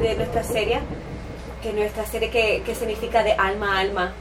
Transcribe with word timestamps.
de 0.00 0.16
nuestra 0.16 0.42
serie, 0.42 0.80
que 1.62 1.72
nuestra 1.72 2.04
serie 2.04 2.28
que, 2.28 2.60
que 2.66 2.74
significa 2.74 3.22
de 3.22 3.34
alma 3.34 3.76
a 3.76 3.80
alma, 3.80 4.12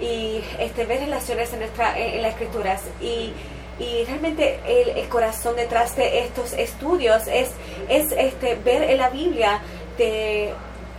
y 0.00 0.40
este, 0.60 0.84
ver 0.84 1.00
relaciones 1.00 1.52
en, 1.52 1.58
nuestra, 1.58 1.98
en, 1.98 2.22
las 2.22 2.34
escrituras. 2.34 2.80
Y, 3.00 3.32
y 3.80 4.04
realmente 4.04 4.60
el, 4.64 4.90
el, 4.90 5.08
corazón 5.08 5.56
detrás 5.56 5.96
de 5.96 6.20
estos 6.20 6.52
estudios 6.52 7.26
es, 7.26 7.50
es 7.88 8.12
este, 8.12 8.54
ver 8.54 8.84
en 8.84 8.98
la 8.98 9.10
Biblia, 9.10 9.62
de, 9.98 10.52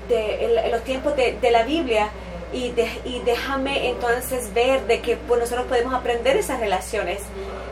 de 0.10 0.66
en 0.66 0.72
los 0.74 0.84
tiempos 0.84 1.16
de, 1.16 1.38
de 1.40 1.52
la 1.52 1.64
Biblia, 1.64 2.10
y, 2.52 2.72
de, 2.72 2.90
y, 3.06 3.22
déjame 3.22 3.88
entonces 3.88 4.54
ver 4.54 4.88
de 4.88 5.00
que 5.00 5.16
pues, 5.16 5.40
nosotros 5.40 5.68
podemos 5.68 5.94
aprender 5.94 6.36
esas 6.36 6.60
relaciones, 6.60 7.22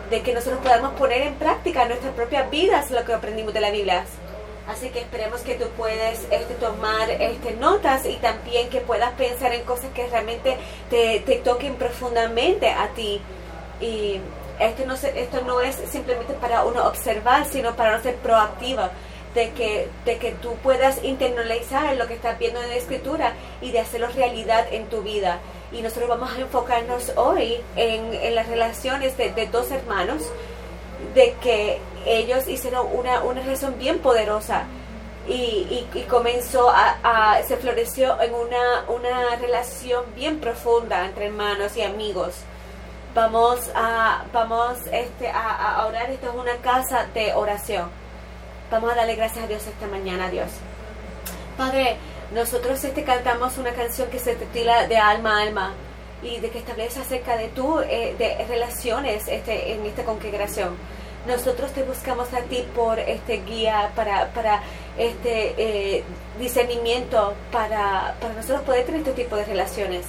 de 0.09 0.21
que 0.21 0.33
nosotros 0.33 0.61
podamos 0.63 0.93
poner 0.93 1.23
en 1.23 1.33
práctica 1.33 1.81
en 1.81 1.89
nuestras 1.89 2.13
propias 2.13 2.49
vidas 2.49 2.91
lo 2.91 3.03
que 3.03 3.11
aprendimos 3.11 3.53
de 3.53 3.59
la 3.59 3.71
Biblia. 3.71 4.05
Así 4.67 4.89
que 4.89 4.99
esperemos 4.99 5.41
que 5.41 5.55
tú 5.55 5.65
puedas 5.75 6.19
este, 6.31 6.53
tomar 6.55 7.09
este, 7.09 7.53
notas 7.53 8.05
y 8.05 8.15
también 8.15 8.69
que 8.69 8.79
puedas 8.79 9.11
pensar 9.13 9.53
en 9.53 9.63
cosas 9.63 9.91
que 9.93 10.07
realmente 10.07 10.57
te, 10.89 11.19
te 11.19 11.35
toquen 11.37 11.75
profundamente 11.75 12.69
a 12.69 12.87
ti. 12.89 13.19
Y 13.81 14.21
esto 14.59 14.85
no, 14.85 14.93
esto 14.93 15.41
no 15.45 15.59
es 15.59 15.75
simplemente 15.75 16.33
para 16.33 16.63
uno 16.63 16.87
observar, 16.87 17.45
sino 17.45 17.75
para 17.75 17.95
uno 17.95 18.03
ser 18.03 18.15
proactiva. 18.15 18.91
De 19.33 19.49
que, 19.49 19.89
de 20.05 20.17
que 20.19 20.31
tú 20.33 20.53
puedas 20.61 21.03
internalizar 21.03 21.97
lo 21.97 22.05
que 22.05 22.13
estás 22.13 22.37
viendo 22.37 22.61
en 22.61 22.69
la 22.69 22.75
escritura 22.75 23.33
y 23.61 23.71
de 23.71 23.79
hacerlo 23.79 24.07
realidad 24.09 24.67
en 24.71 24.85
tu 24.89 25.01
vida. 25.01 25.39
Y 25.71 25.81
nosotros 25.81 26.07
vamos 26.07 26.31
a 26.37 26.39
enfocarnos 26.39 27.13
hoy 27.15 27.59
en, 27.75 28.13
en 28.13 28.35
las 28.35 28.47
relaciones 28.47 29.17
de, 29.17 29.31
de 29.31 29.47
dos 29.47 29.71
hermanos 29.71 30.21
de 31.13 31.35
que 31.41 31.79
ellos 32.05 32.47
hicieron 32.47 32.87
una, 32.93 33.23
una 33.23 33.41
relación 33.41 33.77
bien 33.77 33.99
poderosa 33.99 34.65
y, 35.27 35.87
y, 35.93 36.01
comenzó 36.09 36.69
a, 36.69 37.39
se 37.47 37.55
floreció 37.57 38.21
en 38.21 38.33
una, 38.33 38.83
una 38.89 39.35
relación 39.37 40.03
bien 40.15 40.39
profunda 40.39 41.05
entre 41.05 41.27
hermanos 41.27 41.77
y 41.77 41.81
amigos. 41.81 42.35
Vamos 43.15 43.71
a, 43.73 44.25
vamos 44.33 44.79
este, 44.91 45.29
a, 45.29 45.75
a 45.75 45.87
orar, 45.87 46.09
esto 46.09 46.29
es 46.29 46.35
una 46.35 46.57
casa 46.57 47.05
de 47.13 47.33
oración. 47.33 47.89
Vamos 48.69 48.91
a 48.91 48.95
darle 48.95 49.15
gracias 49.15 49.45
a 49.45 49.47
Dios 49.47 49.65
esta 49.65 49.87
mañana, 49.87 50.29
Dios. 50.29 50.49
Padre, 51.57 51.97
nosotros 52.33 52.83
este 52.83 53.03
cantamos 53.03 53.57
una 53.57 53.71
canción 53.71 54.09
que 54.09 54.19
se 54.19 54.35
titula 54.35 54.87
de 54.87 54.97
alma 54.97 55.39
a 55.39 55.43
alma 55.43 55.73
y 56.23 56.39
de 56.39 56.49
que 56.49 56.59
establece 56.59 57.01
acerca 57.01 57.37
de 57.37 57.49
tú, 57.49 57.79
eh, 57.81 58.15
de 58.17 58.45
relaciones 58.45 59.27
este, 59.27 59.73
en 59.73 59.85
esta 59.85 60.03
congregación 60.03 60.75
nosotros 61.27 61.71
te 61.71 61.83
buscamos 61.83 62.33
a 62.33 62.41
ti 62.41 62.65
por 62.75 62.99
este 62.99 63.37
guía 63.37 63.91
para, 63.95 64.31
para 64.33 64.61
este 64.97 65.55
eh, 65.57 66.03
discernimiento 66.39 67.33
para, 67.51 68.15
para 68.19 68.33
nosotros 68.33 68.61
poder 68.63 68.85
tener 68.85 69.01
este 69.01 69.13
tipo 69.13 69.35
de 69.35 69.45
relaciones. 69.45 70.05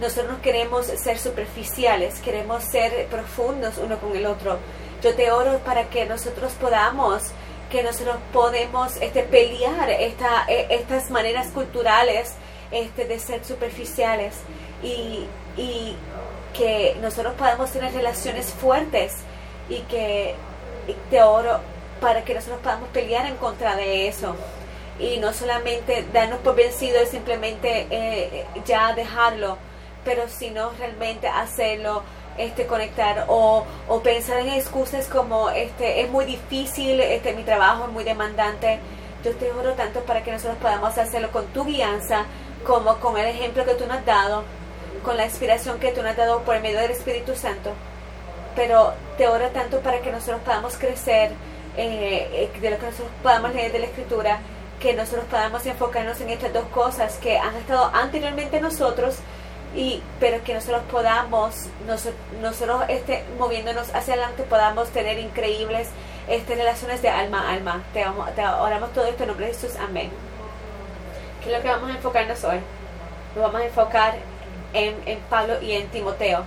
Nosotros 0.00 0.36
no 0.36 0.42
queremos 0.42 0.86
ser 0.86 1.18
superficiales, 1.18 2.20
queremos 2.20 2.64
ser 2.64 3.06
profundos 3.06 3.78
uno 3.78 3.98
con 3.98 4.14
el 4.14 4.26
otro. 4.26 4.58
Yo 5.02 5.14
te 5.14 5.32
oro 5.32 5.58
para 5.60 5.88
que 5.88 6.04
nosotros 6.06 6.52
podamos, 6.52 7.22
que 7.70 7.82
nosotros 7.82 8.16
podemos 8.32 8.96
este, 8.96 9.22
pelear 9.22 9.90
esta, 9.90 10.44
e, 10.48 10.66
estas 10.70 11.10
maneras 11.10 11.48
culturales 11.48 12.34
este, 12.70 13.06
de 13.06 13.18
ser 13.18 13.44
superficiales 13.44 14.34
y, 14.82 15.26
y 15.56 15.96
que 16.54 16.96
nosotros 17.00 17.34
podamos 17.34 17.70
tener 17.70 17.92
relaciones 17.92 18.52
fuertes 18.52 19.14
y 19.68 19.80
que 19.82 20.34
te 21.10 21.22
oro 21.22 21.60
para 22.00 22.24
que 22.24 22.34
nosotros 22.34 22.60
podamos 22.62 22.88
pelear 22.90 23.26
en 23.26 23.36
contra 23.36 23.76
de 23.76 24.08
eso 24.08 24.36
y 24.98 25.18
no 25.18 25.32
solamente 25.32 26.04
darnos 26.12 26.40
por 26.40 26.56
vencido 26.56 27.02
y 27.02 27.06
simplemente 27.06 27.86
eh, 27.90 28.46
ya 28.64 28.92
dejarlo, 28.94 29.56
pero 30.04 30.28
sino 30.28 30.70
realmente 30.78 31.28
hacerlo, 31.28 32.02
este 32.36 32.66
conectar 32.66 33.26
o, 33.28 33.64
o, 33.88 34.00
pensar 34.00 34.38
en 34.38 34.48
excusas 34.50 35.06
como 35.06 35.50
este 35.50 36.00
es 36.00 36.10
muy 36.10 36.24
difícil, 36.24 37.00
este 37.00 37.32
mi 37.34 37.42
trabajo 37.42 37.84
es 37.84 37.90
muy 37.90 38.04
demandante. 38.04 38.78
Yo 39.24 39.34
te 39.34 39.50
oro 39.50 39.72
tanto 39.72 40.00
para 40.00 40.22
que 40.22 40.30
nosotros 40.30 40.58
podamos 40.58 40.96
hacerlo 40.96 41.30
con 41.32 41.46
tu 41.46 41.64
guianza, 41.64 42.24
como 42.64 42.96
con 42.98 43.18
el 43.18 43.26
ejemplo 43.26 43.64
que 43.64 43.74
tú 43.74 43.86
nos 43.86 43.98
has 43.98 44.06
dado, 44.06 44.44
con 45.02 45.16
la 45.16 45.24
inspiración 45.24 45.78
que 45.78 45.92
tú 45.92 46.02
nos 46.02 46.12
has 46.12 46.16
dado 46.16 46.42
por 46.42 46.60
medio 46.60 46.80
del 46.80 46.90
Espíritu 46.90 47.34
Santo 47.34 47.72
pero 48.58 48.92
te 49.16 49.28
oro 49.28 49.50
tanto 49.50 49.78
para 49.80 50.00
que 50.00 50.10
nosotros 50.10 50.40
podamos 50.44 50.76
crecer, 50.76 51.30
eh, 51.76 52.50
eh, 52.52 52.60
de 52.60 52.70
lo 52.70 52.78
que 52.78 52.86
nosotros 52.86 53.10
podamos 53.22 53.54
leer 53.54 53.70
de 53.70 53.78
la 53.78 53.86
Escritura, 53.86 54.40
que 54.80 54.94
nosotros 54.94 55.26
podamos 55.30 55.64
enfocarnos 55.64 56.20
en 56.20 56.30
estas 56.30 56.52
dos 56.52 56.64
cosas 56.74 57.18
que 57.18 57.38
han 57.38 57.54
estado 57.54 57.88
anteriormente 57.94 58.60
nosotros, 58.60 59.18
y 59.76 60.02
pero 60.18 60.42
que 60.42 60.54
nosotros 60.54 60.82
podamos, 60.90 61.66
nosotros, 61.86 62.82
este, 62.88 63.22
moviéndonos 63.38 63.94
hacia 63.94 64.14
adelante, 64.14 64.42
podamos 64.42 64.88
tener 64.88 65.20
increíbles 65.20 65.90
este, 66.26 66.56
relaciones 66.56 67.00
de 67.00 67.10
alma 67.10 67.48
a 67.48 67.52
alma. 67.52 67.84
Te, 67.94 68.04
te 68.34 68.44
oramos 68.44 68.92
todo 68.92 69.06
esto 69.06 69.22
en 69.22 69.28
nombre 69.28 69.46
de 69.46 69.52
Jesús. 69.52 69.76
Amén. 69.76 70.10
¿Qué 71.44 71.52
es 71.52 71.56
lo 71.56 71.62
que 71.62 71.68
vamos 71.68 71.90
a 71.90 71.94
enfocarnos 71.94 72.42
hoy? 72.42 72.58
Nos 73.36 73.44
vamos 73.44 73.60
a 73.60 73.64
enfocar 73.66 74.14
en, 74.72 74.96
en 75.06 75.18
Pablo 75.30 75.60
y 75.62 75.72
en 75.72 75.88
Timoteo. 75.88 76.44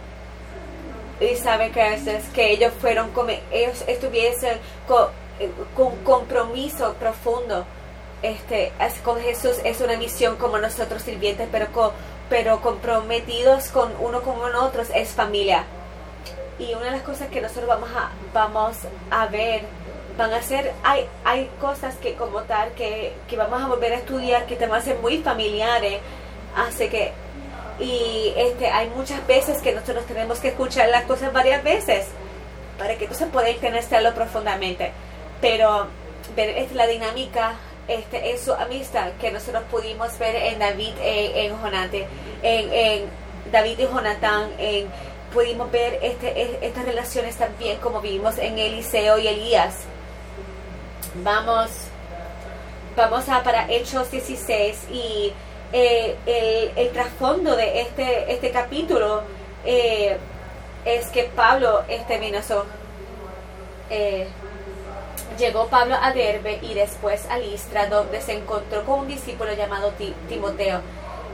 Y 1.19 1.35
sabe 1.35 1.69
que 1.69 1.93
es, 1.93 2.03
que 2.33 2.51
ellos 2.51 2.73
fueron 2.81 3.11
como 3.11 3.29
ellos 3.51 3.83
estuviesen 3.87 4.57
con, 4.87 5.07
eh, 5.39 5.51
con 5.75 5.95
compromiso 5.97 6.93
profundo. 6.95 7.65
Este 8.23 8.71
con 9.03 9.19
Jesús 9.19 9.57
es 9.63 9.81
una 9.81 9.97
misión 9.97 10.35
como 10.37 10.57
nosotros 10.59 11.01
sirvientes 11.01 11.47
pero 11.51 11.67
pero 12.29 12.61
comprometidos 12.61 13.69
con 13.69 13.91
uno 13.99 14.21
con 14.21 14.39
nosotros 14.51 14.89
es 14.95 15.09
familia. 15.09 15.65
Y 16.57 16.73
una 16.73 16.85
de 16.85 16.91
las 16.91 17.01
cosas 17.01 17.29
que 17.29 17.41
nosotros 17.41 17.67
vamos 17.67 17.89
a 17.95 18.11
vamos 18.33 18.77
a 19.11 19.27
ver 19.27 19.61
van 20.17 20.33
a 20.33 20.41
ser 20.41 20.73
hay 20.83 21.07
hay 21.23 21.49
cosas 21.59 21.95
que 21.97 22.15
como 22.15 22.41
tal 22.43 22.71
que, 22.73 23.13
que 23.27 23.37
vamos 23.37 23.61
a 23.61 23.67
volver 23.67 23.93
a 23.93 23.97
estudiar 23.97 24.45
que 24.47 24.55
te 24.55 24.65
van 24.65 24.79
a 24.79 24.83
ser 24.83 24.97
muy 24.97 25.19
familiares. 25.19 25.99
Así 26.55 26.89
que 26.89 27.13
y 27.81 28.33
este, 28.37 28.67
hay 28.67 28.89
muchas 28.89 29.25
veces 29.25 29.61
que 29.61 29.73
nosotros 29.73 30.05
tenemos 30.05 30.39
que 30.39 30.49
escuchar 30.49 30.89
las 30.89 31.05
cosas 31.05 31.33
varias 31.33 31.63
veces 31.63 32.05
para 32.77 32.95
que 32.95 33.05
entonces 33.05 33.27
pueda 33.31 33.49
entenderlo 33.49 34.13
profundamente. 34.13 34.91
Pero 35.41 35.87
ver 36.35 36.49
es 36.49 36.71
la 36.73 36.87
dinámica 36.87 37.55
este, 37.87 38.31
en 38.31 38.39
su 38.39 38.53
amistad 38.53 39.11
que 39.19 39.31
nosotros 39.31 39.63
pudimos 39.71 40.17
ver 40.19 40.35
en 40.35 40.59
David 40.59 40.93
e, 41.01 41.45
en 41.45 41.61
Jonathan, 41.61 42.03
en, 42.43 42.73
en, 42.73 43.21
David 43.51 43.79
y 43.79 43.83
Jonathan, 43.83 44.51
en, 44.59 44.87
pudimos 45.33 45.71
ver 45.71 45.99
este, 46.01 46.65
estas 46.65 46.85
relaciones 46.85 47.35
también 47.35 47.77
como 47.79 47.99
vimos 48.01 48.37
en 48.37 48.59
Eliseo 48.59 49.17
y 49.17 49.27
Elías. 49.27 49.75
Vamos, 51.23 51.69
vamos 52.95 53.27
a 53.27 53.43
para 53.43 53.69
Hechos 53.69 54.11
16 54.11 54.87
y 54.91 55.33
eh, 55.73 56.73
el, 56.75 56.89
trasfondo 56.89 57.55
de 57.55 57.81
este, 57.81 58.31
este 58.33 58.51
capítulo 58.51 59.21
eh, 59.65 60.17
es 60.83 61.07
que 61.07 61.23
Pablo 61.23 61.83
este 61.87 62.17
vino 62.19 62.39
eh, 63.89 64.27
llegó 65.37 65.67
Pablo 65.67 65.95
a 66.01 66.11
Derbe 66.11 66.59
y 66.61 66.73
después 66.73 67.25
a 67.29 67.37
Listra 67.37 67.87
donde 67.87 68.21
se 68.21 68.33
encontró 68.33 68.83
con 68.83 68.99
un 69.01 69.07
discípulo 69.07 69.53
llamado 69.53 69.93
Timoteo 70.27 70.81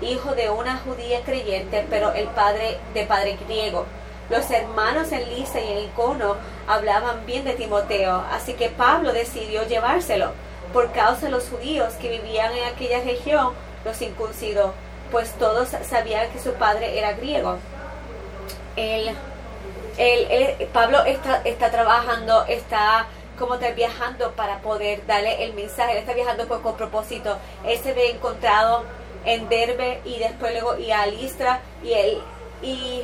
hijo 0.02 0.36
de 0.36 0.52
una 0.52 0.78
judía 0.78 1.22
creyente 1.22 1.88
pero 1.90 2.14
el 2.14 2.28
padre 2.28 2.78
de 2.94 3.06
padre 3.06 3.40
griego. 3.48 3.86
Los 4.30 4.52
hermanos 4.52 5.12
en 5.14 5.28
Listra 5.34 5.62
y 5.62 5.72
en 5.72 5.78
Icono 5.86 6.36
hablaban 6.68 7.26
bien 7.26 7.44
de 7.44 7.54
Timoteo 7.54 8.24
así 8.32 8.54
que 8.54 8.70
Pablo 8.70 9.14
decidió 9.14 9.64
llevárselo 9.64 10.34
por 10.74 10.92
causa 10.92 11.26
de 11.26 11.32
los 11.32 11.50
judíos 11.50 11.94
que 11.94 12.10
vivían 12.10 12.54
en 12.56 12.66
aquella 12.66 13.02
región 13.02 13.54
los 13.88 14.02
incuncidó, 14.02 14.74
pues 15.12 15.32
todos 15.34 15.70
sabían 15.90 16.30
que 16.32 16.40
su 16.40 16.54
padre 16.54 17.00
era 17.00 17.14
griego. 17.14 17.58
El, 18.76 19.16
el, 19.98 20.68
Pablo 20.68 21.04
está, 21.06 21.42
está 21.44 21.72
trabajando, 21.72 22.46
está 22.46 23.08
como 23.40 23.56
está 23.56 23.72
viajando 23.72 24.32
para 24.34 24.60
poder 24.60 25.06
darle 25.06 25.44
el 25.44 25.54
mensaje, 25.54 25.94
él 25.94 25.98
está 26.00 26.14
viajando 26.14 26.48
con, 26.48 26.76
propósito. 26.76 27.38
Él 27.66 27.80
se 27.80 27.94
ve 27.94 28.12
encontrado 28.12 28.84
en 29.26 29.48
Derbe 29.50 30.02
y 30.06 30.20
después 30.20 30.52
luego 30.54 30.78
y 30.78 30.92
a 30.92 31.06
Listra 31.06 31.62
y 31.84 31.94
él 31.94 32.22
y, 32.62 33.04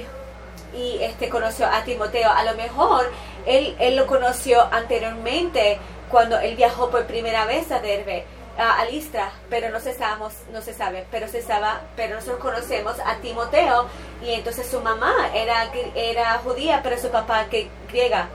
y 0.76 0.98
este 1.02 1.30
conoció 1.30 1.68
a 1.68 1.84
Timoteo. 1.84 2.30
A 2.30 2.44
lo 2.44 2.56
mejor 2.56 3.10
él, 3.46 3.76
él 3.80 3.96
lo 3.96 4.08
conoció 4.08 4.62
anteriormente 4.72 5.80
cuando 6.10 6.40
él 6.40 6.56
viajó 6.56 6.90
por 6.90 7.06
primera 7.06 7.46
vez 7.46 7.72
a 7.72 7.80
Derbe 7.80 8.26
a, 8.58 8.86
Listra, 8.86 9.32
pero 9.50 9.70
no 9.70 9.80
se 9.80 9.94
sabemos, 9.94 10.34
no 10.52 10.62
se 10.62 10.74
sabe, 10.74 11.06
pero 11.12 11.28
se 11.28 11.42
sabe, 11.42 11.68
pero 11.96 12.16
nosotros 12.16 12.40
conocemos 12.40 12.96
a 13.06 13.16
Timoteo 13.18 13.88
y 14.22 14.34
entonces 14.34 14.68
su 14.68 14.80
mamá 14.82 15.14
era 15.34 15.72
era 15.96 16.38
judía, 16.44 16.82
pero 16.84 16.98
su 16.98 17.10
papá 17.10 17.46
que 17.50 17.70
griega. 17.90 18.30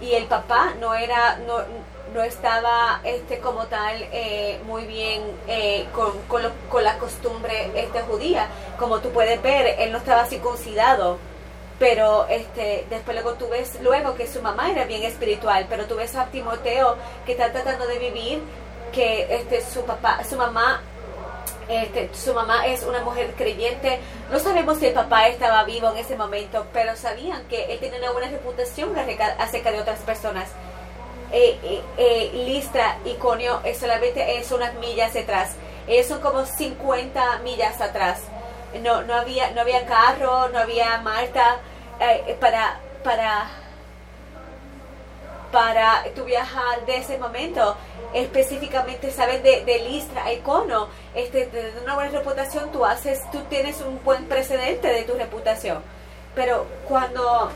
Y 0.00 0.14
el 0.14 0.26
papá 0.26 0.74
no 0.80 0.94
era 0.94 1.38
no 1.46 1.58
no 2.12 2.22
estaba 2.22 3.00
este 3.04 3.38
como 3.38 3.66
tal 3.66 3.96
eh, 4.12 4.60
muy 4.66 4.84
bien 4.84 5.22
eh, 5.48 5.86
con, 5.94 6.12
con, 6.28 6.42
con, 6.68 6.84
la 6.84 6.98
costumbre 6.98 7.70
este 7.74 8.02
judía. 8.02 8.48
Como 8.78 9.00
tú 9.00 9.10
puedes 9.10 9.40
ver 9.40 9.76
él 9.78 9.92
no 9.92 9.98
estaba 9.98 10.26
circuncidado 10.26 11.18
pero 11.78 12.26
este 12.28 12.86
después 12.90 13.16
luego 13.16 13.34
tú 13.34 13.48
ves 13.48 13.78
luego 13.80 14.14
que 14.14 14.28
su 14.28 14.40
mamá 14.40 14.70
era 14.70 14.84
bien 14.84 15.02
espiritual 15.02 15.66
pero 15.68 15.86
tú 15.86 15.96
ves 15.96 16.14
a 16.14 16.26
Timoteo 16.26 16.96
que 17.26 17.32
está 17.32 17.50
tratando 17.50 17.86
de 17.86 17.98
vivir 17.98 18.42
que 18.92 19.34
este 19.34 19.62
su 19.62 19.84
papá 19.84 20.22
su 20.24 20.36
mamá 20.36 20.82
este, 21.68 22.10
su 22.12 22.34
mamá 22.34 22.66
es 22.66 22.82
una 22.82 23.00
mujer 23.00 23.34
creyente. 23.36 24.00
No 24.30 24.38
sabemos 24.38 24.78
si 24.78 24.86
el 24.86 24.94
papá 24.94 25.28
estaba 25.28 25.64
vivo 25.64 25.90
en 25.90 25.98
ese 25.98 26.16
momento, 26.16 26.66
pero 26.72 26.96
sabían 26.96 27.44
que 27.44 27.72
él 27.72 27.78
tenía 27.78 27.98
una 27.98 28.12
buena 28.12 28.28
reputación 28.30 28.94
acerca 29.38 29.70
de 29.70 29.80
otras 29.80 30.00
personas. 30.00 30.48
Eh, 31.32 31.58
eh, 31.62 31.82
eh, 31.96 32.30
Listra 32.46 32.98
y 33.06 33.14
Conio 33.14 33.62
solamente 33.78 34.38
es 34.38 34.52
unas 34.52 34.74
millas 34.74 35.16
atrás. 35.16 35.52
Ellos 35.86 36.06
son 36.06 36.20
como 36.20 36.44
50 36.44 37.38
millas 37.38 37.80
atrás. 37.80 38.20
No, 38.82 39.02
no, 39.02 39.14
había, 39.14 39.50
no 39.52 39.62
había 39.62 39.86
carro, 39.86 40.48
no 40.48 40.58
había 40.58 40.98
Marta 40.98 41.58
para, 42.40 42.80
para, 43.04 43.46
para 45.52 46.02
tu 46.16 46.24
viajar 46.24 46.84
de 46.86 46.96
ese 46.96 47.18
momento. 47.18 47.76
Específicamente, 48.12 49.10
sabes, 49.10 49.42
de, 49.42 49.64
de 49.64 49.78
Listra 49.88 50.32
y 50.32 50.38
Cono, 50.38 50.88
este, 51.14 51.46
de 51.46 51.72
una 51.82 51.94
buena 51.94 52.10
reputación, 52.10 52.70
tú 52.72 52.84
haces, 52.84 53.20
tú 53.30 53.40
tienes 53.48 53.80
un 53.80 54.02
buen 54.04 54.26
precedente 54.26 54.88
de 54.88 55.04
tu 55.04 55.14
reputación. 55.14 55.82
Pero 56.34 56.66
cuando 56.88 57.50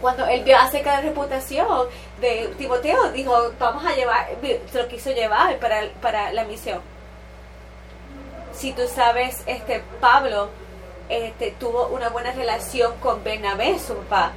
cuando 0.00 0.26
él 0.26 0.44
vio 0.44 0.56
acerca 0.56 0.90
de 0.90 0.96
la 0.98 1.08
reputación 1.08 1.88
de 2.20 2.54
Timoteo, 2.56 3.10
dijo, 3.12 3.52
vamos 3.58 3.84
a 3.84 3.94
llevar, 3.94 4.28
se 4.70 4.82
lo 4.82 4.88
quiso 4.88 5.10
llevar 5.10 5.58
para, 5.58 5.88
para 6.00 6.32
la 6.32 6.44
misión. 6.44 6.80
Si 8.52 8.72
tú 8.72 8.82
sabes, 8.88 9.42
este 9.46 9.82
Pablo 10.00 10.48
este, 11.08 11.52
tuvo 11.52 11.88
una 11.88 12.10
buena 12.10 12.32
relación 12.32 12.92
con 13.00 13.24
Bernabé, 13.24 13.78
su 13.78 13.94
papá, 13.94 14.32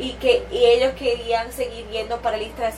y 0.00 0.12
que 0.14 0.44
y 0.50 0.64
ellos 0.64 0.94
querían 0.98 1.52
seguir 1.52 1.86
yendo 1.90 2.18
para 2.18 2.36
Listra, 2.36 2.72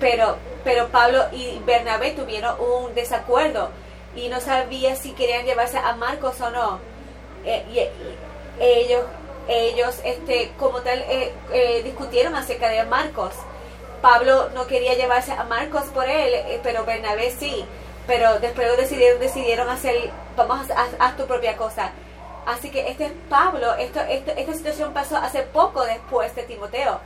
pero, 0.00 0.36
pero 0.64 0.88
Pablo 0.88 1.24
y 1.32 1.58
Bernabé 1.66 2.12
tuvieron 2.12 2.56
un 2.60 2.94
desacuerdo 2.94 3.70
y 4.16 4.28
no 4.28 4.40
sabía 4.40 4.96
si 4.96 5.12
querían 5.12 5.44
llevarse 5.44 5.78
a 5.78 5.94
Marcos 5.94 6.40
o 6.40 6.50
no. 6.50 6.80
Eh, 7.44 7.64
y 7.72 8.62
ellos 8.62 9.04
ellos 9.48 9.98
este 10.04 10.52
como 10.58 10.80
tal 10.82 11.00
eh, 11.00 11.32
eh, 11.52 11.82
discutieron 11.82 12.34
acerca 12.36 12.68
de 12.68 12.84
Marcos. 12.84 13.32
Pablo 14.02 14.50
no 14.54 14.66
quería 14.66 14.94
llevarse 14.94 15.32
a 15.32 15.44
Marcos 15.44 15.84
por 15.94 16.08
él, 16.08 16.34
eh, 16.34 16.60
pero 16.62 16.84
Bernabé 16.84 17.32
sí. 17.36 17.64
Pero 18.06 18.38
después 18.38 18.74
decidieron, 18.76 19.20
decidieron 19.20 19.68
hacer, 19.68 20.10
vamos 20.36 20.70
a 20.70 20.82
hacer 20.82 21.16
tu 21.16 21.26
propia 21.26 21.56
cosa. 21.56 21.92
Así 22.48 22.70
que 22.70 22.88
este 22.88 23.04
es 23.06 23.12
Pablo, 23.28 23.74
esto, 23.74 24.00
esta 24.00 24.54
situación 24.54 24.94
pasó 24.94 25.18
hace 25.18 25.42
poco 25.42 25.84
después 25.84 26.34
de 26.34 26.44
Timoteo. 26.44 26.98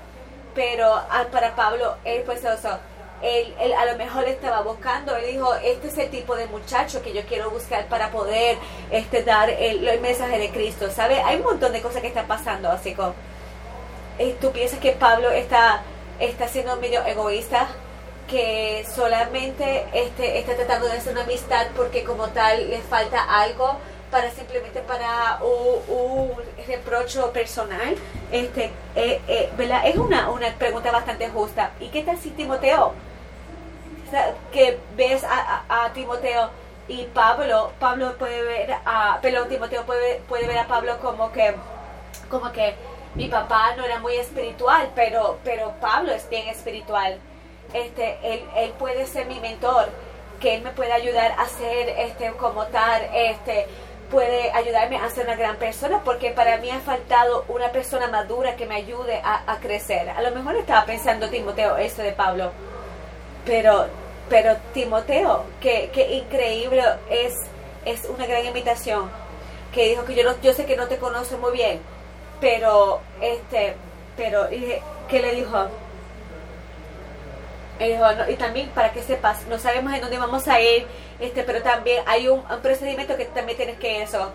Pero 0.54 0.86
ah, 0.86 1.24
para 1.32 1.56
Pablo, 1.56 1.96
él 2.04 2.22
pues 2.24 2.44
eso 2.44 2.78
él, 3.22 3.72
a 3.72 3.84
lo 3.86 3.96
mejor 3.96 4.24
estaba 4.24 4.62
buscando, 4.62 5.16
él 5.16 5.32
dijo, 5.32 5.54
este 5.54 5.88
es 5.88 5.98
el 5.98 6.10
tipo 6.10 6.34
de 6.34 6.46
muchacho 6.46 7.02
que 7.02 7.12
yo 7.12 7.22
quiero 7.22 7.50
buscar 7.50 7.86
para 7.86 8.10
poder 8.10 8.58
este, 8.90 9.22
dar 9.22 9.48
el, 9.48 9.86
el 9.86 10.00
mensaje 10.00 10.38
de 10.38 10.50
Cristo, 10.50 10.90
¿sabe? 10.90 11.20
Hay 11.22 11.36
un 11.36 11.44
montón 11.44 11.72
de 11.72 11.80
cosas 11.80 12.02
que 12.02 12.08
están 12.08 12.26
pasando, 12.26 12.70
así 12.70 12.94
como, 12.94 13.14
eh, 14.18 14.36
tú 14.40 14.50
piensas 14.50 14.80
que 14.80 14.92
Pablo 14.92 15.30
está, 15.30 15.82
está 16.18 16.48
siendo 16.48 16.76
medio 16.76 17.04
egoísta, 17.06 17.68
que 18.28 18.84
solamente 18.92 19.86
este, 19.92 20.38
está 20.38 20.56
tratando 20.56 20.86
de 20.86 20.98
hacer 20.98 21.12
una 21.12 21.22
amistad 21.22 21.66
porque 21.76 22.02
como 22.02 22.28
tal 22.28 22.70
le 22.70 22.80
falta 22.80 23.22
algo 23.22 23.76
para 24.12 24.30
simplemente 24.30 24.80
para 24.82 25.40
un, 25.42 26.30
reprocho 26.68 27.32
personal, 27.32 27.96
este, 28.30 28.70
eh, 28.94 29.20
eh. 29.26 29.50
Es 29.86 29.96
una, 29.96 30.28
una 30.28 30.52
pregunta 30.52 30.92
bastante 30.92 31.28
justa. 31.30 31.70
¿Y 31.80 31.88
qué 31.88 32.02
tal 32.02 32.18
si 32.18 32.30
Timoteo? 32.30 32.92
que 34.52 34.78
ves 34.94 35.24
a, 35.24 35.90
Timoteo 35.94 36.50
y 36.86 37.04
Pablo, 37.14 37.72
Pablo 37.80 38.18
puede 38.18 38.42
ver 38.42 38.76
a, 38.84 39.18
pero 39.22 39.46
Timoteo 39.46 39.84
puede, 39.86 40.16
puede 40.28 40.46
ver 40.46 40.58
a 40.58 40.66
Pablo 40.66 40.98
como 41.00 41.32
que, 41.32 41.54
como 42.28 42.52
que 42.52 42.74
mi 43.14 43.28
papá 43.28 43.74
no 43.74 43.86
era 43.86 43.98
muy 44.00 44.16
espiritual, 44.16 44.90
pero, 44.94 45.38
pero 45.42 45.72
Pablo 45.80 46.12
es 46.12 46.28
bien 46.28 46.46
espiritual. 46.48 47.18
Este, 47.72 48.18
él, 48.22 48.44
él 48.56 48.72
puede 48.78 49.06
ser 49.06 49.24
mi 49.24 49.40
mentor, 49.40 49.88
que 50.40 50.56
él 50.56 50.62
me 50.62 50.72
puede 50.72 50.92
ayudar 50.92 51.34
a 51.38 51.46
ser 51.46 51.88
este, 51.88 52.32
como 52.32 52.66
tal, 52.66 53.08
este, 53.14 53.66
puede 54.12 54.52
ayudarme 54.52 54.98
a 54.98 55.10
ser 55.10 55.24
una 55.24 55.34
gran 55.34 55.56
persona, 55.56 56.02
porque 56.04 56.30
para 56.30 56.58
mí 56.58 56.70
ha 56.70 56.78
faltado 56.80 57.44
una 57.48 57.72
persona 57.72 58.06
madura 58.06 58.54
que 58.54 58.66
me 58.66 58.76
ayude 58.76 59.20
a, 59.24 59.50
a 59.50 59.58
crecer. 59.58 60.08
A 60.10 60.22
lo 60.22 60.30
mejor 60.30 60.54
estaba 60.54 60.84
pensando 60.84 61.28
Timoteo 61.28 61.76
esto 61.78 62.02
de 62.02 62.12
Pablo, 62.12 62.52
pero 63.44 63.88
pero 64.32 64.56
Timoteo, 64.72 65.44
que, 65.60 65.90
increíble, 66.10 66.82
es, 67.10 67.34
es 67.84 68.06
una 68.06 68.26
gran 68.26 68.46
invitación. 68.46 69.10
Que 69.74 69.90
dijo 69.90 70.06
que 70.06 70.14
yo 70.14 70.24
no, 70.24 70.40
yo 70.40 70.54
sé 70.54 70.64
que 70.64 70.76
no 70.76 70.86
te 70.86 70.96
conoce 70.96 71.36
muy 71.36 71.52
bien, 71.52 71.80
pero 72.40 73.00
este, 73.20 73.74
pero 74.16 74.48
¿qué 74.48 75.20
le 75.20 75.34
dijo? 75.34 75.66
Y 78.28 78.36
también 78.36 78.68
para 78.70 78.92
que 78.92 79.02
sepas, 79.02 79.46
no 79.46 79.58
sabemos 79.58 79.92
en 79.92 80.00
dónde 80.00 80.18
vamos 80.18 80.46
a 80.48 80.60
ir, 80.60 80.86
este, 81.20 81.42
pero 81.42 81.62
también 81.62 82.02
hay 82.06 82.28
un, 82.28 82.42
procedimiento 82.62 83.16
que 83.16 83.26
también 83.26 83.56
tienes 83.56 83.78
que 83.78 84.02
eso. 84.02 84.30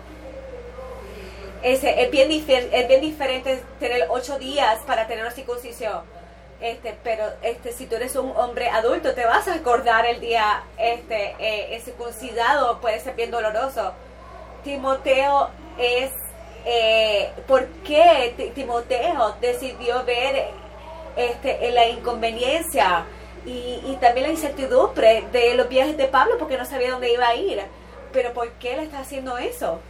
Ese, 1.62 2.02
es, 2.02 2.10
bien 2.10 2.30
es 2.30 2.88
bien 2.88 3.00
diferente 3.00 3.62
tener 3.80 4.06
ocho 4.10 4.38
días 4.38 4.78
para 4.86 5.06
tener 5.06 5.24
una 5.24 5.32
circuncisión. 5.32 6.02
Este 6.60 6.96
pero 7.04 7.24
este 7.42 7.70
si 7.70 7.86
tú 7.86 7.94
eres 7.94 8.16
un 8.16 8.32
hombre 8.36 8.68
adulto 8.68 9.14
te 9.14 9.24
vas 9.24 9.46
a 9.46 9.54
acordar 9.54 10.04
el 10.06 10.20
día 10.20 10.64
este 10.76 11.36
eh, 11.38 11.80
circuncidado 11.84 12.80
puede 12.80 12.98
ser 12.98 13.14
bien 13.14 13.30
doloroso. 13.30 13.92
Timoteo 14.64 15.50
es 15.78 16.10
eh, 16.64 17.30
¿por 17.46 17.66
qué 17.84 18.52
Timoteo 18.56 19.36
decidió 19.40 20.04
ver 20.04 20.48
este 21.16 21.70
la 21.70 21.86
inconveniencia 21.86 23.04
y, 23.46 23.80
y, 23.86 23.98
también 24.00 24.26
la 24.26 24.32
incertidumbre 24.32 25.24
de 25.32 25.54
los 25.54 25.68
viajes 25.68 25.96
de 25.96 26.06
Pablo 26.06 26.36
porque 26.38 26.58
no 26.58 26.64
sabía 26.64 26.90
dónde 26.90 27.12
iba 27.12 27.26
a 27.26 27.34
ir 27.34 27.62
pero 28.12 28.32
¿por 28.32 28.50
qué 28.52 28.74
él 28.74 28.80
está 28.80 29.00
haciendo 29.00 29.38
eso? 29.38 29.80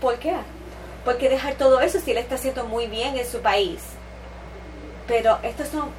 ¿por 0.00 0.18
qué? 0.18 0.34
¿por 1.04 1.18
dejar 1.18 1.54
todo 1.54 1.80
eso 1.80 2.00
si 2.00 2.12
él 2.12 2.18
está 2.18 2.36
haciendo 2.36 2.64
muy 2.64 2.86
bien 2.86 3.16
en 3.16 3.26
su 3.26 3.40
país? 3.40 3.80
Pero 5.06 5.38
estos 5.42 5.68
son, 5.68 5.90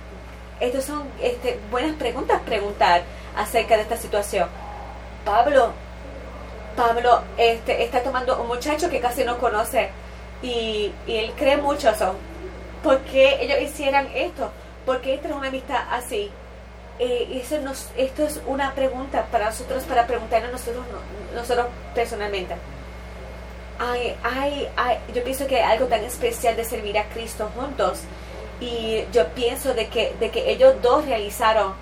estos 0.60 0.84
son 0.84 1.04
este, 1.22 1.60
buenas 1.70 1.96
preguntas 1.96 2.42
preguntar 2.42 3.04
acerca 3.38 3.76
de 3.76 3.84
esta 3.84 3.98
situación. 3.98 4.50
Pablo, 5.24 5.74
Pablo 6.76 7.22
este, 7.38 7.84
está 7.84 8.02
tomando 8.02 8.42
un 8.42 8.48
muchacho 8.48 8.90
que 8.90 9.00
casi 9.00 9.24
no 9.24 9.38
conoce 9.38 9.90
y, 10.42 10.92
él 11.08 11.34
cree 11.36 11.58
mucho 11.58 11.90
eso. 11.90 12.16
¿Por 12.84 13.00
qué 13.00 13.38
ellos 13.42 13.60
hicieran 13.62 14.08
esto? 14.14 14.52
¿Por 14.86 15.02
qué 15.02 15.16
esta 15.16 15.30
es 15.30 15.36
una 15.36 15.48
amistad 15.48 15.84
así? 15.92 16.32
Eh, 16.98 17.42
eso 17.42 17.60
nos, 17.60 17.90
esto 17.98 18.24
es 18.24 18.40
una 18.48 18.74
pregunta 18.74 19.26
para 19.32 19.46
nosotros, 19.48 19.84
para 19.84 20.08
preguntarnos 20.08 20.52
nosotros, 20.52 20.86
nosotros 21.34 21.68
personalmente. 21.94 22.56
Hay, 23.78 24.16
hay, 24.24 24.70
hay, 24.78 24.98
yo 25.14 25.22
pienso 25.24 25.46
que 25.48 25.58
hay 25.58 25.74
algo 25.74 25.88
tan 25.88 26.04
especial 26.06 26.56
de 26.56 26.64
servir 26.64 26.98
a 26.98 27.04
Cristo 27.10 27.52
juntos 27.54 28.04
y 28.62 29.04
yo 29.12 29.28
pienso 29.30 29.74
de 29.74 29.88
que, 29.88 30.16
de 30.20 30.32
que 30.32 30.50
ellos 30.50 30.76
dos 30.82 31.06
realizaron, 31.06 31.74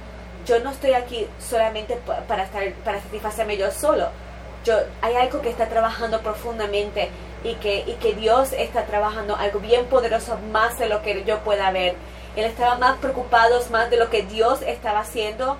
yo 0.47 0.59
no 0.61 0.71
estoy 0.71 0.93
aquí 0.93 1.27
solamente 1.39 1.97
para, 2.27 2.43
estar, 2.43 2.73
para 2.83 2.99
satisfacerme 2.99 3.57
yo 3.57 3.69
solo, 3.69 4.07
yo, 4.65 4.75
hay 5.01 5.15
algo 5.15 5.41
que 5.41 5.49
está 5.49 5.67
trabajando 5.67 6.21
profundamente 6.21 7.09
y 7.43 7.53
que, 7.55 7.83
y 7.85 7.93
que 7.93 8.13
Dios 8.13 8.53
está 8.53 8.85
trabajando 8.85 9.35
algo 9.35 9.59
bien 9.59 9.85
poderoso 9.85 10.39
más 10.51 10.79
de 10.79 10.87
lo 10.87 11.03
que 11.03 11.23
yo 11.25 11.39
pueda 11.39 11.69
ver. 11.71 11.95
Él 12.35 12.45
estaba 12.45 12.75
más 12.75 12.97
preocupado 12.97 13.61
más 13.69 13.89
de 13.89 13.97
lo 13.97 14.09
que 14.09 14.23
Dios 14.23 14.61
estaba 14.63 15.01
haciendo 15.01 15.57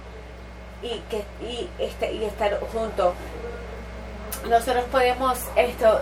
y, 0.81 0.99
que, 1.09 1.23
y, 1.45 1.69
este, 1.79 2.13
y 2.13 2.23
estar 2.23 2.59
juntos. 2.71 3.13
Nosotros 4.49 4.83
podemos, 4.91 5.37
esto, 5.55 6.01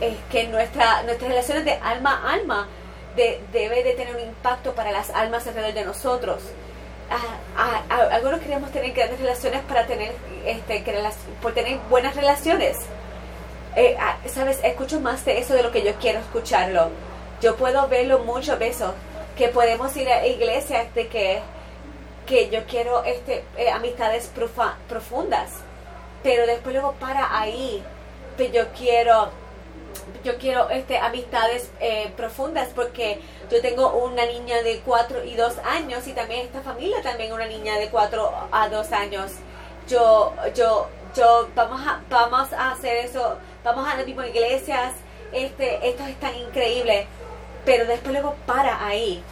es 0.00 0.16
que 0.30 0.48
nuestra, 0.48 1.02
nuestras 1.04 1.30
relaciones 1.30 1.64
de 1.64 1.72
alma 1.74 2.22
a 2.24 2.34
alma 2.34 2.68
debe 3.16 3.82
de 3.82 3.92
tener 3.92 4.14
un 4.14 4.22
impacto 4.22 4.72
para 4.74 4.90
las 4.90 5.10
almas 5.10 5.46
alrededor 5.46 5.74
de 5.74 5.84
nosotros. 5.84 6.42
Ah, 7.10 7.82
ah, 7.90 8.08
algunos 8.12 8.40
queremos 8.40 8.70
tener 8.70 8.92
grandes 8.92 9.20
relaciones 9.20 9.60
para 9.62 9.86
tener, 9.86 10.12
este, 10.46 10.82
que 10.82 10.94
por 11.42 11.52
tener 11.52 11.78
buenas 11.90 12.16
relaciones. 12.16 12.78
Eh, 13.76 13.96
ah, 14.00 14.16
Sabes, 14.26 14.60
escucho 14.62 15.00
más 15.00 15.24
de 15.24 15.38
eso 15.38 15.54
de 15.54 15.62
lo 15.62 15.70
que 15.70 15.82
yo 15.82 15.92
quiero 16.00 16.20
escucharlo. 16.20 16.90
Yo 17.40 17.56
puedo 17.56 17.86
verlo 17.88 18.20
muchas 18.20 18.58
veces, 18.58 18.88
que 19.36 19.48
podemos 19.48 19.96
ir 19.96 20.08
a 20.08 20.26
iglesias 20.26 20.94
de 20.94 21.08
que 21.08 21.42
que 22.26 22.50
yo 22.50 22.64
quiero 22.66 23.02
este, 23.04 23.44
eh, 23.56 23.70
amistades 23.70 24.30
profundas, 24.88 25.50
pero 26.22 26.46
después 26.46 26.74
luego 26.74 26.92
para 26.92 27.38
ahí, 27.38 27.82
que 28.36 28.50
yo 28.50 28.68
quiero 28.76 29.30
yo 30.24 30.38
quiero 30.38 30.70
este, 30.70 30.96
amistades 30.98 31.70
eh, 31.80 32.10
profundas 32.16 32.68
porque 32.74 33.20
yo 33.50 33.60
tengo 33.60 33.92
una 33.92 34.24
niña 34.24 34.62
de 34.62 34.80
4 34.80 35.24
y 35.24 35.34
2 35.34 35.58
años 35.58 36.06
y 36.06 36.12
también 36.12 36.46
esta 36.46 36.62
familia 36.62 37.02
también 37.02 37.32
una 37.32 37.46
niña 37.46 37.76
de 37.76 37.90
4 37.90 38.32
a 38.50 38.68
2 38.68 38.92
años. 38.92 39.32
Yo, 39.88 40.32
yo, 40.54 40.86
yo, 41.14 41.48
vamos 41.54 41.80
a, 41.86 42.00
vamos 42.08 42.52
a 42.52 42.70
hacer 42.70 43.04
eso, 43.04 43.36
vamos 43.64 43.86
a 43.86 43.96
las 43.96 44.06
mismas 44.06 44.28
iglesias, 44.28 44.94
este, 45.32 45.88
esto 45.88 46.04
es 46.06 46.18
tan 46.20 46.34
increíble, 46.36 47.06
pero 47.64 47.86
después 47.86 48.12
luego 48.12 48.34
para 48.46 48.84
ahí. 48.86 49.22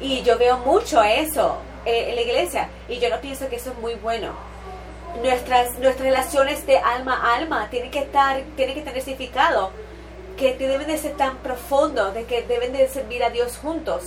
Y 0.00 0.22
yo 0.22 0.38
veo 0.38 0.58
mucho 0.58 1.02
eso 1.02 1.58
eh, 1.84 2.10
en 2.10 2.14
la 2.14 2.22
iglesia 2.22 2.68
y 2.88 2.98
yo 2.98 3.10
no 3.10 3.20
pienso 3.20 3.48
que 3.48 3.56
eso 3.56 3.70
es 3.70 3.78
muy 3.78 3.94
bueno. 3.94 4.32
Nuestras, 5.22 5.78
nuestras 5.78 6.06
relaciones 6.06 6.66
de 6.66 6.78
alma 6.78 7.14
a 7.14 7.36
alma 7.36 7.68
tienen 7.70 7.90
que 7.90 8.00
estar, 8.00 8.42
tienen 8.56 8.74
que 8.74 8.82
tener 8.82 9.02
significado, 9.02 9.70
que 10.36 10.56
deben 10.56 10.86
de 10.86 10.98
ser 10.98 11.16
tan 11.16 11.38
profundo, 11.38 12.12
de 12.12 12.24
que 12.24 12.42
deben 12.42 12.72
de 12.72 12.88
servir 12.88 13.24
a 13.24 13.30
Dios 13.30 13.56
juntos, 13.56 14.04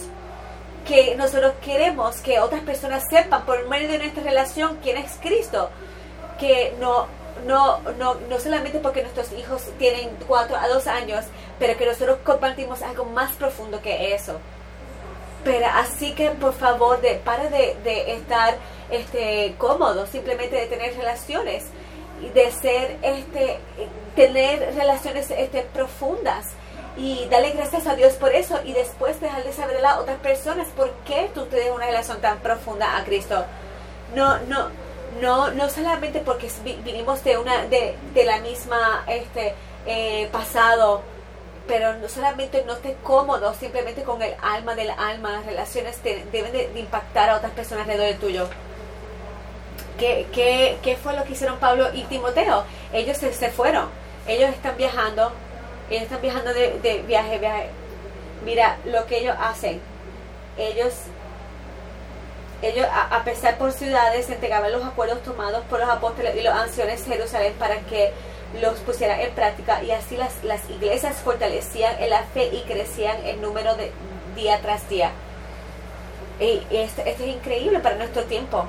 que 0.88 1.16
nosotros 1.16 1.54
queremos 1.64 2.18
que 2.18 2.40
otras 2.40 2.62
personas 2.62 3.04
sepan 3.10 3.46
por 3.46 3.68
medio 3.68 3.90
de 3.90 3.98
nuestra 3.98 4.24
relación 4.24 4.78
quién 4.82 4.98
es 4.98 5.18
Cristo, 5.22 5.70
que 6.40 6.74
no, 6.80 7.08
no, 7.46 7.80
no, 7.98 8.16
no 8.16 8.40
solamente 8.40 8.80
porque 8.80 9.02
nuestros 9.02 9.32
hijos 9.34 9.64
tienen 9.78 10.10
cuatro 10.28 10.56
a 10.58 10.68
dos 10.68 10.88
años, 10.88 11.26
pero 11.60 11.78
que 11.78 11.86
nosotros 11.86 12.20
compartimos 12.24 12.82
algo 12.82 13.06
más 13.06 13.34
profundo 13.36 13.82
que 13.82 14.14
eso. 14.14 14.40
Pero 15.44 15.66
así 15.74 16.14
que 16.14 16.30
por 16.32 16.54
favor, 16.54 17.02
de, 17.02 17.16
para 17.16 17.50
de, 17.50 17.76
de 17.84 18.14
estar 18.14 18.56
este, 18.92 19.56
cómodo 19.58 20.06
simplemente 20.06 20.56
de 20.56 20.68
tener 20.68 20.96
relaciones 20.96 21.66
y 22.22 22.30
de 22.30 22.52
ser, 22.52 22.98
este, 23.02 23.58
tener 24.16 24.76
relaciones 24.76 25.32
este, 25.32 25.62
profundas 25.62 26.48
y 26.98 27.26
darle 27.30 27.52
gracias 27.52 27.88
a 27.88 27.96
Dios 27.96 28.14
por 28.14 28.34
eso 28.36 28.60
y 28.64 28.74
después 28.74 29.20
dejar 29.22 29.44
de 29.44 29.54
saber 29.54 29.84
a 29.84 30.00
otras 30.00 30.20
personas 30.20 30.68
por 30.76 30.92
qué 31.06 31.32
tú 31.34 31.46
tienes 31.46 31.72
una 31.72 31.86
relación 31.86 32.20
tan 32.22 32.40
profunda 32.40 32.98
a 32.98 33.04
Cristo. 33.04 33.46
No, 34.14 34.40
no, 34.42 34.68
no, 35.20 35.52
no 35.52 35.70
solamente 35.70 36.20
porque 36.20 36.50
vinimos 36.84 37.24
de 37.24 37.38
una, 37.38 37.66
de, 37.66 37.96
de 38.14 38.24
la 38.24 38.40
misma 38.40 39.04
este, 39.08 39.54
eh, 39.86 40.30
pasado, 40.32 41.02
pero 41.68 41.94
no 41.96 42.08
solamente 42.08 42.64
no 42.66 42.74
estés 42.74 42.96
cómodo 43.04 43.54
simplemente 43.54 44.04
con 44.04 44.22
el 44.22 44.36
alma 44.42 44.76
del 44.76 44.92
alma, 44.92 45.32
las 45.32 45.46
relaciones 45.46 46.02
deben 46.04 46.52
de, 46.52 46.70
de 46.70 46.80
impactar 46.80 47.30
a 47.30 47.38
otras 47.38 47.52
personas 47.52 47.88
alrededor 47.88 48.20
tuyo. 48.20 48.50
¿Qué, 50.02 50.26
qué, 50.82 50.98
fue 50.98 51.14
lo 51.14 51.24
que 51.24 51.34
hicieron 51.34 51.60
Pablo 51.60 51.90
y 51.94 52.04
Timoteo? 52.06 52.64
Ellos 52.92 53.18
se, 53.18 53.52
fueron, 53.52 53.88
ellos 54.28 54.50
están 54.50 54.76
viajando, 54.76 55.32
ellos 55.92 56.04
están 56.04 56.22
viajando 56.22 56.54
de, 56.56 57.04
viaje, 57.08 57.38
viaje. 57.38 57.70
Mira 58.44 58.78
lo 58.86 59.06
que 59.06 59.20
ellos 59.20 59.36
hacen. 59.40 59.80
Ellos, 60.58 60.94
ellos 62.62 62.86
a, 62.92 63.24
pesar 63.24 63.58
por 63.58 63.72
ciudades, 63.72 64.30
entregaban 64.30 64.72
los 64.72 64.84
acuerdos 64.84 65.24
tomados 65.24 65.64
por 65.66 65.80
los 65.80 65.90
apóstoles 65.90 66.36
y 66.36 66.42
los 66.42 66.54
ancianos 66.54 67.06
de 67.06 67.16
Jerusalén 67.16 67.54
para 67.58 67.80
que 67.82 68.12
los 68.62 68.80
pusieran 68.80 69.20
en 69.22 69.32
práctica 69.32 69.82
y 69.84 69.92
así 69.92 70.18
las, 70.18 70.44
las 70.44 70.70
iglesias 70.70 71.18
fortalecían 71.18 71.96
en 72.00 72.10
la 72.10 72.24
fe 72.24 72.50
y 72.54 72.62
crecían 72.62 73.26
en 73.26 73.42
número 73.42 73.76
de 73.76 73.92
día 74.36 74.60
tras 74.62 74.88
día. 74.90 75.12
Y 76.40 76.62
esto, 76.72 77.02
esto 77.06 77.24
es 77.24 77.30
increíble 77.30 77.80
para 77.80 77.96
nuestro 77.96 78.24
tiempo 78.24 78.66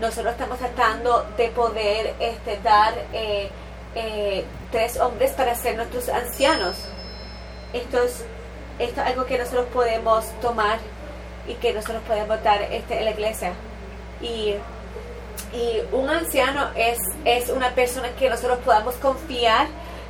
nosotros 0.00 0.32
estamos 0.32 0.58
tratando 0.58 1.26
de 1.36 1.48
poder 1.48 2.14
este, 2.18 2.58
dar 2.62 2.94
eh, 3.12 3.50
eh, 3.94 4.44
tres 4.72 4.98
hombres 4.98 5.32
para 5.32 5.54
ser 5.54 5.76
nuestros 5.76 6.08
ancianos. 6.08 6.76
Esto 7.72 8.02
es, 8.02 8.24
esto 8.78 9.02
algo 9.02 9.26
que 9.26 9.38
nosotros 9.38 9.66
podemos 9.72 10.24
tomar 10.40 10.78
y 11.46 11.54
que 11.54 11.72
nosotros 11.72 12.02
podemos 12.06 12.42
dar 12.42 12.62
este, 12.62 12.98
en 12.98 13.04
la 13.04 13.10
iglesia. 13.10 13.52
Y, 14.20 14.54
y 15.52 15.80
un 15.92 16.08
anciano 16.08 16.70
es, 16.76 16.98
es 17.24 17.48
una 17.50 17.70
persona 17.74 18.10
que 18.18 18.28
nosotros 18.28 18.58
podamos 18.64 18.94
confiar 18.96 19.66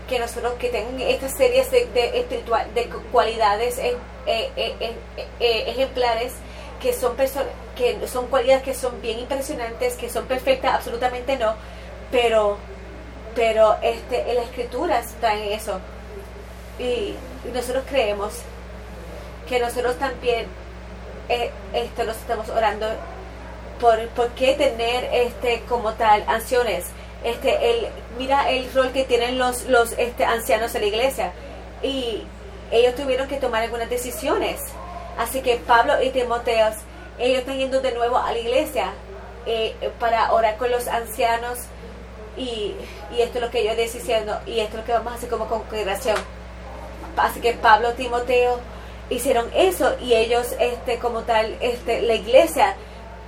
que 0.09 0.19
nosotros 0.19 0.55
que 0.55 0.71
tengan 0.71 1.01
estas 1.01 1.37
series 1.37 1.71
de, 1.71 1.89
espiritual, 2.19 2.67
de 2.75 2.87
cualidades 3.13 3.79
eh, 3.79 3.97
ejemplares 5.39 6.33
que 6.81 6.93
son 6.93 7.15
personas 7.15 7.49
que 7.77 8.07
son 8.09 8.27
cualidades 8.27 8.63
que 8.63 8.75
son 8.75 9.01
bien 9.01 9.21
impresionantes, 9.21 9.95
que 9.95 10.11
son 10.11 10.27
perfectas, 10.27 10.75
absolutamente 10.75 11.37
no, 11.37 11.55
pero 12.11 12.59
pero 13.35 13.77
este 13.83 14.31
en 14.31 14.37
las 14.37 14.47
escrituras 14.47 15.15
traen 15.21 15.53
eso. 15.53 15.79
Y, 16.79 17.15
nosotros 17.55 17.85
creemos 17.89 18.35
que 19.49 19.59
nosotros 19.59 19.97
también 19.99 20.47
eh, 21.31 21.51
esto 21.73 22.05
nos 22.05 22.17
estamos 22.17 22.49
orando 22.51 22.87
por, 23.81 24.07
por 24.09 24.29
qué 24.31 24.55
tener 24.55 25.09
este 25.13 25.63
como 25.69 25.95
tal 25.95 26.23
ancianos 26.27 26.85
este 27.25 27.71
el 27.71 27.89
mira 28.19 28.51
el 28.51 28.73
rol 28.73 28.93
que 28.93 29.05
tienen 29.05 29.39
los 29.39 29.65
los 29.65 29.93
este 29.93 30.25
ancianos 30.25 30.75
en 30.75 30.83
la 30.83 30.87
iglesia. 30.87 31.33
Y 31.83 32.23
ellos 32.71 32.95
tuvieron 32.95 33.29
que 33.29 33.37
tomar 33.37 33.63
algunas 33.63 33.91
decisiones. 33.91 34.61
Así 35.19 35.41
que 35.43 35.57
Pablo 35.57 36.03
y 36.03 36.11
Timoteo, 36.11 36.69
ellos 37.19 37.41
están 37.41 37.59
yendo 37.59 37.81
de 37.81 37.93
nuevo 37.93 38.17
a 38.17 38.33
la 38.33 38.39
iglesia 38.39 38.93
eh, 39.47 39.75
para 39.99 40.33
orar 40.33 40.57
con 40.57 40.71
los 40.71 40.89
ancianos. 40.89 41.59
Y, 42.37 42.75
esto 43.19 43.39
es 43.39 43.45
lo 43.45 43.51
que 43.51 43.65
yo 43.65 43.71
estoy 43.73 44.01
diciendo 44.01 44.41
y 44.47 44.61
esto 44.61 44.77
es 44.77 44.81
lo 44.81 44.85
que 44.87 44.93
vamos 44.93 45.13
a 45.13 45.17
hacer 45.17 45.29
como 45.29 45.47
congregación. 45.47 46.17
Así 47.17 47.41
que 47.41 47.53
Pablo, 47.55 47.91
y 47.91 47.95
Timoteo 47.95 48.61
hicieron 49.11 49.51
eso 49.55 49.97
y 50.01 50.15
ellos, 50.15 50.55
este, 50.59 50.99
como 50.99 51.23
tal, 51.23 51.57
este, 51.61 52.03
la 52.03 52.15
iglesia 52.15 52.75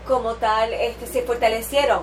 como 0.07 0.35
tal, 0.35 0.73
este, 0.73 1.07
se 1.07 1.23
fortalecieron. 1.23 2.03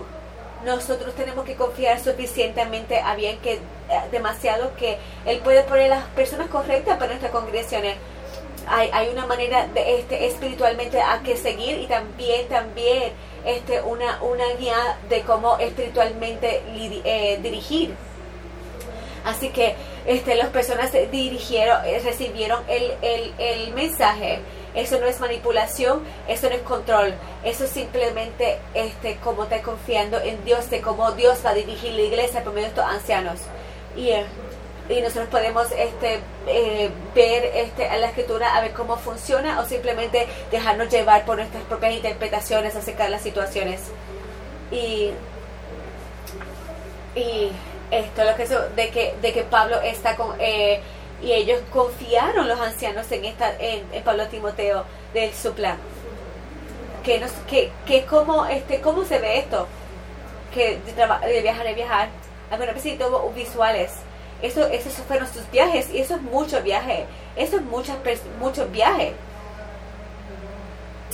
Nosotros 0.65 1.15
tenemos 1.15 1.45
que 1.45 1.55
confiar 1.55 1.99
suficientemente 1.99 2.99
a 2.99 3.15
bien 3.15 3.39
que 3.39 3.53
eh, 3.53 3.59
demasiado 4.11 4.75
que 4.75 4.97
él 5.25 5.39
puede 5.39 5.63
poner 5.63 5.89
las 5.89 6.03
personas 6.09 6.49
correctas 6.49 6.97
para 6.97 7.07
nuestras 7.07 7.31
congregaciones 7.31 7.95
hay, 8.69 8.89
hay 8.93 9.09
una 9.09 9.25
manera 9.25 9.67
de 9.67 9.99
este 9.99 10.27
espiritualmente 10.27 11.01
a 11.01 11.21
que 11.23 11.35
seguir 11.37 11.79
y 11.79 11.87
también 11.87 12.47
también 12.47 13.13
este 13.45 13.81
una 13.81 14.21
una 14.21 14.45
guía 14.59 14.97
de 15.09 15.21
cómo 15.21 15.57
espiritualmente 15.57 16.61
eh, 17.03 17.39
dirigir 17.41 17.95
así 19.25 19.49
que 19.49 19.75
este 20.09 20.35
las 20.35 20.49
personas 20.49 20.91
dirigieron 21.11 21.85
eh, 21.85 22.01
recibieron 22.03 22.63
el, 22.67 22.91
el, 23.01 23.33
el 23.37 23.73
mensaje 23.73 24.39
eso 24.75 24.99
no 24.99 25.07
es 25.07 25.19
manipulación, 25.19 26.03
eso 26.27 26.47
no 26.47 26.55
es 26.55 26.61
control, 26.61 27.15
eso 27.43 27.63
es 27.63 27.71
simplemente 27.71 28.59
este, 28.75 29.15
como 29.17 29.43
está 29.43 29.61
confiando 29.63 30.19
en 30.21 30.43
Dios, 30.45 30.69
de 30.69 30.79
cómo 30.81 31.11
Dios 31.13 31.39
va 31.43 31.51
a 31.51 31.53
dirigir 31.55 31.93
la 31.93 32.01
iglesia 32.01 32.43
por 32.43 32.53
medio 32.53 32.67
de 32.67 32.69
estos 32.69 32.85
ancianos. 32.85 33.39
Y 33.95 34.09
eh, 34.09 34.25
y 34.89 35.01
nosotros 35.01 35.27
podemos 35.29 35.67
este, 35.71 36.19
eh, 36.47 36.89
ver 37.13 37.45
este, 37.53 37.87
a 37.87 37.97
la 37.97 38.07
escritura 38.07 38.55
a 38.55 38.61
ver 38.61 38.73
cómo 38.73 38.97
funciona 38.97 39.59
o 39.59 39.65
simplemente 39.65 40.27
dejarnos 40.49 40.89
llevar 40.89 41.25
por 41.25 41.37
nuestras 41.37 41.63
propias 41.65 41.93
interpretaciones 41.93 42.75
acerca 42.75 43.03
de 43.03 43.11
las 43.11 43.21
situaciones. 43.21 43.81
Y, 44.71 45.11
y 47.15 47.51
esto, 47.91 48.23
lo 48.23 48.35
que 48.35 48.45
de 48.47 48.89
que, 48.89 49.15
de 49.21 49.33
que 49.33 49.43
Pablo 49.43 49.81
está 49.81 50.15
con... 50.15 50.35
Eh, 50.39 50.81
y 51.21 51.33
ellos 51.33 51.59
confiaron 51.73 52.47
los 52.47 52.59
ancianos 52.59 53.11
en 53.11 53.25
esta 53.25 53.53
en, 53.59 53.83
Pablo 54.05 54.27
Timoteo 54.27 54.85
de 55.13 55.33
su 55.33 55.51
plan 55.51 55.77
que 57.03 57.19
nos 57.19 57.31
que, 57.49 57.71
que 57.85 58.05
cómo 58.05 58.45
este 58.45 58.79
cómo 58.79 59.03
se 59.03 59.19
ve 59.19 59.39
esto 59.39 59.67
que 60.53 60.79
de, 60.85 61.27
de 61.33 61.41
viajar 61.41 61.65
de 61.65 61.73
viajar 61.73 62.07
algunas 62.49 62.73
veces 62.73 62.97
tuvo 62.97 63.29
visuales 63.35 63.91
eso, 64.41 64.65
esos 64.67 64.93
fueron 64.93 65.27
sus 65.27 65.49
viajes 65.51 65.89
y 65.89 65.99
eso 65.99 66.15
es 66.15 66.21
mucho 66.21 66.61
viaje. 66.61 67.05
Eso 67.35 67.57
es 67.57 67.61
muchas, 67.63 67.97
mucho 68.39 68.67
viaje. 68.67 69.13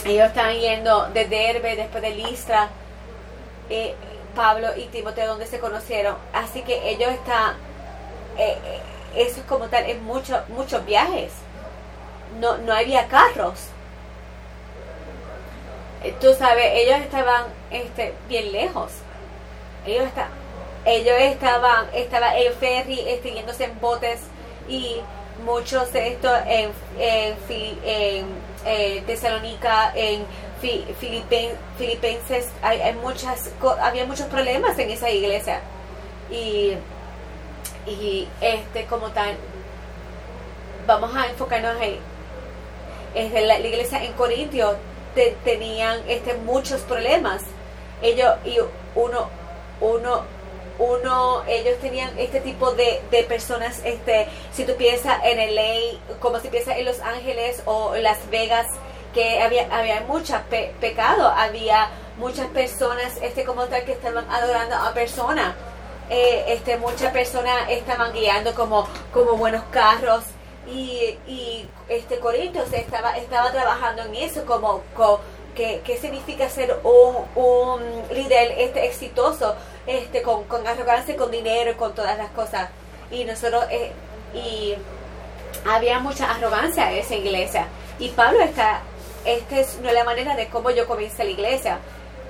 Ellos 0.06 0.28
estaban 0.28 0.56
yendo 0.56 1.08
de 1.10 1.26
Derbe, 1.26 1.76
después 1.76 2.04
de 2.04 2.12
Listra, 2.12 2.70
eh, 3.70 3.96
Pablo 4.36 4.68
y 4.76 4.86
Timoteo, 4.86 5.28
donde 5.28 5.48
se 5.48 5.60
conocieron. 5.60 6.16
Así 6.34 6.62
que 6.62 6.90
ellos 6.90 7.12
están, 7.12 7.56
eh, 8.38 8.58
eh, 8.64 8.82
eso 9.16 9.40
es 9.40 9.46
como 9.46 9.66
tal, 9.68 9.86
es 9.86 10.00
mucho, 10.02 10.44
muchos 10.50 10.86
viajes. 10.86 11.32
No, 12.40 12.58
no 12.58 12.74
había 12.74 13.08
carros. 13.08 13.68
Tú 16.22 16.34
sabes, 16.36 16.66
ellos 16.74 17.00
estaban 17.00 17.46
este, 17.72 18.14
bien 18.28 18.52
lejos. 18.52 18.92
Ellos 19.88 20.06
estaban 20.06 20.46
ellos 20.86 21.16
estaban, 21.20 21.88
estaban 21.94 22.36
en 22.36 22.54
ferry, 22.54 23.00
extinguiéndose 23.10 23.66
en 23.66 23.80
botes 23.82 24.20
y 24.70 25.02
muchos 25.44 25.92
de 25.92 26.10
estos 26.10 26.40
en, 26.48 26.72
en, 27.00 28.26
en, 28.66 29.06
Tesalónica, 29.06 29.92
en 29.96 30.26
filipenses 31.78 32.50
hay, 32.62 32.94
muchas 32.94 33.52
había 33.82 34.06
muchos 34.06 34.28
problemas 34.28 34.78
en 34.80 34.90
esa 34.90 35.10
iglesia. 35.10 35.62
Y, 36.30 36.74
y 37.88 38.28
este 38.42 38.86
como 38.86 39.10
tal 39.10 39.36
vamos 40.88 41.16
a 41.16 41.28
enfocarnos 41.28 41.80
ahí 41.80 42.00
la, 43.16 43.60
la, 43.60 43.60
iglesia 43.60 44.04
en 44.04 44.14
Corintio 44.14 44.76
tenían 45.44 46.00
este 46.08 46.34
muchos 46.34 46.82
problemas. 46.82 47.44
Ellos 48.02 48.36
y 48.44 48.58
uno 48.96 49.30
uno 49.80 50.24
uno 50.78 51.44
ellos 51.48 51.80
tenían 51.80 52.12
este 52.20 52.42
tipo 52.42 52.72
de, 52.72 53.02
de 53.10 53.24
personas 53.24 53.82
este 53.86 54.28
si 54.52 54.66
tú 54.66 54.76
piensas 54.76 55.24
en 55.24 55.40
el 55.40 55.56
ley 55.56 56.00
como 56.20 56.40
si 56.40 56.50
piensas 56.50 56.78
en 56.78 56.86
Los 56.86 57.00
Ángeles 57.00 57.62
o 57.66 57.96
Las 57.96 58.30
Vegas 58.30 58.68
que 59.16 59.42
había, 59.42 59.66
había 59.76 60.02
mucho 60.02 60.36
pecado, 60.82 61.30
había 61.30 61.90
muchas 62.18 62.48
personas 62.48 63.18
este 63.22 63.46
como 63.46 63.66
tal 63.66 63.86
que 63.86 63.94
estaban 63.94 64.30
adorando 64.30 64.76
a 64.76 64.94
personas. 64.94 65.56
Eh, 66.10 66.44
este, 66.50 66.78
muchas 66.78 67.12
personas 67.12 67.70
estaban 67.70 68.12
guiando 68.14 68.54
como, 68.54 68.88
como 69.14 69.38
buenos 69.38 69.64
carros. 69.72 70.26
Y, 70.68 71.18
y 71.28 71.68
este 71.88 72.20
Corintios 72.20 72.74
estaba, 72.74 73.18
estaba 73.18 73.52
trabajando 73.52 74.04
en 74.04 74.16
eso 74.16 74.46
como, 74.46 74.82
que, 75.56 75.82
qué 75.86 75.98
significa 75.98 76.50
ser 76.50 76.78
un, 76.84 77.16
un 77.36 77.82
líder 78.12 78.56
este 78.58 78.86
exitoso 78.86 79.56
este 79.86 80.24
con, 80.24 80.44
con 80.46 80.66
arrogancia 80.68 81.16
con 81.16 81.30
dinero 81.32 81.78
con 81.78 81.96
todas 81.96 82.18
las 82.18 82.32
cosas. 82.32 82.70
Y 83.12 83.24
nosotros 83.24 83.64
eh, 83.70 83.94
y 84.34 84.76
había 85.70 86.00
mucha 86.00 86.32
arrogancia 86.32 86.92
en 86.92 86.98
esa 86.98 87.16
iglesia. 87.16 87.68
Y 87.98 88.10
Pablo 88.10 88.42
está 88.42 88.82
esta 89.26 89.60
es 89.60 89.80
la 89.82 90.04
manera 90.04 90.36
de 90.36 90.48
cómo 90.48 90.70
yo 90.70 90.88
comencé 90.88 91.24
la 91.24 91.32
iglesia. 91.32 91.80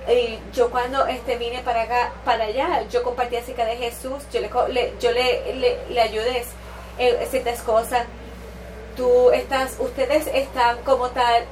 Y 0.08 0.40
yo 0.54 0.70
cuando 0.70 1.06
este 1.08 1.36
vine 1.38 1.62
para 1.62 1.84
acá, 1.84 2.14
para 2.24 2.46
allá, 2.46 2.88
yo 2.90 3.04
compartí 3.04 3.36
acerca 3.36 3.66
de 3.66 3.76
Jesús, 3.76 4.24
yo 4.32 4.40
le, 4.40 4.94
yo 5.00 5.12
le, 5.12 5.78
le, 5.90 6.02
ayudé 6.02 6.46
en 6.98 7.28
ciertas 7.28 7.62
cosas. 7.62 8.06
Tú 8.96 9.32
estás, 9.32 9.76
ustedes 9.80 10.28
están 10.28 10.78
como 10.84 11.10
tal, 11.10 11.44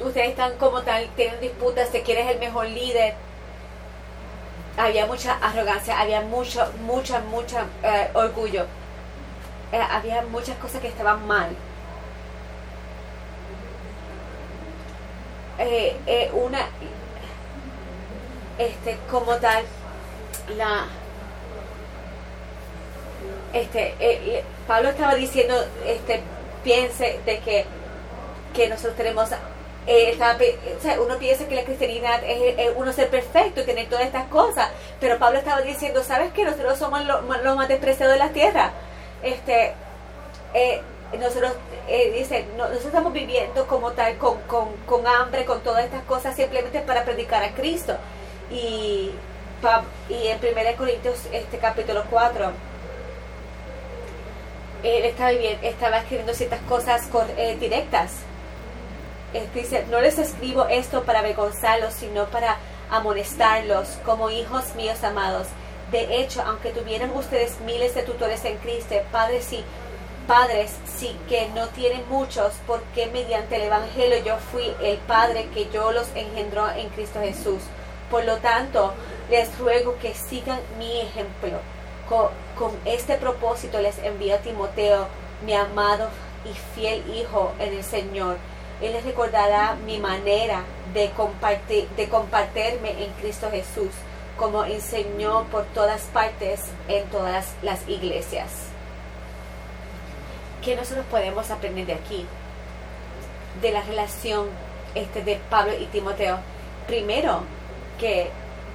ustedes 0.00 0.30
están 0.30 0.56
como 0.56 0.82
tal, 0.82 1.08
tienen 1.14 1.40
disputas 1.40 1.92
de 1.92 2.02
quién 2.02 2.18
es 2.18 2.34
el 2.34 2.38
mejor 2.40 2.66
líder. 2.66 3.14
Había 4.78 5.06
mucha 5.06 5.34
arrogancia, 5.34 6.00
había 6.00 6.22
mucho, 6.22 6.66
mucha, 6.82 7.20
mucha 7.20 7.64
eh, 7.82 8.10
orgullo. 8.14 8.64
Eh, 9.72 9.80
había 9.90 10.22
muchas 10.22 10.56
cosas 10.58 10.80
que 10.80 10.88
estaban 10.88 11.26
mal 11.26 11.48
eh, 15.58 15.96
eh, 16.06 16.30
una 16.32 16.66
este 18.58 18.96
como 19.10 19.36
tal 19.36 19.64
la 20.56 20.86
este 23.52 23.94
eh, 24.00 24.44
Pablo 24.66 24.90
estaba 24.90 25.14
diciendo 25.14 25.54
este 25.86 26.22
piense 26.62 27.20
de 27.24 27.38
que 27.40 27.64
que 28.54 28.68
nosotros 28.68 28.96
tenemos 28.96 29.30
eh, 29.86 30.18
uno 31.00 31.16
piensa 31.18 31.46
que 31.46 31.54
la 31.54 31.64
cristianidad 31.64 32.22
es, 32.24 32.72
uno 32.76 32.92
ser 32.92 33.08
perfecto 33.08 33.60
y 33.60 33.64
tener 33.64 33.88
todas 33.88 34.04
estas 34.04 34.26
cosas 34.28 34.68
pero 35.00 35.18
Pablo 35.18 35.38
estaba 35.38 35.60
diciendo 35.62 36.02
sabes 36.02 36.32
que 36.32 36.44
nosotros 36.44 36.78
somos 36.78 37.04
los 37.04 37.22
lo 37.42 37.56
más 37.56 37.68
despreciados 37.68 38.14
de 38.14 38.18
la 38.18 38.30
tierra. 38.30 38.72
Este 39.22 39.74
eh, 40.54 40.80
nosotros 41.18 41.52
eh, 41.88 42.12
dice, 42.12 42.46
nosotros 42.56 42.86
estamos 42.86 43.12
viviendo 43.12 43.66
como 43.66 43.92
tal, 43.92 44.16
con, 44.18 44.40
con, 44.42 44.72
con, 44.86 45.06
hambre, 45.06 45.44
con 45.44 45.60
todas 45.60 45.84
estas 45.84 46.02
cosas, 46.02 46.34
simplemente 46.34 46.80
para 46.80 47.04
predicar 47.04 47.42
a 47.44 47.54
Cristo. 47.54 47.96
Y, 48.50 49.12
y 50.08 50.26
en 50.26 50.38
1 50.38 50.76
Corintios, 50.76 51.20
este 51.32 51.58
capítulo 51.58 52.04
4, 52.10 52.50
él 54.82 55.04
estaba, 55.04 55.30
estaba 55.30 55.98
escribiendo 55.98 56.34
ciertas 56.34 56.60
cosas 56.62 57.08
eh, 57.36 57.56
directas. 57.58 58.12
Dice, 59.54 59.84
no 59.90 60.00
les 60.00 60.18
escribo 60.18 60.66
esto 60.66 61.02
para 61.04 61.18
avergonzarlos, 61.18 61.92
sino 61.92 62.26
para 62.26 62.56
amonestarlos 62.90 63.98
como 64.04 64.30
hijos 64.30 64.74
míos 64.76 65.02
amados. 65.04 65.48
De 65.90 66.20
hecho, 66.20 66.42
aunque 66.42 66.70
tuvieran 66.70 67.14
ustedes 67.14 67.60
miles 67.60 67.94
de 67.94 68.02
tutores 68.02 68.44
en 68.44 68.56
Cristo, 68.58 68.94
padres 69.12 69.44
sí 69.44 69.64
padres 70.26 70.72
sí 70.98 71.16
que 71.28 71.48
no 71.54 71.68
tienen 71.68 72.08
muchos, 72.08 72.52
porque 72.66 73.06
mediante 73.06 73.56
el 73.56 73.62
Evangelio 73.62 74.22
yo 74.24 74.36
fui 74.52 74.72
el 74.82 74.98
Padre 74.98 75.48
que 75.54 75.68
yo 75.70 75.92
los 75.92 76.08
engendró 76.14 76.68
en 76.70 76.88
Cristo 76.90 77.20
Jesús. 77.20 77.62
Por 78.10 78.24
lo 78.24 78.36
tanto, 78.38 78.92
les 79.30 79.56
ruego 79.58 79.96
que 80.00 80.14
sigan 80.14 80.60
mi 80.78 81.00
ejemplo. 81.00 81.58
Con, 82.08 82.72
este 82.84 83.16
propósito 83.16 83.80
les 83.80 83.98
envío 83.98 84.36
a 84.36 84.38
Timoteo, 84.38 85.08
mi 85.44 85.54
amado 85.54 86.08
y 86.44 86.54
fiel 86.74 87.02
hijo 87.14 87.52
en 87.58 87.74
el 87.74 87.84
Señor. 87.84 88.36
Él 88.80 88.92
les 88.92 89.04
recordará 89.04 89.74
mi 89.74 89.98
manera 89.98 90.62
de, 90.92 91.10
compartir, 91.10 91.88
de 91.90 92.08
compartirme 92.08 93.04
en 93.04 93.12
Cristo 93.14 93.48
Jesús, 93.50 93.90
como 94.36 94.64
enseñó 94.64 95.44
por 95.50 95.64
todas 95.66 96.02
partes 96.12 96.60
en 96.88 97.04
todas 97.06 97.54
las 97.62 97.88
iglesias. 97.88 98.75
¿Qué 100.66 100.74
nosotros 100.74 101.06
podemos 101.08 101.48
aprender 101.52 101.86
de 101.86 101.94
aquí? 101.94 102.26
De 103.62 103.70
la 103.70 103.82
relación 103.82 104.48
este, 104.96 105.22
de 105.22 105.40
Pablo 105.48 105.72
y 105.78 105.84
Timoteo. 105.86 106.38
Primero, 106.88 107.42
que, 108.00 108.26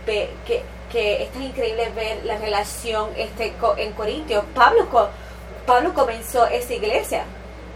que, 0.06 0.64
que 0.90 1.24
es 1.24 1.32
tan 1.34 1.44
increíble 1.44 1.92
ver 1.94 2.24
la 2.24 2.38
relación 2.38 3.10
este, 3.18 3.54
en 3.78 3.92
Corintios. 3.92 4.46
Pablo, 4.56 4.88
Pablo 5.66 5.94
comenzó 5.94 6.48
esa 6.48 6.74
iglesia 6.74 7.26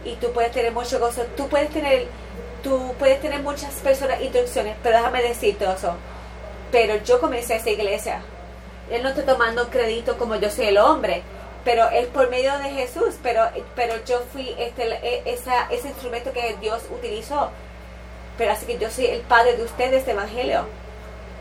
y 0.06 0.16
tú 0.16 0.32
puedes 0.32 0.54
tener 0.54 0.72
mucho 0.72 0.98
gozo. 0.98 1.24
Tú 1.36 1.50
puedes 1.50 1.70
tener, 1.72 2.08
tú 2.64 2.96
puedes 2.98 3.20
tener 3.20 3.42
muchas 3.42 3.74
personas, 3.76 4.22
instrucciones, 4.22 4.78
pero 4.82 4.98
déjame 4.98 5.24
decirte 5.24 5.66
eso. 5.66 5.94
Pero 6.72 7.04
yo 7.04 7.20
comencé 7.20 7.58
esa 7.58 7.70
iglesia. 7.70 8.22
Él 8.90 9.04
no 9.04 9.10
está 9.10 9.26
tomando 9.26 9.70
crédito 9.70 10.18
como 10.18 10.38
yo 10.38 10.50
soy 10.50 10.68
el 10.68 10.78
hombre 10.78 11.22
pero 11.66 11.90
es 11.90 12.06
por 12.08 12.30
medio 12.30 12.56
de 12.60 12.70
Jesús, 12.70 13.16
pero, 13.24 13.50
pero 13.76 13.96
yo 14.06 14.22
fui 14.32 14.56
este, 14.60 14.84
e, 14.84 15.24
esa, 15.26 15.68
ese 15.72 15.90
instrumento 15.90 16.32
que 16.32 16.56
Dios 16.62 16.84
utilizó. 16.92 17.50
Pero 18.38 18.52
así 18.52 18.68
que 18.68 18.78
yo 18.78 18.90
soy 18.92 19.08
el 19.08 19.22
padre 19.22 19.58
de 19.58 19.64
ustedes 19.64 20.06
de 20.06 20.12
Evangelio. 20.12 20.68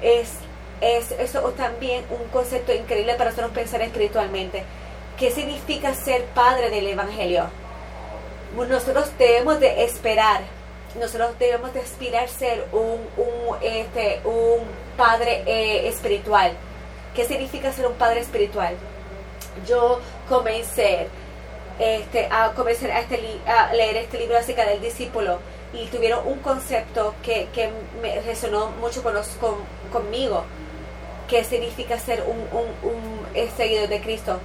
Es, 0.01 0.31
es 0.81 1.13
eso 1.13 1.41
también 1.51 2.05
un 2.09 2.27
concepto 2.29 2.73
increíble 2.73 3.15
para 3.15 3.31
nosotros 3.31 3.53
pensar 3.53 3.83
espiritualmente. 3.83 4.65
¿Qué 5.19 5.31
significa 5.31 5.95
ser 5.95 6.25
padre 6.27 6.71
del 6.71 6.87
Evangelio? 6.87 7.45
Nosotros 8.57 9.11
debemos 9.19 9.61
de 9.61 9.85
esperar, 9.85 10.41
nosotros 10.99 11.39
debemos 11.39 11.75
de 11.75 11.81
aspirar 11.81 12.29
ser 12.29 12.65
un, 12.73 13.01
un, 13.17 13.57
este, 13.61 14.21
un 14.25 14.63
padre 14.97 15.43
eh, 15.47 15.89
espiritual. 15.89 16.53
¿Qué 17.15 17.27
significa 17.27 17.73
ser 17.73 17.87
un 17.87 17.95
padre 17.95 18.21
espiritual? 18.21 18.75
yo 19.67 20.01
comencé 20.29 21.09
este, 21.79 22.29
a, 22.31 22.53
comencé 22.53 22.91
a, 22.93 23.01
este, 23.01 23.21
leer 23.73 23.97
este 23.97 24.19
libro 24.19 24.39
acerca 24.39 24.65
del 24.65 24.81
discípulo 24.81 25.39
y 25.73 25.87
tuvieron 25.87 26.27
un 26.27 26.39
concepto 26.39 27.15
que, 27.23 27.49
que 27.53 27.69
me 28.01 28.21
resonó 28.21 28.69
mucho 28.81 29.03
con 29.03 29.15
con, 29.41 29.57
conmigo, 29.93 30.45
que 31.29 31.43
significa 31.43 31.99
ser 31.99 32.23
un, 32.23 32.39
un, 32.57 32.91
un 32.91 33.51
seguidor 33.57 33.89
de 33.89 34.01
Cristo. 34.01 34.39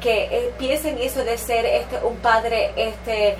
Que 0.00 0.24
eh, 0.24 0.52
piensen 0.58 0.98
eso 0.98 1.22
de 1.22 1.38
ser 1.38 1.64
este, 1.64 1.98
un 2.04 2.16
padre, 2.16 2.72
este, 2.74 3.36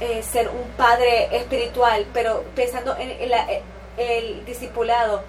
eh, 0.00 0.22
ser 0.22 0.48
un 0.48 0.70
padre 0.76 1.36
espiritual, 1.36 2.06
pero 2.12 2.44
pensando 2.54 2.96
en, 2.96 3.10
el 3.96 4.44
discipulado, 4.44 5.22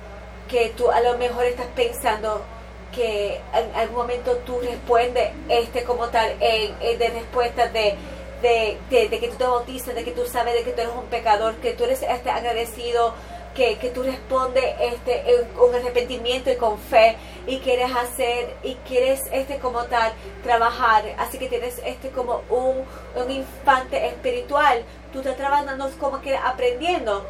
que 0.47 0.71
tú 0.77 0.91
a 0.91 1.01
lo 1.01 1.17
mejor 1.17 1.45
estás 1.45 1.65
pensando 1.75 2.43
que 2.91 3.39
en 3.53 3.75
algún 3.75 3.97
momento 3.97 4.37
tú 4.45 4.59
respondes 4.59 5.31
este 5.49 5.83
como 5.83 6.07
tal 6.09 6.35
en, 6.39 6.77
de 6.99 7.09
respuestas 7.09 7.71
de, 7.73 7.95
de, 8.41 8.77
de, 8.89 9.19
que 9.19 9.27
tú 9.29 9.37
te 9.37 9.43
bautizas, 9.45 9.95
de 9.95 10.03
que 10.03 10.11
tú 10.11 10.25
sabes 10.25 10.53
de 10.53 10.63
que 10.63 10.71
tú 10.71 10.81
eres 10.81 10.93
un 10.93 11.05
pecador, 11.05 11.55
que 11.55 11.73
tú 11.73 11.85
eres 11.85 12.01
este 12.01 12.29
agradecido, 12.29 13.13
que, 13.55 13.77
que 13.77 13.89
tú 13.89 14.03
respondes 14.03 14.63
este 14.79 15.23
con 15.57 15.73
arrepentimiento 15.75 16.51
y 16.51 16.55
con 16.55 16.79
fe 16.79 17.17
y 17.47 17.59
quieres 17.59 17.91
hacer 17.95 18.55
y 18.63 18.75
quieres 18.87 19.21
este 19.31 19.57
como 19.59 19.83
tal 19.85 20.11
trabajar, 20.43 21.03
así 21.17 21.37
que 21.37 21.47
tienes 21.47 21.81
este 21.85 22.09
como 22.09 22.41
un, 22.49 22.85
un 23.15 23.31
infante 23.31 24.07
espiritual, 24.07 24.83
tú 25.11 25.19
estás 25.19 25.37
trabajando 25.37 25.89
como 25.99 26.21
que 26.21 26.35
aprendiendo, 26.35 27.25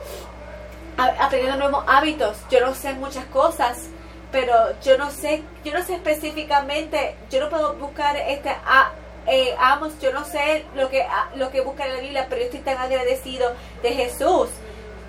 aprendiendo 0.97 1.57
nuevos 1.57 1.83
hábitos, 1.87 2.37
yo 2.49 2.61
no 2.61 2.75
sé 2.75 2.93
muchas 2.93 3.25
cosas 3.25 3.89
pero 4.31 4.53
yo 4.81 4.97
no 4.97 5.11
sé, 5.11 5.43
yo 5.63 5.73
no 5.73 5.83
sé 5.83 5.95
específicamente, 5.95 7.15
yo 7.29 7.41
no 7.41 7.49
puedo 7.49 7.73
buscar 7.75 8.15
este 8.15 8.49
a, 8.49 8.91
eh, 9.27 9.55
yo 10.01 10.13
no 10.13 10.25
sé 10.25 10.65
lo 10.75 10.89
que 10.89 11.05
lo 11.35 11.51
que 11.51 11.61
busca 11.61 11.87
la 11.87 11.99
Biblia, 11.99 12.27
pero 12.29 12.41
yo 12.41 12.45
estoy 12.45 12.61
tan 12.61 12.77
agradecido 12.77 13.53
de 13.83 13.91
Jesús. 13.91 14.49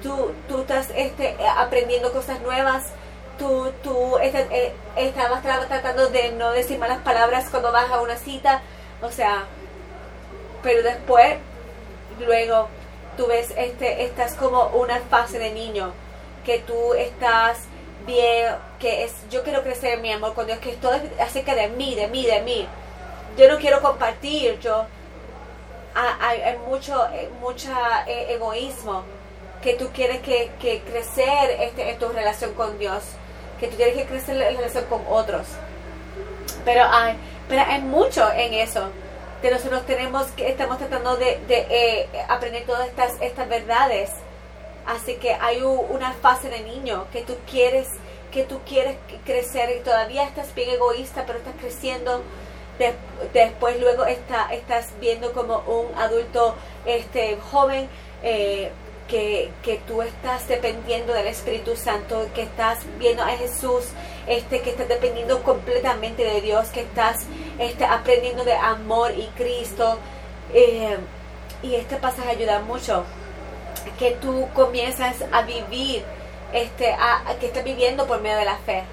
Tú, 0.02 0.32
tú 0.48 0.62
estás 0.62 0.90
este, 0.96 1.36
aprendiendo 1.56 2.12
cosas 2.12 2.40
nuevas, 2.40 2.86
tú, 3.38 3.72
tú 3.84 4.18
eh, 4.18 4.72
estabas 4.96 5.42
tratando 5.42 6.08
de 6.08 6.32
no 6.32 6.50
decir 6.50 6.78
malas 6.78 6.98
palabras 6.98 7.48
cuando 7.50 7.70
vas 7.70 7.88
a 7.88 8.00
una 8.00 8.16
cita, 8.16 8.62
o 9.00 9.10
sea, 9.12 9.44
pero 10.62 10.82
después, 10.82 11.36
luego, 12.18 12.68
tú 13.16 13.26
ves, 13.26 13.52
este, 13.56 14.04
estás 14.04 14.34
como 14.34 14.66
una 14.68 14.98
fase 15.00 15.38
de 15.38 15.52
niño, 15.52 15.92
que 16.44 16.58
tú 16.58 16.94
estás 16.94 17.58
bien, 18.06 18.54
que 18.78 19.04
es, 19.04 19.12
yo 19.30 19.42
quiero 19.42 19.62
crecer 19.62 19.98
mi 20.00 20.12
amor 20.12 20.34
con 20.34 20.46
Dios, 20.46 20.58
que 20.58 20.70
es 20.70 20.80
todo 20.80 20.94
acerca 21.20 21.54
de 21.54 21.68
mí, 21.68 21.94
de 21.94 22.08
mí, 22.08 22.26
de 22.26 22.40
mí. 22.42 22.66
Yo 23.36 23.48
no 23.48 23.58
quiero 23.58 23.80
compartir, 23.80 24.58
yo, 24.60 24.84
hay, 25.94 26.56
mucho, 26.66 27.06
eh, 27.12 27.28
mucha 27.40 28.04
eh, 28.06 28.34
egoísmo, 28.34 29.02
que 29.62 29.74
tú 29.74 29.90
quieres 29.94 30.20
que, 30.20 30.50
que 30.60 30.80
crecer 30.80 31.50
este, 31.60 31.90
en 31.90 31.98
tu 31.98 32.08
relación 32.08 32.52
con 32.54 32.78
Dios 32.78 33.02
que 33.62 33.68
tú 33.68 33.76
tienes 33.76 33.94
que 33.94 34.06
crecer 34.06 34.34
la 34.34 34.48
relación 34.48 34.84
con 34.86 35.02
otros. 35.08 35.46
Pero 36.64 36.82
hay, 36.84 37.14
pero 37.48 37.62
hay 37.62 37.80
mucho 37.80 38.28
en 38.32 38.54
eso. 38.54 38.88
Que 39.40 39.52
nosotros 39.52 39.86
tenemos 39.86 40.26
que 40.32 40.48
estamos 40.48 40.78
tratando 40.78 41.16
de, 41.16 41.38
eh, 41.48 42.08
aprender 42.28 42.64
todas 42.64 42.88
estas, 42.88 43.12
estas 43.20 43.48
verdades. 43.48 44.10
Así 44.86 45.14
que 45.16 45.34
hay 45.34 45.62
una 45.62 46.12
fase 46.12 46.48
de 46.48 46.60
niño 46.60 47.06
que 47.12 47.22
tú 47.22 47.34
quieres 47.50 47.88
que 48.32 48.44
tú 48.44 48.60
quieres 48.66 48.96
crecer 49.24 49.76
y 49.78 49.84
todavía 49.84 50.24
estás 50.24 50.54
bien 50.54 50.70
egoísta, 50.70 51.24
pero 51.26 51.38
estás 51.38 51.54
creciendo. 51.60 52.22
después 53.32 53.78
luego 53.78 54.06
está, 54.06 54.52
estás 54.52 54.88
viendo 54.98 55.32
como 55.32 55.58
un 55.58 55.94
adulto 55.96 56.56
este 56.86 57.36
joven 57.36 57.88
eh, 58.22 58.72
que, 59.06 59.80
tú 59.86 60.00
estás 60.00 60.48
dependiendo 60.48 61.12
del 61.12 61.26
Espíritu 61.26 61.76
Santo, 61.76 62.26
que 62.34 62.42
estás 62.42 62.78
viendo 62.98 63.22
a 63.22 63.28
Jesús, 63.28 63.84
este, 64.26 64.62
que 64.62 64.70
estás 64.70 64.88
dependiendo 64.88 65.42
completamente 65.42 66.24
de 66.24 66.40
Dios, 66.40 66.68
que 66.68 66.80
estás 66.80 67.18
este, 67.58 67.84
aprendiendo 67.84 68.44
de 68.44 68.54
amor 68.54 69.12
y 69.12 69.26
Cristo. 69.36 69.98
Eh, 70.54 70.96
y 71.62 71.74
este 71.74 71.96
pasaje 71.96 72.30
ayuda 72.30 72.60
mucho, 72.60 73.04
que 73.98 74.12
tú 74.12 74.48
comienzas 74.54 75.16
a 75.32 75.42
vivir, 75.42 76.02
este, 76.52 76.92
a, 76.92 77.22
que 77.40 77.46
estás 77.46 77.64
viviendo 77.64 78.06
por 78.06 78.20
medio 78.20 78.36
de 78.36 78.44
la 78.44 78.56
fe, 78.58 78.84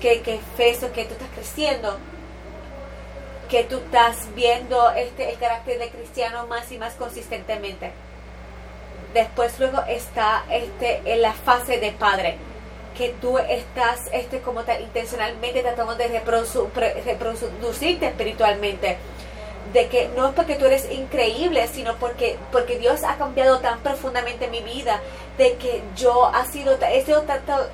que, 0.00 0.20
que 0.22 0.40
fe 0.56 0.70
eso, 0.70 0.92
que 0.92 1.04
tú 1.04 1.14
estás 1.14 1.28
creciendo, 1.34 1.98
que 3.48 3.64
tú 3.64 3.78
estás 3.78 4.28
viendo 4.34 4.90
este, 4.92 5.30
el 5.30 5.38
carácter 5.38 5.78
de 5.78 5.90
cristiano 5.90 6.46
más 6.46 6.70
y 6.72 6.78
más 6.78 6.94
consistentemente. 6.94 7.92
Después 9.14 9.58
luego 9.58 9.82
está 9.88 10.44
este 10.50 11.00
en 11.04 11.22
la 11.22 11.32
fase 11.32 11.78
de 11.78 11.92
padre. 11.92 12.36
Que 12.96 13.14
tú 13.20 13.38
estás 13.38 14.08
este 14.12 14.40
como 14.40 14.62
tal 14.62 14.80
intencionalmente 14.80 15.62
tratando 15.62 15.94
de 15.96 16.08
reproducirte 16.08 18.06
espiritualmente 18.06 18.96
de 19.76 19.88
que 19.88 20.08
no 20.16 20.28
es 20.28 20.34
porque 20.34 20.54
tú 20.54 20.64
eres 20.64 20.90
increíble 20.90 21.68
sino 21.68 21.96
porque 21.96 22.38
porque 22.50 22.78
Dios 22.78 23.04
ha 23.04 23.16
cambiado 23.18 23.58
tan 23.58 23.78
profundamente 23.80 24.48
mi 24.48 24.62
vida 24.62 25.02
de 25.36 25.56
que 25.56 25.82
yo 25.94 26.24
ha 26.24 26.46
sido 26.46 26.78
he 26.80 27.02
tanto 27.02 27.68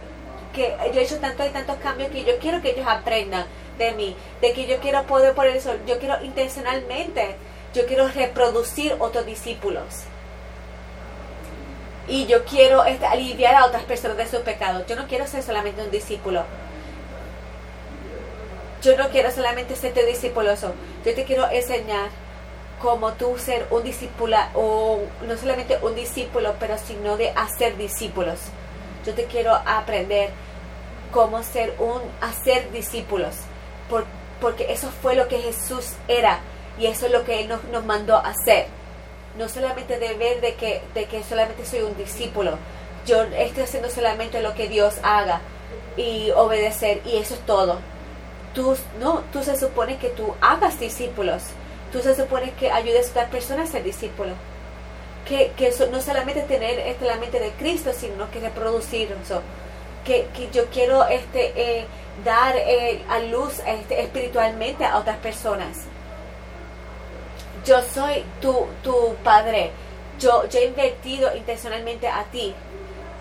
que 0.53 0.77
yo 0.93 1.01
he 1.01 1.05
hecho 1.05 1.19
tantos 1.19 1.47
y 1.47 1.51
tantos 1.51 1.77
cambios 1.77 2.11
que 2.11 2.25
yo 2.25 2.39
quiero 2.41 2.61
que 2.61 2.71
ellos 2.71 2.87
aprendan 2.89 3.47
de 3.79 3.93
mí 3.93 4.17
de 4.41 4.53
que 4.53 4.67
yo 4.67 4.79
quiero 4.81 5.05
poder 5.05 5.33
por 5.33 5.47
eso 5.47 5.75
yo 5.87 6.01
quiero 6.01 6.21
intencionalmente 6.25 7.37
yo 7.73 7.87
quiero 7.87 8.09
reproducir 8.09 8.97
otros 8.99 9.25
discípulos 9.25 9.85
y 12.09 12.27
yo 12.27 12.45
quiero 12.45 12.85
este, 12.85 13.07
aliviar 13.07 13.55
a 13.55 13.67
otras 13.67 13.85
personas 13.85 14.17
de 14.17 14.27
sus 14.27 14.41
pecados. 14.41 14.85
Yo 14.89 14.97
no 14.97 15.07
quiero 15.07 15.25
ser 15.27 15.43
solamente 15.43 15.83
un 15.83 15.91
discípulo. 15.93 16.43
Yo 18.83 18.97
no 18.97 19.09
quiero 19.11 19.31
solamente 19.31 19.77
ser 19.77 19.95
tu 19.95 20.01
discípuloso. 20.01 20.75
Yo 21.05 21.15
te 21.15 21.25
quiero 21.25 21.49
enseñar 21.51 22.11
cómo 22.81 23.13
tú 23.13 23.39
ser 23.39 23.67
un 23.71 23.85
discípulo, 23.85 24.37
o 24.55 25.01
no 25.27 25.37
solamente 25.37 25.79
un 25.83 25.95
discípulo, 25.95 26.55
pero 26.59 26.77
sino 26.79 27.17
de 27.17 27.31
hacer 27.31 27.77
discípulos. 27.77 28.41
Yo 29.07 29.15
te 29.15 29.27
quiero 29.27 29.55
aprender 29.55 30.31
cómo 31.13 31.43
ser 31.43 31.75
un 31.79 32.01
hacer 32.21 32.71
discípulos. 32.73 33.37
porque 34.41 34.73
eso 34.73 34.91
fue 35.03 35.15
lo 35.15 35.29
que 35.29 35.39
Jesús 35.39 35.93
era 36.09 36.41
y 36.77 36.87
eso 36.87 37.07
es 37.07 37.13
lo 37.13 37.25
que 37.25 37.41
Él 37.41 37.49
nos, 37.49 37.63
nos 37.65 37.85
mandó 37.85 38.17
hacer 38.17 38.67
no 39.37 39.49
solamente 39.49 39.99
de 39.99 40.15
ver 40.15 40.41
de 40.41 40.55
que, 40.55 40.83
de 40.95 41.07
que 41.07 41.23
solamente 41.23 41.65
soy 41.65 41.81
un 41.81 41.97
discípulo, 41.97 42.59
yo 43.07 43.23
estoy 43.23 43.65
haciendo 43.65 43.89
solamente 43.89 44.43
lo 44.43 44.55
que 44.55 44.69
Dios 44.69 44.95
haga 45.03 45.41
y 45.97 46.31
obedecer 46.33 47.01
y 47.05 47.17
eso 47.17 47.35
es 47.35 47.41
todo. 47.41 47.79
Tú, 48.55 48.77
no, 49.01 49.23
tú 49.33 49.43
se 49.43 49.57
supone 49.57 49.97
que 49.99 50.09
tú 50.11 50.35
hagas 50.41 50.79
discípulos, 50.79 51.43
tú 51.93 52.01
se 52.01 52.15
supone 52.15 52.53
que 52.53 52.71
ayudes 52.71 53.09
a 53.09 53.11
otras 53.11 53.31
personas 53.31 53.69
a 53.69 53.73
ser 53.73 53.85
discípulos. 53.85 54.35
Que, 55.27 55.53
que 55.57 55.69
eso, 55.69 55.87
no 55.87 56.01
solamente 56.01 56.43
tener 56.43 56.81
este, 56.81 57.05
la 57.05 57.17
mente 57.17 57.39
de 57.39 57.51
Cristo, 57.53 57.93
sino 57.93 58.31
que 58.31 58.41
reproducir 58.41 59.17
eso. 59.23 59.41
Que, 60.05 60.27
que 60.35 60.51
yo 60.51 60.67
quiero 60.67 61.07
este, 61.07 61.53
eh, 61.55 61.87
dar 62.25 62.57
eh, 62.57 63.03
a 63.09 63.21
luz 63.21 63.61
este, 63.65 64.03
espiritualmente 64.03 64.85
a 64.85 64.99
otras 64.99 65.19
personas 65.19 65.87
yo 67.65 67.81
soy 67.83 68.25
tu, 68.41 68.67
tu 68.83 69.15
padre, 69.23 69.71
yo, 70.19 70.49
yo 70.49 70.59
he 70.59 70.67
invertido 70.67 71.35
intencionalmente 71.37 72.09
a 72.09 72.25
ti 72.25 72.55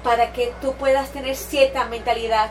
para 0.04 0.34
que 0.34 0.52
tú 0.62 0.74
puedas 0.74 1.10
tener 1.12 1.36
cierta 1.36 1.86
mentalidad. 1.86 2.50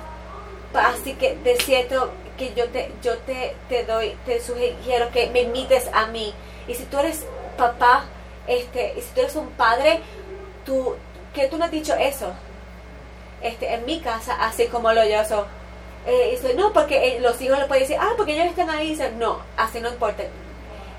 Así 0.73 1.15
que 1.15 1.35
de 1.37 1.57
cierto 1.57 2.13
que 2.41 2.55
yo 2.55 2.69
te, 2.71 2.91
yo 3.03 3.19
te, 3.19 3.55
te 3.69 3.85
doy, 3.85 4.17
te 4.25 4.41
sugiero 4.41 5.11
que 5.13 5.29
me 5.29 5.43
imites 5.43 5.89
a 5.93 6.07
mí. 6.07 6.33
Y 6.67 6.75
si 6.75 6.85
tú 6.85 6.99
eres 6.99 7.27
papá, 7.59 8.05
este, 8.47 8.95
y 8.97 9.03
si 9.03 9.09
tú 9.15 9.21
eres 9.21 9.37
un 9.37 9.51
padre, 9.51 10.01
tú, 10.65 10.97
que 11.35 11.49
tú 11.49 11.59
no 11.59 11.67
has 11.67 11.71
dicho 11.71 11.95
eso. 11.95 12.33
Este, 13.43 13.75
en 13.75 13.85
mi 13.85 14.01
casa, 14.01 14.37
así 14.41 14.67
como 14.69 14.93
lo 14.93 15.05
yo 15.05 15.23
soy. 15.25 15.45
Eh, 16.07 16.41
no, 16.57 16.73
porque 16.73 17.17
eh, 17.17 17.21
los 17.21 17.41
hijos 17.43 17.59
le 17.59 17.67
pueden 17.67 17.85
decir, 17.85 17.99
ah, 18.01 18.15
porque 18.17 18.33
ellos 18.33 18.47
están 18.47 18.71
ahí. 18.71 18.99
no, 19.19 19.41
así 19.57 19.81
no 19.81 19.91
importa. 19.91 20.25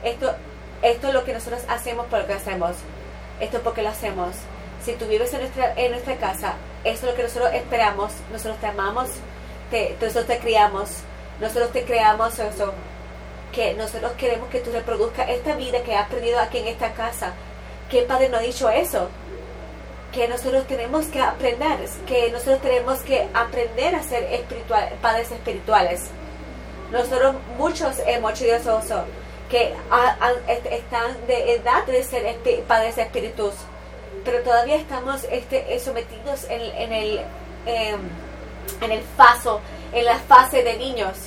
Esto 0.04 0.36
esto 0.82 1.08
es 1.10 1.14
lo 1.14 1.24
que 1.24 1.34
nosotros 1.34 1.62
hacemos 1.68 2.08
por 2.08 2.20
lo 2.20 2.28
que 2.28 2.34
hacemos. 2.34 2.76
Esto 3.40 3.58
es 3.58 3.64
porque 3.64 3.84
lo 3.84 3.90
hacemos. 3.90 4.36
Si 4.84 4.94
tú 4.94 5.06
vives 5.06 5.34
en 5.34 5.42
nuestra, 5.42 5.74
en 5.76 5.92
nuestra 5.92 6.16
casa, 6.18 6.56
eso 6.84 7.06
es 7.06 7.12
lo 7.12 7.16
que 7.16 7.24
nosotros 7.24 7.54
esperamos. 7.54 8.12
Nosotros 8.32 8.60
te 8.60 8.68
amamos, 8.68 9.10
te, 9.70 9.96
nosotros 10.02 10.26
te 10.26 10.40
criamos, 10.40 10.90
nosotros 11.42 11.72
te 11.72 11.84
creamos 11.84 12.38
eso. 12.40 12.74
Que 13.52 13.74
nosotros 13.74 14.14
queremos 14.14 14.50
que 14.50 14.62
tú 14.62 14.72
reproduzcas 14.72 15.28
esta 15.30 15.56
vida 15.56 15.84
que 15.84 15.96
has 15.96 16.06
aprendido 16.06 16.40
aquí 16.40 16.60
en 16.60 16.68
esta 16.68 16.94
casa. 16.94 17.34
¿Qué 17.90 18.04
padre 18.04 18.30
no 18.30 18.38
ha 18.38 18.42
dicho 18.42 18.70
eso? 18.70 19.10
Que 20.14 20.28
nosotros 20.28 20.66
tenemos 20.68 21.08
que 21.08 21.20
aprender, 21.20 21.80
que 22.08 22.32
nosotros 22.32 22.62
tenemos 22.62 23.00
que 23.00 23.28
aprender 23.34 23.96
a 23.96 24.04
ser 24.04 24.46
padres 25.02 25.32
espirituales. 25.32 26.04
Nosotros 26.92 27.36
muchos 27.58 27.96
hemos 28.06 28.40
hecho 28.40 28.56
eso 28.56 29.04
que 29.50 29.74
están 30.70 31.28
de 31.28 31.56
edad 31.56 31.86
de 31.86 32.04
ser 32.04 32.38
padres 32.68 32.98
espíritus, 32.98 33.54
pero 34.24 34.42
todavía 34.44 34.76
estamos 34.76 35.26
este, 35.30 35.78
sometidos 35.80 36.46
en, 36.50 36.62
en 36.62 36.94
el 36.94 37.22
em, 37.66 38.00
en 38.82 38.92
el 38.92 39.02
paso, 39.18 39.62
en 39.92 40.06
la 40.06 40.18
fase 40.20 40.64
de 40.64 40.78
niños. 40.78 41.18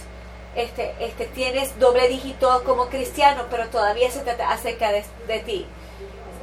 Este, 0.57 0.95
este, 1.01 1.27
tienes 1.27 1.79
doble 1.81 2.09
dígito 2.09 2.62
como 2.64 2.87
cristiano, 2.87 3.45
pero 3.51 3.67
todavía 3.69 4.11
se 4.11 4.21
trata 4.21 4.51
acerca 4.51 4.93
de, 4.93 5.38
ti. 5.40 5.67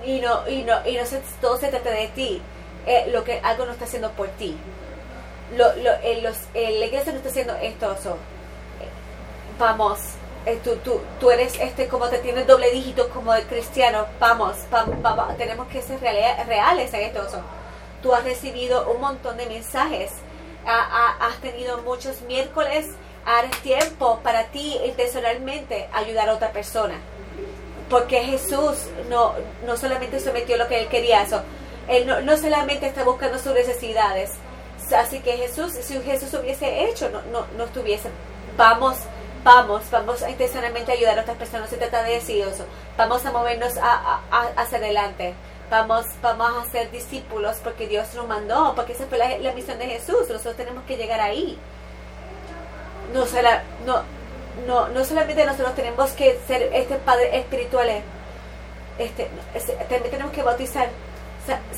Y 0.06 0.20
no, 0.20 0.48
y 0.50 0.64
no, 0.64 0.86
y 0.86 0.98
no 0.98 1.06
se, 1.06 1.22
todo 1.40 1.58
se 1.58 1.70
trata 1.70 1.92
de 1.92 2.08
ti. 2.10 2.42
Eh, 2.86 3.10
lo 3.12 3.24
que 3.24 3.40
algo 3.44 3.66
no 3.66 3.72
está 3.72 3.86
haciendo 3.86 4.12
por 4.12 4.28
ti. 4.30 4.58
Lo, 5.56 5.76
lo, 5.76 5.92
eh, 6.02 6.22
los, 6.22 6.38
eh, 6.54 6.78
la 6.80 6.86
iglesia 6.86 7.12
no 7.12 7.18
está 7.18 7.30
haciendo 7.30 7.56
esto. 7.56 7.96
vamos, 9.60 10.00
eh, 10.46 10.60
tú, 10.64 10.78
tú, 10.78 11.02
tú, 11.20 11.30
eres 11.30 11.60
este 11.60 11.88
como 11.88 12.08
te 12.08 12.20
tienes 12.20 12.48
doble 12.48 12.72
dígito 12.72 13.10
como 13.10 13.34
cristiano, 13.50 14.08
vamos, 14.20 14.58
vamos, 14.70 15.38
tenemos 15.38 15.68
que 15.68 15.82
ser 15.82 16.00
reales 16.00 16.94
en 16.94 17.02
esto. 17.02 17.28
Tú 18.02 18.14
has 18.14 18.24
recibido 18.24 18.90
un 18.92 19.02
montón 19.02 19.38
de 19.38 19.46
mensajes, 19.46 20.12
has 20.66 21.38
tenido 21.42 21.80
muchos 21.80 22.22
miércoles, 22.22 22.88
ahora 23.26 23.50
tiempo 23.64 24.20
para 24.24 24.46
ti 24.46 24.78
intencionalmente 24.86 25.88
ayudar 25.94 26.30
a 26.30 26.34
otra 26.34 26.52
persona. 26.52 26.96
Porque 27.90 28.24
Jesús 28.24 28.88
no, 29.10 29.34
no 29.66 29.76
solamente 29.78 30.20
sometió 30.20 30.58
lo 30.58 30.68
que 30.68 30.80
él 30.80 30.88
quería, 30.88 31.24
eso, 31.24 31.42
él 31.88 32.08
no, 32.08 32.22
no 32.22 32.38
solamente 32.38 32.88
está 32.88 33.04
buscando 33.04 33.38
sus 33.38 33.54
necesidades. 33.54 34.32
Así 34.96 35.20
que 35.20 35.38
Jesús, 35.38 35.74
si 35.74 36.02
Jesús 36.02 36.34
hubiese 36.34 36.86
hecho, 36.86 37.10
no, 37.10 37.22
no, 37.32 37.46
no 37.58 37.66
estuviese, 37.66 38.10
vamos 38.58 38.98
vamos, 39.44 39.90
vamos 39.90 40.22
a 40.22 40.30
intencionalmente 40.30 40.92
ayudar 40.92 41.18
a 41.20 41.22
otras 41.22 41.38
personas, 41.38 41.70
se 41.70 41.78
trata 41.78 42.04
de 42.04 42.14
decir 42.14 42.46
eso, 42.46 42.66
vamos 42.98 43.26
a 43.26 43.32
movernos 43.32 43.74
a, 43.78 44.22
hacia 44.56 44.78
adelante, 44.78 45.34
vamos, 45.70 46.06
vamos 46.22 46.68
a 46.68 46.70
ser 46.70 46.92
discípulos 46.92 47.58
porque 47.64 47.88
Dios 47.88 48.14
nos 48.14 48.28
mandó, 48.28 48.74
porque 48.76 48.94
esa 48.94 49.06
fue 49.06 49.18
la, 49.18 49.54
misión 49.54 49.80
de 49.80 49.88
Jesús, 49.88 50.30
nosotros 50.30 50.56
tenemos 50.56 50.84
que 50.86 50.98
llegar 50.98 51.20
ahí. 51.20 51.58
No, 53.14 53.26
no, 53.86 54.04
no, 54.68 54.88
no 54.90 55.06
solamente 55.06 55.46
nosotros 55.46 55.76
tenemos 55.76 56.12
que 56.12 56.40
ser 56.48 56.70
este 56.74 56.96
padre 56.98 57.38
espirituales, 57.38 58.04
este, 58.98 59.30
también 59.90 60.12
tenemos 60.12 60.32
que 60.32 60.44
bautizar. 60.44 60.88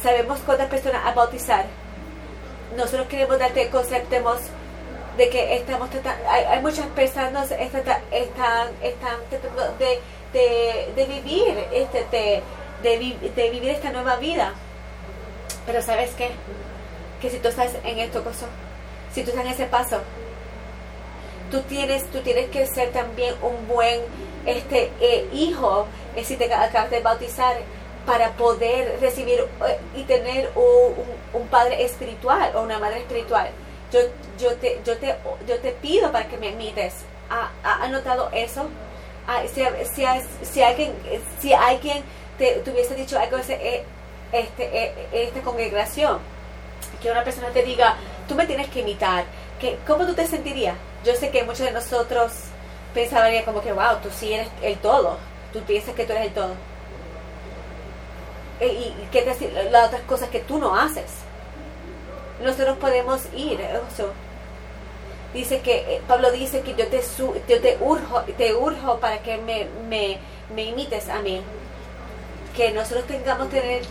sabemos 0.01 0.39
cuántas 0.45 0.67
personas 0.67 1.05
a 1.05 1.13
bautizar. 1.13 1.65
Nosotros 2.75 3.07
queremos 3.07 3.37
darte 3.39 3.69
conceptos 3.69 4.41
de 5.17 5.29
que 5.29 5.55
estamos 5.57 5.89
tratando, 5.91 6.27
hay, 6.27 6.59
muchas 6.61 6.87
personas 6.87 7.51
están, 7.51 7.83
están, 8.11 8.67
están 8.81 9.17
tratando 9.29 9.75
de, 9.77 9.99
de, 10.95 11.05
vivir 11.05 11.67
este, 11.71 12.41
de, 12.81 13.17
de, 13.35 13.49
vivir 13.51 13.69
esta 13.69 13.91
nueva 13.91 14.15
vida. 14.15 14.53
Pero 15.65 15.81
sabes 15.81 16.11
qué? 16.17 16.31
Que 17.21 17.29
si 17.29 17.37
tú 17.37 17.47
estás 17.49 17.71
en 17.83 17.99
esto, 17.99 18.23
si 19.13 19.23
tú 19.23 19.29
estás 19.29 19.45
en 19.45 19.51
ese 19.51 19.65
paso, 19.65 20.01
tú 21.53 21.61
tienes, 21.61 22.09
tú 22.09 22.19
tienes 22.21 22.49
que 22.49 22.65
ser 22.65 22.91
también 22.91 23.35
un 23.43 23.67
buen 23.67 24.01
este 24.43 24.91
eh, 24.99 25.29
hijo, 25.31 25.85
eh, 26.15 26.23
si 26.23 26.35
te 26.35 26.51
acabas 26.51 26.89
de 26.89 26.99
bautizar, 26.99 27.55
para 28.07 28.31
poder 28.31 28.97
recibir 28.99 29.39
eh, 29.39 29.77
y 29.95 30.01
tener 30.03 30.51
un, 30.55 31.47
padre 31.51 31.83
espiritual 31.83 32.55
o 32.55 32.63
una 32.63 32.79
madre 32.79 32.97
espiritual. 32.97 33.49
Yo, 33.91 33.99
yo, 34.39 34.55
te, 34.55 34.81
yo, 34.83 34.97
te, 34.97 35.15
yo 35.47 35.59
te 35.59 35.71
pido 35.73 36.11
para 36.11 36.27
que 36.27 36.37
me 36.37 36.47
imites. 36.47 36.95
¿Ha, 37.29 37.51
ha 37.83 37.87
notado 37.89 38.31
eso? 38.33 38.65
Ah, 39.27 39.43
si, 39.45 39.63
si, 39.93 40.05
si, 40.41 40.63
alguien, 40.63 40.93
si 41.39 41.53
alguien 41.53 42.01
te, 42.39 42.63
hubiese 42.67 42.95
dicho 42.95 43.19
algo 43.19 43.37
de 43.37 43.83
este, 44.31 44.93
esta 45.11 45.41
congregación, 45.41 46.17
que 46.99 47.11
una 47.11 47.23
persona 47.23 47.49
te 47.49 47.61
diga, 47.61 47.95
tú 48.27 48.33
me 48.33 48.47
tienes 48.47 48.69
que 48.69 48.79
imitar, 48.79 49.25
que, 49.63 49.77
¿cómo 49.87 50.05
tú 50.05 50.13
te 50.13 50.27
sentirías? 50.27 50.75
Yo 51.05 51.15
sé 51.15 51.29
que 51.29 51.43
muchos 51.43 51.65
de 51.65 51.71
nosotros 51.71 52.33
pensarían 52.93 53.45
como 53.45 53.61
que, 53.61 53.71
wow, 53.71 53.97
tú 54.03 54.09
sí 54.11 54.33
eres 54.33 54.49
el 54.61 54.77
todo, 54.77 55.17
tú 55.53 55.61
piensas 55.61 55.95
que 55.95 56.03
tú 56.03 56.11
eres 56.11 56.27
el 56.27 56.33
todo. 56.33 56.53
E, 58.59 58.67
¿Y, 58.67 59.07
qué 59.11 59.21
te 59.21 59.51
las 59.71 59.87
otras 59.87 60.01
cosas 60.01 60.27
que 60.29 60.39
tú 60.39 60.57
no 60.57 60.75
haces? 60.75 61.11
Nosotros 62.43 62.77
podemos 62.77 63.21
ir, 63.33 63.59
dice 65.33 65.61
que 65.61 65.95
eh, 65.95 66.01
Pablo 66.09 66.29
dice 66.31 66.61
que 66.61 66.75
yo 66.75 66.87
te 66.87 67.01
yo 67.47 67.61
te 67.61 67.77
urjo 67.79 68.21
te 68.37 68.53
urjo 68.53 68.99
para 68.99 69.19
que 69.19 69.37
me, 69.37 70.19
imites 70.61 71.09
a 71.09 71.19
mí 71.19 71.41
que 72.55 72.71
nosotros 72.71 73.05
tengamos 73.07 73.49
tener 73.49 73.81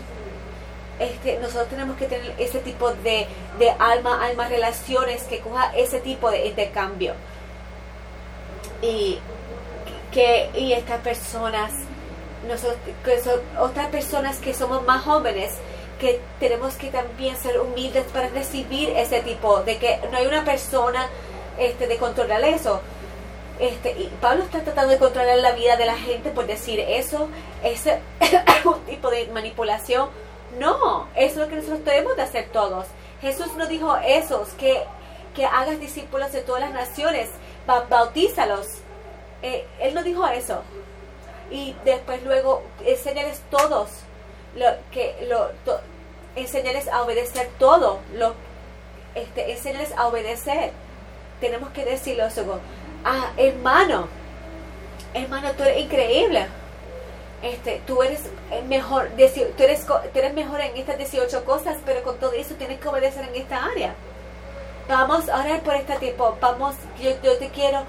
este, 1.03 1.37
nosotros 1.39 1.67
tenemos 1.69 1.97
que 1.97 2.05
tener 2.05 2.33
ese 2.37 2.59
tipo 2.59 2.91
de, 2.91 3.27
de 3.59 3.69
alma, 3.79 4.25
alma 4.25 4.47
relaciones 4.47 5.23
que 5.23 5.39
coja 5.39 5.71
ese 5.75 5.99
tipo 5.99 6.31
de 6.31 6.47
intercambio. 6.47 7.13
Y 8.81 9.19
que 10.11 10.49
y 10.55 10.73
estas 10.73 11.01
personas, 11.01 11.71
nosotros, 12.47 12.79
otras 13.59 13.87
personas 13.87 14.37
que 14.37 14.53
somos 14.53 14.83
más 14.85 15.03
jóvenes, 15.03 15.53
que 15.99 16.19
tenemos 16.39 16.75
que 16.75 16.89
también 16.89 17.35
ser 17.35 17.59
humildes 17.59 18.05
para 18.13 18.29
recibir 18.29 18.89
ese 18.89 19.21
tipo, 19.21 19.61
de 19.61 19.77
que 19.77 19.99
no 20.11 20.17
hay 20.17 20.27
una 20.27 20.43
persona 20.43 21.07
este, 21.57 21.87
de 21.87 21.97
controlar 21.97 22.43
eso. 22.43 22.81
Este, 23.59 23.91
y 23.91 24.11
Pablo 24.19 24.43
está 24.43 24.61
tratando 24.61 24.91
de 24.91 24.97
controlar 24.97 25.37
la 25.37 25.51
vida 25.51 25.77
de 25.77 25.85
la 25.85 25.95
gente 25.95 26.31
por 26.31 26.47
decir 26.47 26.79
eso, 26.79 27.29
ese 27.63 27.99
un 28.65 28.79
tipo 28.81 29.09
de 29.09 29.27
manipulación 29.27 30.09
no, 30.59 31.07
eso 31.15 31.33
es 31.33 31.37
lo 31.37 31.47
que 31.47 31.55
nosotros 31.55 31.85
debemos 31.85 32.15
de 32.15 32.23
hacer 32.23 32.49
todos. 32.49 32.87
Jesús 33.21 33.55
nos 33.55 33.69
dijo 33.69 33.95
eso, 33.97 34.45
que, 34.57 34.83
que 35.35 35.45
hagas 35.45 35.79
discípulos 35.79 36.31
de 36.31 36.41
todas 36.41 36.61
las 36.61 36.73
naciones, 36.73 37.29
bautízalos. 37.65 38.67
Eh, 39.41 39.65
él 39.79 39.93
nos 39.93 40.03
dijo 40.03 40.25
eso. 40.27 40.61
Y 41.51 41.75
después 41.85 42.23
luego 42.23 42.63
enseñales 42.85 43.41
todos, 43.49 43.89
lo, 44.55 44.65
que, 44.91 45.27
lo, 45.29 45.49
enseñales 46.35 46.87
a 46.87 47.03
obedecer 47.03 47.49
todo, 47.59 47.99
lo, 48.15 48.33
este, 49.15 49.51
enseñales 49.51 49.93
a 49.97 50.07
obedecer. 50.07 50.71
Tenemos 51.39 51.69
que 51.71 51.85
decirlo, 51.85 52.25
ah, 53.03 53.31
hermano, 53.37 54.07
hermano, 55.13 55.51
tú 55.51 55.63
eres 55.63 55.81
increíble 55.81 56.47
este, 57.43 57.81
tú 57.85 58.01
eres 58.01 58.21
mejor, 58.67 59.09
tú 59.09 59.63
eres, 59.63 59.85
tú 59.85 60.19
eres 60.19 60.33
mejor 60.33 60.61
en 60.61 60.77
estas 60.77 60.97
18 60.97 61.43
cosas, 61.43 61.77
pero 61.85 62.01
con 62.01 62.17
todo 62.17 62.31
eso 62.31 62.55
tienes 62.55 62.79
que 62.79 62.87
obedecer 62.87 63.27
en 63.27 63.35
esta 63.35 63.65
área. 63.65 63.93
Vamos 64.87 65.29
a 65.29 65.39
orar 65.39 65.61
por 65.61 65.75
este 65.75 65.95
tiempo, 65.97 66.37
vamos, 66.39 66.75
yo, 67.01 67.37
te 67.37 67.49
quiero, 67.49 67.83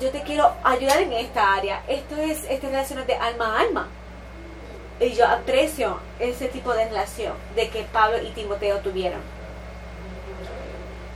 yo 0.00 0.10
te 0.10 0.22
quiero 0.22 0.52
ayudar 0.62 1.02
en 1.02 1.12
esta 1.12 1.54
área. 1.54 1.82
Esto 1.88 2.16
es 2.16 2.44
esta 2.48 2.68
relación 2.68 3.04
de 3.06 3.14
alma 3.16 3.56
a 3.56 3.60
alma. 3.60 3.88
Y 5.00 5.10
yo 5.12 5.26
aprecio 5.26 5.98
ese 6.20 6.46
tipo 6.48 6.72
de 6.72 6.84
relación 6.84 7.34
de 7.56 7.68
que 7.68 7.82
Pablo 7.82 8.22
y 8.22 8.30
Timoteo 8.30 8.78
tuvieron. 8.78 9.20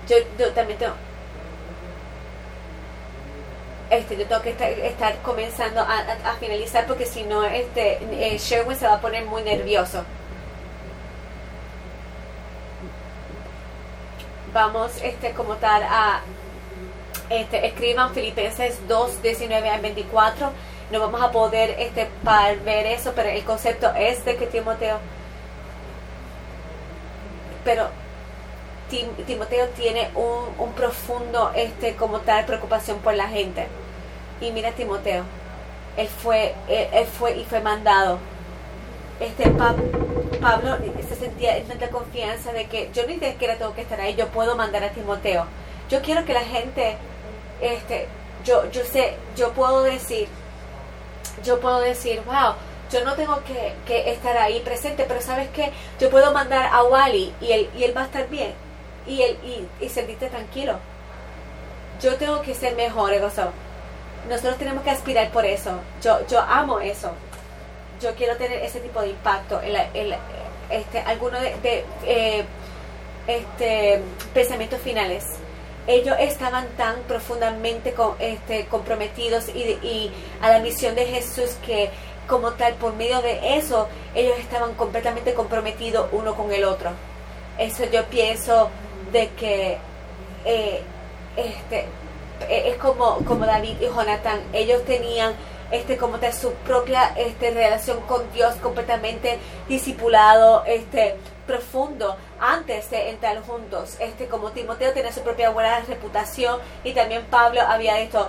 Yo, 0.08 0.16
yo 0.38 0.52
también 0.52 0.78
tengo, 0.78 0.94
este, 3.90 4.16
yo 4.16 4.26
tengo 4.26 4.42
que 4.42 4.50
estar, 4.50 5.16
comenzando 5.22 5.80
a, 5.80 6.34
finalizar 6.38 6.86
porque 6.86 7.06
si 7.06 7.22
no, 7.22 7.44
este, 7.44 7.98
eh, 8.12 8.38
Sherwin 8.38 8.76
se 8.76 8.86
va 8.86 8.94
a 8.94 9.00
poner 9.00 9.24
muy 9.24 9.42
nervioso. 9.42 10.04
Vamos, 14.52 14.92
este, 15.02 15.32
como 15.32 15.56
tal, 15.56 15.82
a, 15.82 16.20
este, 17.30 17.66
escriban 17.66 18.12
Filipenses 18.14 18.86
2, 18.88 19.22
19 19.22 19.68
al 19.68 19.80
24. 19.80 20.50
No 20.90 21.00
vamos 21.00 21.22
a 21.22 21.30
poder, 21.30 21.76
este, 21.78 22.08
para 22.24 22.54
ver 22.54 22.86
eso, 22.86 23.12
pero 23.14 23.28
el 23.28 23.44
concepto 23.44 23.92
es 23.94 24.24
de 24.24 24.36
que 24.36 24.46
Timoteo, 24.46 24.98
pero 27.64 27.88
Timoteo 28.88 29.68
tiene 29.76 30.10
un, 30.14 30.46
un, 30.58 30.72
profundo, 30.72 31.52
este, 31.54 31.94
como 31.94 32.20
tal, 32.20 32.46
preocupación 32.46 32.98
por 32.98 33.14
la 33.14 33.28
gente. 33.28 33.66
Y 34.40 34.50
mira 34.52 34.72
Timoteo, 34.72 35.24
él 35.96 36.08
fue, 36.08 36.54
él, 36.68 37.06
fue 37.06 37.36
y 37.36 37.44
fue 37.44 37.60
mandado. 37.60 38.18
Este 39.20 39.50
Pablo 39.50 40.76
se 41.06 41.16
sentía 41.16 41.56
en 41.56 41.66
tanta 41.66 41.90
confianza 41.90 42.52
de 42.52 42.66
que 42.66 42.90
yo 42.94 43.06
ni 43.06 43.18
siquiera 43.18 43.56
tengo 43.56 43.74
que 43.74 43.82
estar 43.82 44.00
ahí, 44.00 44.14
yo 44.14 44.28
puedo 44.28 44.56
mandar 44.56 44.84
a 44.84 44.90
Timoteo. 44.90 45.44
Yo 45.90 46.00
quiero 46.00 46.24
que 46.24 46.32
la 46.32 46.44
gente, 46.44 46.96
este, 47.60 48.06
yo, 48.44 48.70
yo 48.70 48.84
sé, 48.84 49.16
yo 49.36 49.52
puedo 49.52 49.82
decir, 49.82 50.28
yo 51.44 51.60
puedo 51.60 51.80
decir, 51.80 52.22
wow, 52.24 52.54
yo 52.90 53.04
no 53.04 53.14
tengo 53.16 53.42
que, 53.44 53.74
que 53.86 54.12
estar 54.12 54.36
ahí 54.38 54.60
presente, 54.60 55.04
pero 55.06 55.20
sabes 55.20 55.48
que 55.50 55.72
yo 56.00 56.08
puedo 56.08 56.32
mandar 56.32 56.70
a 56.72 56.84
Wally 56.84 57.34
y 57.40 57.52
él, 57.52 57.70
y 57.76 57.84
él 57.84 57.94
va 57.94 58.02
a 58.02 58.06
estar 58.06 58.28
bien 58.28 58.67
y, 59.08 59.22
él, 59.22 59.38
y, 59.44 59.84
y 59.84 59.88
sentirte 59.88 60.28
tranquilo. 60.28 60.78
Yo 62.00 62.16
tengo 62.16 62.42
que 62.42 62.54
ser 62.54 62.76
mejor, 62.76 63.12
Egoso. 63.12 63.50
Nosotros 64.28 64.58
tenemos 64.58 64.84
que 64.84 64.90
aspirar 64.90 65.30
por 65.30 65.44
eso. 65.44 65.80
Yo, 66.02 66.26
yo 66.28 66.40
amo 66.40 66.80
eso. 66.80 67.12
Yo 68.00 68.14
quiero 68.14 68.36
tener 68.36 68.62
ese 68.62 68.80
tipo 68.80 69.00
de 69.00 69.08
impacto 69.08 69.60
en, 69.62 70.14
este, 70.70 71.00
algunos 71.00 71.40
de, 71.40 71.84
eh, 72.04 72.44
este, 73.26 74.00
pensamientos 74.34 74.80
finales. 74.80 75.24
Ellos 75.86 76.16
estaban 76.20 76.68
tan 76.76 77.00
profundamente 77.08 77.94
este, 78.18 78.66
comprometidos 78.66 79.48
y, 79.48 79.60
y 79.82 80.12
a 80.42 80.50
la 80.50 80.58
misión 80.60 80.94
de 80.94 81.06
Jesús 81.06 81.56
que 81.64 81.90
como 82.28 82.52
tal, 82.52 82.74
por 82.74 82.94
medio 82.94 83.22
de 83.22 83.56
eso, 83.56 83.88
ellos 84.14 84.38
estaban 84.38 84.74
completamente 84.74 85.32
comprometidos 85.32 86.08
uno 86.12 86.34
con 86.34 86.52
el 86.52 86.64
otro. 86.64 86.90
Eso 87.58 87.84
yo 87.90 88.04
pienso 88.04 88.70
de 89.12 89.28
que 89.30 89.78
eh, 90.44 90.82
este, 91.36 91.86
e, 92.48 92.70
es 92.70 92.76
como, 92.76 93.18
como 93.24 93.46
David 93.46 93.76
y 93.80 93.86
Jonathan, 93.86 94.40
ellos 94.52 94.84
tenían 94.84 95.34
este 95.70 95.98
como 95.98 96.18
de 96.18 96.32
su 96.32 96.52
propia 96.52 97.12
este, 97.16 97.50
relación 97.50 98.00
con 98.02 98.30
Dios 98.32 98.54
completamente 98.56 99.38
discipulado, 99.68 100.64
este 100.66 101.16
profundo 101.46 102.16
antes 102.40 102.90
de 102.90 103.10
entrar 103.10 103.40
juntos. 103.42 103.96
Este 104.00 104.26
como 104.26 104.52
Timoteo 104.52 104.92
tiene 104.92 105.12
su 105.12 105.20
propia 105.20 105.50
buena 105.50 105.80
reputación 105.80 106.60
y 106.84 106.92
también 106.92 107.24
Pablo 107.26 107.60
había 107.62 108.00
esto. 108.00 108.28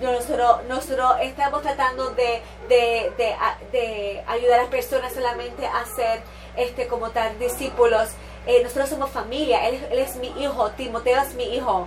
Nosotros, 0.00 0.64
nosotros 0.68 1.16
estamos 1.22 1.60
tratando 1.62 2.10
de, 2.10 2.40
de, 2.68 3.12
de, 3.18 3.34
de 3.72 4.24
ayudar 4.28 4.60
a 4.60 4.62
las 4.62 4.70
personas 4.70 5.12
solamente 5.12 5.66
a 5.66 5.84
ser 5.96 6.20
este 6.56 6.86
como 6.86 7.10
tal 7.10 7.36
discípulos 7.38 8.10
eh, 8.48 8.62
nosotros 8.62 8.88
somos 8.88 9.10
familia, 9.10 9.68
él, 9.68 9.78
es 9.92 10.16
mi 10.16 10.28
hijo, 10.42 10.70
Timoteo 10.70 11.20
es 11.20 11.34
mi 11.34 11.54
hijo, 11.54 11.86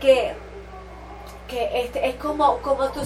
que, 0.00 0.32
que 1.48 1.82
este, 1.82 2.08
es 2.08 2.14
como, 2.14 2.56
como 2.62 2.88
tu 2.92 3.00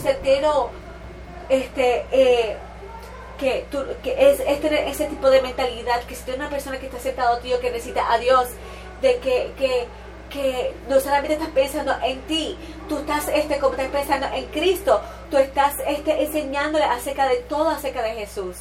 este, 1.48 2.06
eh, 2.12 2.56
que, 3.40 3.66
tú, 3.72 3.84
que 4.04 4.14
es, 4.30 4.38
es, 4.38 4.64
ese 4.64 5.06
tipo 5.06 5.28
de 5.30 5.42
mentalidad, 5.42 6.00
que 6.04 6.14
si 6.14 6.22
tú 6.22 6.32
una 6.32 6.48
persona 6.48 6.78
que 6.78 6.86
está 6.86 6.98
aceptado 6.98 7.38
a 7.38 7.40
que 7.40 7.70
necesita 7.72 8.12
a 8.12 8.18
Dios, 8.18 8.46
de 9.02 9.16
que, 9.16 9.50
que, 9.58 9.88
que 10.30 10.72
no 10.88 11.00
solamente 11.00 11.32
estás 11.34 11.48
pensando 11.48 11.92
en 12.04 12.20
ti, 12.28 12.56
tú 12.88 12.98
estás 12.98 13.26
este, 13.34 13.58
como 13.58 13.72
estás 13.72 13.88
pensando 13.88 14.28
en 14.32 14.44
Cristo, 14.46 15.00
tú 15.28 15.38
estás 15.38 15.74
este, 15.88 16.22
enseñándole 16.22 16.84
acerca 16.84 17.26
de 17.26 17.38
todo 17.38 17.68
acerca 17.70 18.00
de 18.02 18.12
Jesús. 18.12 18.58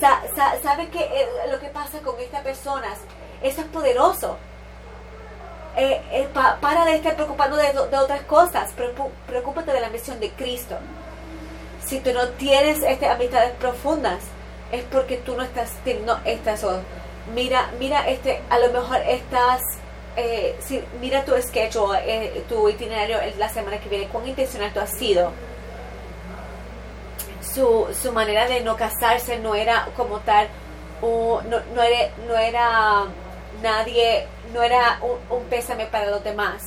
Sa, 0.00 0.22
¿Sabe 0.62 0.88
que 0.88 1.00
eh, 1.00 1.28
lo 1.50 1.58
que 1.60 1.68
pasa 1.68 2.00
con 2.00 2.18
estas 2.20 2.42
personas? 2.42 2.98
Eso 3.42 3.60
es 3.60 3.66
poderoso. 3.68 4.36
Eh, 5.76 6.00
eh, 6.10 6.28
para 6.32 6.84
de 6.86 6.96
estar 6.96 7.14
preocupando 7.16 7.56
de, 7.56 7.72
de 7.72 7.98
otras 7.98 8.22
cosas, 8.22 8.72
preocúpate 9.26 9.72
de 9.72 9.80
la 9.80 9.90
misión 9.90 10.18
de 10.20 10.30
Cristo 10.30 10.76
si 11.86 12.00
tú 12.00 12.12
no 12.12 12.28
tienes 12.30 12.82
este, 12.82 13.06
amistades 13.08 13.52
profundas, 13.52 14.18
es 14.72 14.82
porque 14.84 15.18
tú 15.18 15.36
no 15.36 15.42
estás 15.42 15.72
teniendo 15.84 16.18
estas 16.24 16.64
Mira, 17.34 17.70
mira, 17.78 18.08
este, 18.08 18.40
a 18.50 18.58
lo 18.58 18.72
mejor 18.72 18.98
estás, 18.98 19.60
eh, 20.16 20.56
si, 20.60 20.82
mira 21.00 21.24
tu 21.24 21.32
schedule, 21.40 21.98
eh, 22.04 22.44
tu 22.48 22.68
itinerario 22.68 23.18
la 23.38 23.48
semana 23.48 23.78
que 23.78 23.88
viene, 23.88 24.06
cuán 24.08 24.28
intencional 24.28 24.72
tú 24.72 24.80
has 24.80 24.96
sido. 24.96 25.32
Su, 27.56 27.88
su 27.98 28.12
manera 28.12 28.46
de 28.46 28.60
no 28.60 28.76
casarse 28.76 29.38
no 29.38 29.54
era 29.54 29.88
como 29.96 30.18
tal, 30.20 30.46
no, 31.00 31.40
no, 31.74 31.82
era, 31.82 32.10
no 32.28 32.36
era 32.36 33.04
nadie, 33.62 34.26
no 34.52 34.62
era 34.62 35.00
un, 35.30 35.44
pésame 35.44 35.86
para 35.86 36.10
los 36.10 36.22
demás. 36.22 36.64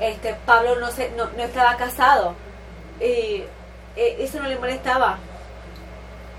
Este, 0.00 0.34
Pablo 0.44 0.80
no, 0.80 0.90
se, 0.90 1.10
no, 1.12 1.26
no 1.36 1.44
estaba 1.44 1.76
casado. 1.76 2.34
Y 2.98 3.44
eh, 3.94 4.16
eso 4.18 4.40
no 4.40 4.48
le 4.48 4.58
molestaba. 4.58 5.18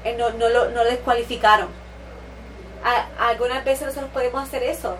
Eh, 0.04 0.18
no, 0.20 0.32
no, 0.32 0.50
lo, 0.50 0.70
no 0.72 0.84
descualificaron. 0.84 1.70
algunas 3.18 3.64
veces 3.64 3.88
nosotros 3.88 4.12
podemos 4.12 4.44
hacer 4.44 4.64
eso. 4.64 4.98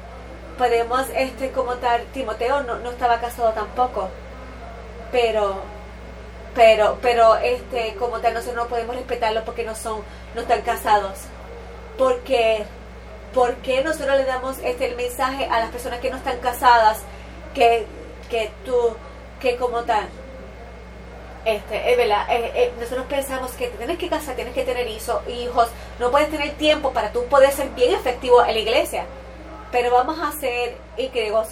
Podemos, 0.58 1.08
este, 1.14 1.52
como 1.52 1.74
tal, 1.76 2.06
Timoteo 2.14 2.64
no, 2.64 2.80
no 2.80 2.92
estaba 2.92 3.20
casado 3.20 3.52
tampoco. 3.52 4.10
Pero, 5.12 5.62
pero, 6.56 6.98
pero, 7.02 7.36
este, 7.38 7.96
como 7.96 8.20
tal, 8.20 8.34
nosotros 8.34 8.64
no 8.64 8.70
podemos 8.70 8.96
respetarlo 8.96 9.44
porque 9.44 9.64
no 9.64 9.76
son, 9.76 10.02
no 10.36 10.42
están 10.42 10.62
casados. 10.62 11.20
Porque, 11.98 12.66
porque 13.34 13.84
nosotros 13.84 14.18
le 14.18 14.26
damos 14.26 14.58
este 14.60 14.88
el 14.88 14.96
mensaje 14.96 15.46
a 15.46 15.60
las 15.60 15.70
personas 15.70 16.00
que 16.00 16.10
no 16.10 16.18
están 16.18 16.40
casadas 16.40 17.02
que, 17.54 17.86
que 18.30 18.52
tú, 18.66 18.96
que 19.40 19.56
como 19.58 19.84
tal, 19.84 20.08
este, 21.46 21.92
es 21.92 21.98
verdad, 21.98 22.26
eh, 22.30 22.52
eh, 22.56 22.74
nosotros 22.80 23.06
pensamos 23.08 23.52
que 23.52 23.68
tienes 23.68 23.98
que 23.98 24.08
casar, 24.08 24.36
tienes 24.36 24.54
que 24.54 24.64
tener 24.64 24.88
hijos, 24.88 25.70
no 26.00 26.10
puedes 26.10 26.30
tener 26.30 26.52
tiempo 26.54 26.92
para 26.92 27.12
tú 27.12 27.26
poder 27.26 27.52
ser 27.52 27.70
bien 27.72 27.94
efectivo 27.94 28.44
en 28.46 28.54
la 28.54 28.60
iglesia. 28.60 29.06
Pero 29.72 29.92
vamos 29.92 30.20
a 30.20 30.32
ser 30.40 30.78
increíbles. 30.98 31.50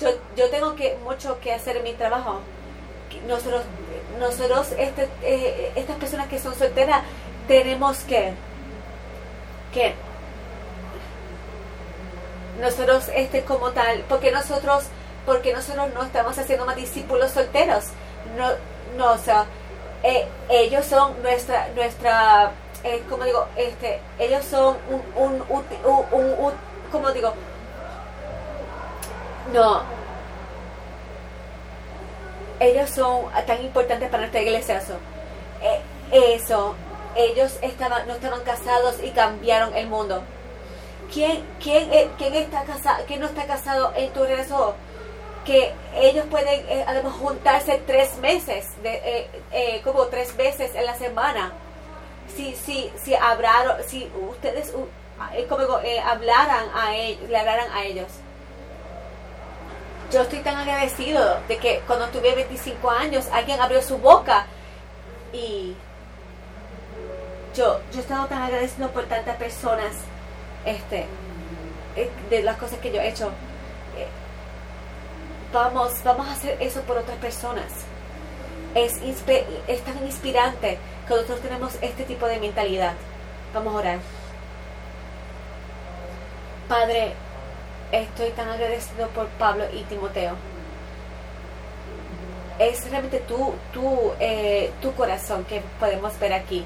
Yo, 0.00 0.08
yo 0.36 0.50
tengo 0.50 0.74
que 0.74 0.96
mucho 1.04 1.38
que 1.40 1.52
hacer 1.52 1.76
en 1.76 1.84
mi 1.84 1.92
trabajo. 1.92 2.40
Nosotros, 3.26 3.62
nosotros 4.18 4.68
este, 4.78 5.08
eh, 5.22 5.72
estas 5.76 5.96
personas 5.96 6.28
que 6.28 6.38
son 6.38 6.54
solteras, 6.54 7.02
tenemos 7.46 7.98
que, 8.00 8.32
que 9.72 9.94
nosotros 12.60 13.08
este 13.14 13.42
como 13.42 13.70
tal, 13.70 14.04
porque 14.08 14.30
nosotros, 14.30 14.84
porque 15.24 15.52
nosotros 15.52 15.88
no 15.94 16.02
estamos 16.02 16.36
haciendo 16.38 16.66
más 16.66 16.76
discípulos 16.76 17.30
solteros. 17.30 17.84
No, 18.36 18.48
no, 18.96 19.12
o 19.12 19.18
sea, 19.18 19.46
eh, 20.02 20.26
ellos 20.48 20.84
son 20.86 21.20
nuestra, 21.22 21.68
nuestra, 21.74 22.50
eh, 22.84 23.02
como 23.08 23.24
digo, 23.24 23.46
este, 23.56 24.00
ellos 24.18 24.44
son 24.44 24.76
un, 24.90 25.02
un, 25.24 25.44
un, 25.48 26.34
un, 26.38 26.52
como 26.90 27.10
digo, 27.12 27.32
no, 29.52 29.97
ellos 32.60 32.90
son 32.90 33.26
tan 33.46 33.62
importantes 33.64 34.08
para 34.08 34.22
nuestra 34.22 34.42
iglesia, 34.42 34.78
eso, 34.78 34.94
eh, 35.62 36.34
eso, 36.34 36.74
ellos 37.16 37.58
estaban, 37.62 38.06
no 38.06 38.14
estaban 38.14 38.42
casados 38.42 38.96
y 39.02 39.10
cambiaron 39.10 39.74
el 39.76 39.88
mundo. 39.88 40.22
¿Quién, 41.12 41.42
quién, 41.62 41.88
quién 42.18 42.34
está 42.34 42.64
casado, 42.64 43.04
quién 43.06 43.20
no 43.20 43.26
está 43.26 43.46
casado 43.46 43.92
en 43.96 44.12
tu 44.12 44.24
relación? 44.24 44.74
que 45.48 45.72
ellos 45.94 46.26
pueden 46.30 46.60
eh, 46.68 46.84
juntarse 47.20 47.82
tres 47.86 48.18
meses, 48.18 48.66
de, 48.82 48.96
eh, 48.96 49.30
eh, 49.50 49.80
como 49.82 50.06
tres 50.08 50.36
veces 50.36 50.74
en 50.74 50.84
la 50.84 50.94
semana. 50.94 51.52
Si, 52.36 52.54
si, 52.54 52.92
si 53.02 53.14
hablaron, 53.14 53.82
si 53.86 54.10
ustedes 54.28 54.74
como 55.48 55.62
hablaran 56.04 56.66
a 56.74 56.94
ellos, 56.94 57.30
le 57.30 57.38
hablaran 57.38 57.72
a 57.72 57.84
ellos. 57.84 58.08
Yo 60.10 60.22
estoy 60.22 60.40
tan 60.40 60.56
agradecido 60.56 61.38
de 61.48 61.58
que 61.58 61.82
cuando 61.86 62.06
tuve 62.08 62.34
25 62.34 62.90
años 62.90 63.26
alguien 63.32 63.60
abrió 63.60 63.82
su 63.82 63.98
boca 63.98 64.46
y 65.32 65.74
yo, 67.54 67.80
yo 67.92 67.98
he 67.98 68.00
estado 68.00 68.26
tan 68.26 68.42
agradecido 68.42 68.90
por 68.90 69.04
tantas 69.04 69.36
personas 69.36 69.92
este, 70.64 71.06
de 72.30 72.42
las 72.42 72.56
cosas 72.56 72.78
que 72.78 72.90
yo 72.90 73.00
he 73.00 73.08
hecho 73.08 73.30
vamos, 75.52 75.92
vamos 76.04 76.28
a 76.28 76.32
hacer 76.32 76.56
eso 76.60 76.80
por 76.82 76.98
otras 76.98 77.18
personas. 77.18 77.66
Es, 78.74 78.96
es 79.66 79.84
tan 79.84 80.04
inspirante 80.04 80.78
que 81.06 81.14
nosotros 81.14 81.40
tenemos 81.40 81.74
este 81.80 82.04
tipo 82.04 82.26
de 82.26 82.38
mentalidad. 82.38 82.94
Vamos 83.54 83.74
a 83.74 83.78
orar. 83.78 83.98
Padre, 86.68 87.14
estoy 87.92 88.30
tan 88.30 88.48
agradecido 88.48 89.08
por 89.08 89.26
Pablo 89.28 89.64
y 89.72 89.82
Timoteo. 89.84 90.34
Es 92.58 92.90
realmente 92.90 93.20
tu, 93.20 93.54
tu, 93.72 94.12
eh, 94.18 94.70
tu 94.82 94.92
corazón 94.94 95.44
que 95.44 95.62
podemos 95.78 96.18
ver 96.18 96.32
aquí, 96.32 96.64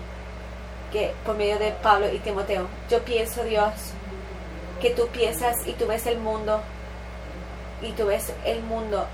que 0.90 1.12
por 1.24 1.36
medio 1.36 1.58
de 1.58 1.72
Pablo 1.72 2.10
y 2.12 2.18
Timoteo. 2.18 2.66
Yo 2.88 3.02
pienso, 3.02 3.44
Dios, 3.44 3.72
que 4.80 4.90
tú 4.90 5.06
piensas 5.08 5.66
y 5.66 5.72
tú 5.72 5.86
ves 5.86 6.06
el 6.06 6.18
mundo 6.18 6.60
y 7.82 7.92
tú 7.92 8.06
ves 8.06 8.32
el 8.44 8.62
mundo. 8.62 9.06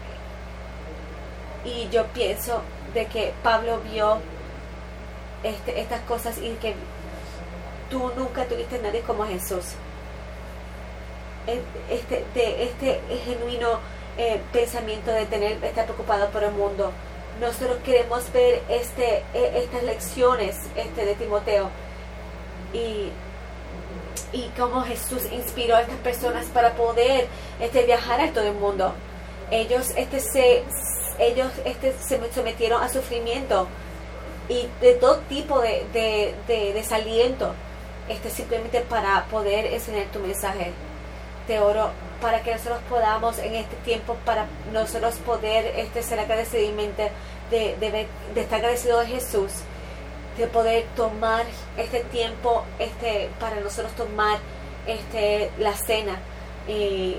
Y 1.64 1.88
yo 1.90 2.06
pienso 2.06 2.62
de 2.94 3.06
que 3.06 3.32
Pablo 3.42 3.80
vio 3.92 4.18
este, 5.42 5.80
estas 5.80 6.00
cosas 6.02 6.38
y 6.38 6.50
que 6.54 6.74
tú 7.90 8.12
nunca 8.16 8.44
tuviste 8.44 8.78
nadie 8.78 9.00
como 9.02 9.26
Jesús. 9.26 9.74
Este, 11.90 12.24
de 12.34 12.64
este 12.64 13.00
genuino 13.24 13.78
eh, 14.18 14.40
pensamiento 14.52 15.10
de 15.10 15.24
tener 15.26 15.64
estar 15.64 15.86
preocupado 15.86 16.28
por 16.30 16.44
el 16.44 16.52
mundo. 16.52 16.92
Nosotros 17.40 17.78
queremos 17.84 18.30
ver 18.32 18.62
este, 18.68 19.22
e, 19.32 19.62
estas 19.64 19.82
lecciones 19.84 20.56
este, 20.76 21.06
de 21.06 21.14
Timoteo 21.14 21.70
y 22.72 23.10
y 24.32 24.50
cómo 24.58 24.82
Jesús 24.82 25.22
inspiró 25.32 25.76
a 25.76 25.82
estas 25.82 25.96
personas 25.98 26.46
para 26.46 26.74
poder 26.74 27.28
este, 27.60 27.84
viajar 27.84 28.20
a 28.20 28.32
todo 28.32 28.44
el 28.44 28.54
mundo. 28.54 28.92
Ellos, 29.50 29.90
este, 29.96 30.20
se, 30.20 30.62
ellos 31.18 31.50
este, 31.64 31.94
se 31.94 32.20
sometieron 32.32 32.82
a 32.82 32.88
sufrimiento 32.88 33.66
y 34.48 34.68
de 34.80 34.94
todo 34.94 35.18
tipo 35.28 35.60
de, 35.60 35.84
de, 35.92 36.72
desaliento, 36.74 37.54
este, 38.08 38.30
simplemente 38.30 38.80
para 38.82 39.24
poder 39.26 39.66
enseñar 39.66 40.06
tu 40.12 40.18
mensaje. 40.20 40.72
Te 41.48 41.58
oro 41.58 41.90
para 42.22 42.42
que 42.42 42.52
nosotros 42.52 42.78
podamos 42.88 43.38
en 43.40 43.56
este 43.56 43.74
tiempo, 43.76 44.16
para 44.24 44.46
nosotros 44.72 45.16
poder 45.26 45.66
este, 45.76 46.04
ser 46.04 46.20
agradecidamente 46.20 47.10
de, 47.50 47.76
de, 47.78 48.06
de 48.34 48.40
estar 48.40 48.60
agradecidos 48.60 49.00
de 49.00 49.14
Jesús 49.14 49.50
de 50.38 50.46
poder 50.46 50.84
tomar 50.94 51.44
este 51.76 52.00
tiempo 52.04 52.64
este 52.78 53.28
para 53.40 53.56
nosotros 53.60 53.92
tomar 53.94 54.38
este 54.86 55.50
la 55.58 55.74
cena 55.74 56.18
y, 56.68 57.16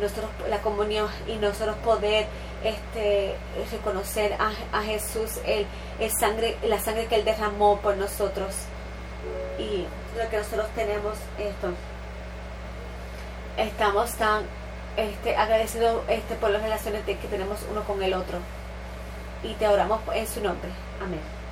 nosotros 0.00 0.30
la 0.48 0.62
comunión 0.62 1.08
y 1.28 1.34
nosotros 1.36 1.76
poder 1.84 2.26
este 2.64 3.34
reconocer 3.70 4.34
a, 4.72 4.82
Jesús 4.82 5.32
el, 5.44 5.66
el, 6.00 6.10
sangre 6.18 6.56
la 6.62 6.80
sangre 6.80 7.06
que 7.06 7.16
él 7.16 7.24
derramó 7.24 7.78
por 7.80 7.94
nosotros. 7.96 8.54
Y 9.58 9.84
lo 10.18 10.30
que 10.30 10.38
nosotros 10.38 10.66
tenemos 10.74 11.14
esto 11.38 11.68
estamos 13.56 14.12
tan 14.14 14.42
este, 14.96 15.36
agradecidos 15.36 16.02
este, 16.08 16.34
por 16.36 16.50
las 16.50 16.62
relaciones 16.62 17.04
que 17.04 17.14
tenemos 17.14 17.58
uno 17.70 17.82
con 17.84 18.02
el 18.02 18.14
otro. 18.14 18.38
Y 19.42 19.54
te 19.54 19.68
oramos 19.68 20.00
en 20.14 20.26
su 20.26 20.42
nombre. 20.42 20.70
Amén 21.02 21.45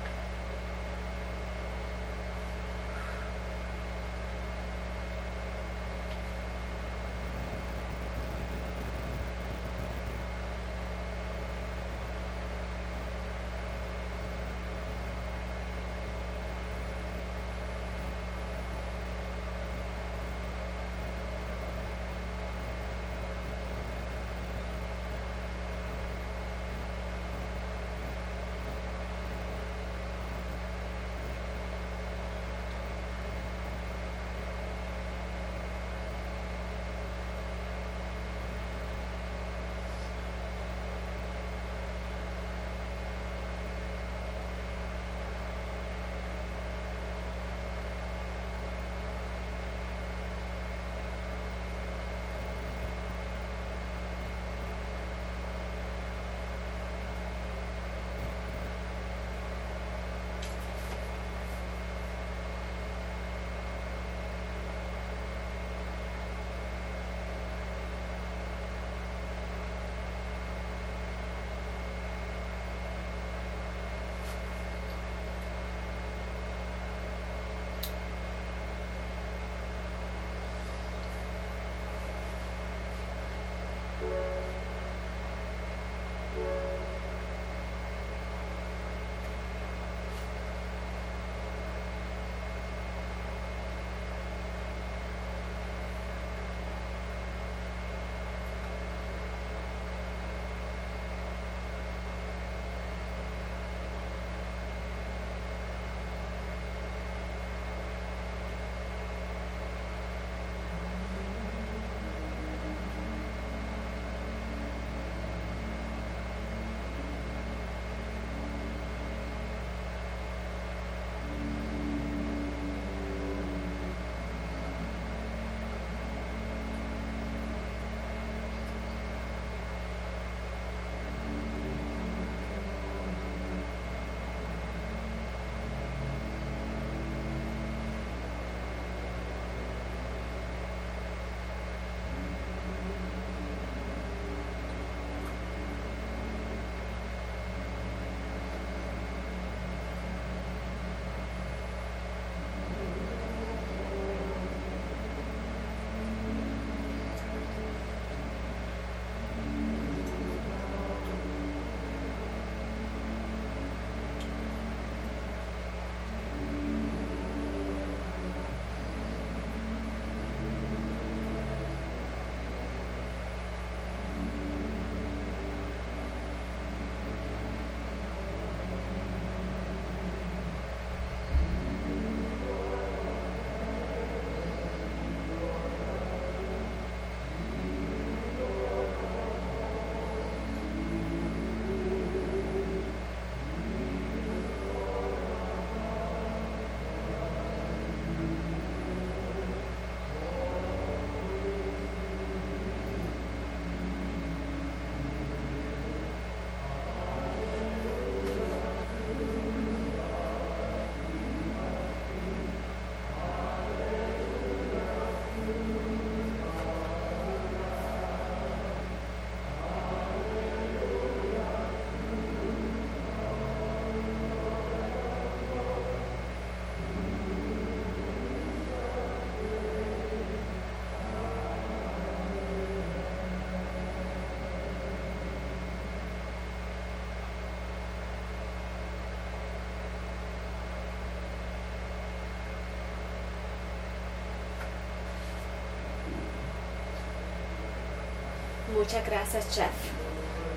Muchas 248.75 249.05
gracias, 249.05 249.45
Jeff, 249.55 249.71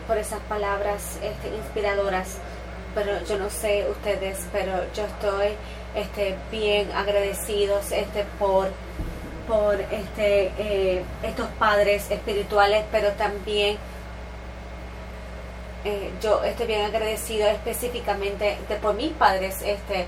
por 0.09 0.19
esas 0.19 0.41
palabras 0.41 1.19
este, 1.23 1.55
inspiradoras. 1.55 2.39
Pero 2.93 3.25
yo 3.25 3.39
no 3.39 3.49
sé 3.49 3.87
ustedes, 3.89 4.45
pero 4.51 4.73
yo 4.93 5.05
estoy 5.05 5.51
este, 5.95 6.37
bien 6.51 6.91
agradecidos 6.91 7.93
este, 7.93 8.25
por, 8.41 8.71
por 9.47 9.81
este, 9.81 10.51
eh, 10.59 11.05
estos 11.23 11.47
padres 11.61 12.11
espirituales, 12.11 12.85
pero 12.91 13.13
también 13.13 13.79
eh, 15.85 16.11
yo 16.21 16.43
estoy 16.43 16.67
bien 16.67 16.87
agradecido 16.87 17.47
específicamente 17.47 18.59
por 18.83 18.95
mis 18.95 19.13
padres 19.13 19.63
este, 19.63 20.07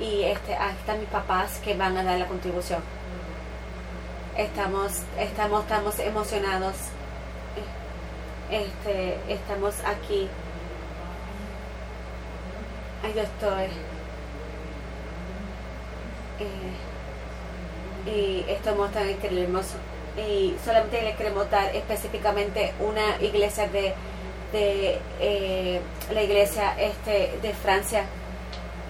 y 0.00 0.22
este, 0.22 0.56
mis 0.98 1.08
papás 1.10 1.60
que 1.62 1.74
van 1.74 1.94
a 1.98 2.04
dar 2.04 2.18
la 2.18 2.26
contribución. 2.26 2.82
Estamos, 4.38 4.92
estamos, 5.18 5.62
estamos 5.64 5.98
emocionados. 5.98 6.74
Este, 8.50 9.16
estamos 9.28 9.74
aquí. 9.86 10.28
Yo 13.14 13.22
estoy. 13.22 13.66
Eh, 16.40 16.90
y 18.06 18.50
estamos 18.50 18.90
tan 18.92 19.14
queremos 19.18 19.66
y 20.16 20.56
solamente 20.64 21.02
le 21.02 21.14
queremos 21.14 21.50
dar 21.50 21.74
específicamente 21.76 22.72
una 22.80 23.22
iglesia 23.22 23.68
de, 23.68 23.94
de 24.52 24.98
eh, 25.20 25.80
la 26.12 26.22
iglesia 26.22 26.74
este 26.80 27.38
de 27.42 27.52
Francia 27.52 28.04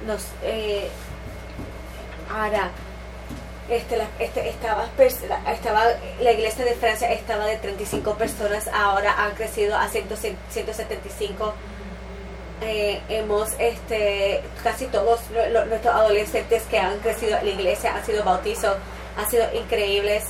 nos 0.07 0.27
eh, 0.43 0.89
ahora 2.33 2.71
este, 3.71 3.97
la, 3.97 4.09
este, 4.19 4.49
estaba, 4.49 4.89
estaba, 4.99 5.85
la 6.21 6.33
iglesia 6.33 6.65
de 6.65 6.75
Francia 6.75 7.11
estaba 7.13 7.47
de 7.47 7.57
35 7.57 8.15
personas, 8.15 8.69
ahora 8.69 9.15
han 9.17 9.35
crecido 9.37 9.77
a 9.77 9.89
175. 9.89 11.55
Eh, 12.63 13.01
hemos, 13.09 13.51
este, 13.59 14.43
casi 14.63 14.87
todos 14.87 15.21
nuestros 15.31 15.95
adolescentes 15.95 16.65
que 16.65 16.79
han 16.79 16.99
crecido 16.99 17.39
en 17.39 17.47
la 17.47 17.53
iglesia 17.53 17.95
han 17.95 18.05
sido 18.05 18.25
bautizos, 18.25 18.77
han 19.17 19.31
sido 19.31 19.47
increíbles. 19.55 20.25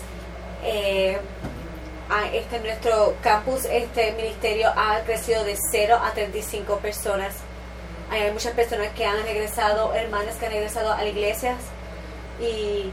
Eh, 0.63 1.19
este, 2.35 2.59
nuestro 2.61 3.15
campus, 3.23 3.65
este 3.65 4.13
ministerio 4.13 4.69
ha 4.77 5.01
crecido 5.07 5.45
de 5.45 5.57
0 5.71 5.99
a 6.05 6.13
35 6.13 6.77
personas. 6.77 7.37
Hay 8.11 8.31
muchas 8.33 8.53
personas 8.53 8.89
que 8.95 9.07
han 9.07 9.23
regresado, 9.23 9.95
hermanas 9.95 10.37
que 10.37 10.47
han 10.47 10.53
regresado 10.53 10.93
a 10.93 10.99
las 10.99 11.07
iglesias 11.07 11.57
y 12.41 12.93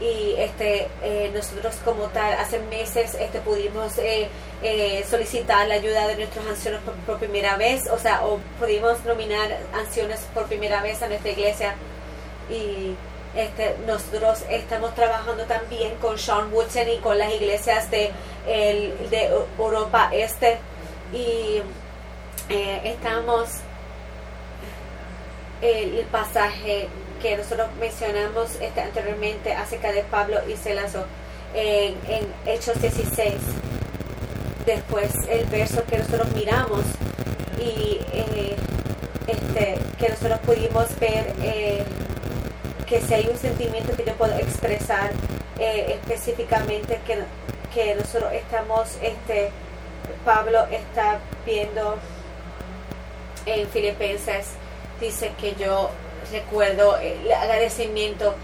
y 0.00 0.34
este 0.38 0.88
eh, 1.02 1.30
nosotros 1.34 1.74
como 1.84 2.04
tal 2.08 2.32
hace 2.34 2.60
meses 2.60 3.16
este 3.18 3.40
pudimos 3.40 3.98
eh, 3.98 4.28
eh, 4.62 5.04
solicitar 5.08 5.66
la 5.66 5.74
ayuda 5.74 6.06
de 6.06 6.16
nuestros 6.16 6.46
ancianos 6.46 6.80
por, 7.04 7.18
primera 7.18 7.56
vez 7.56 7.88
o 7.90 7.98
sea 7.98 8.24
o 8.24 8.38
pudimos 8.60 9.04
nominar 9.04 9.58
ancianos 9.74 10.20
por 10.32 10.46
primera 10.46 10.82
vez 10.82 11.02
a 11.02 11.08
nuestra 11.08 11.30
iglesia. 11.30 11.74
Y 12.50 12.94
este 13.36 13.76
nosotros 13.86 14.42
estamos 14.48 14.94
trabajando 14.94 15.44
también 15.44 15.94
con 15.96 16.18
Sean 16.18 16.52
Woodson 16.52 16.88
y 16.88 16.96
con 16.98 17.18
las 17.18 17.32
iglesias 17.34 17.90
de 17.90 18.10
el, 18.46 19.10
de 19.10 19.30
Europa 19.58 20.10
Este. 20.12 20.58
Y 21.12 21.60
estamos 22.48 23.48
el 25.60 26.04
pasaje 26.12 26.88
que 27.20 27.36
nosotros 27.36 27.68
mencionamos 27.80 28.56
este, 28.60 28.80
anteriormente 28.80 29.52
acerca 29.52 29.92
de 29.92 30.02
Pablo 30.04 30.38
y 30.48 30.56
Celazo 30.56 31.04
en, 31.54 31.96
en, 32.08 32.26
Hechos 32.46 32.80
16. 32.80 33.34
Después 34.66 35.10
el 35.28 35.46
verso 35.46 35.82
que 35.88 35.98
nosotros 35.98 36.28
miramos 36.34 36.82
y 37.58 38.00
eh, 38.12 38.56
este, 39.26 39.78
que 39.98 40.08
nosotros 40.10 40.38
pudimos 40.40 40.86
ver 41.00 41.34
eh, 41.42 41.84
que 42.86 43.00
si 43.00 43.14
hay 43.14 43.28
un 43.28 43.36
sentimiento 43.38 43.96
que 43.96 44.04
yo 44.04 44.12
puedo 44.14 44.34
expresar 44.36 45.10
eh, 45.58 45.98
específicamente 46.00 47.00
que, 47.06 47.18
que 47.74 47.94
nosotros 47.96 48.32
estamos, 48.32 48.96
este, 49.02 49.50
Pablo 50.24 50.66
está 50.70 51.18
viendo 51.44 51.98
en 53.46 53.66
Filipenses, 53.68 54.52
dice 55.00 55.32
que 55.40 55.54
yo 55.54 55.90
recuerdo 56.30 56.96
el 56.98 57.30
agradecimiento. 57.32 58.34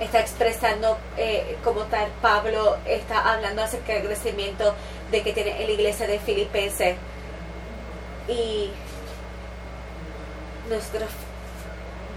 Está 0.00 0.20
expresando 0.20 0.96
eh, 1.18 1.56
como 1.62 1.82
tal 1.82 2.08
Pablo 2.22 2.78
está 2.86 3.34
hablando 3.34 3.62
acerca 3.62 3.92
del 3.92 4.02
agradecimiento 4.02 4.74
de 5.10 5.22
que 5.22 5.32
tiene 5.32 5.60
en 5.60 5.66
la 5.66 5.72
iglesia 5.72 6.06
de 6.06 6.18
Filipenses. 6.18 6.96
Y 8.28 8.70
nosotros 10.70 11.10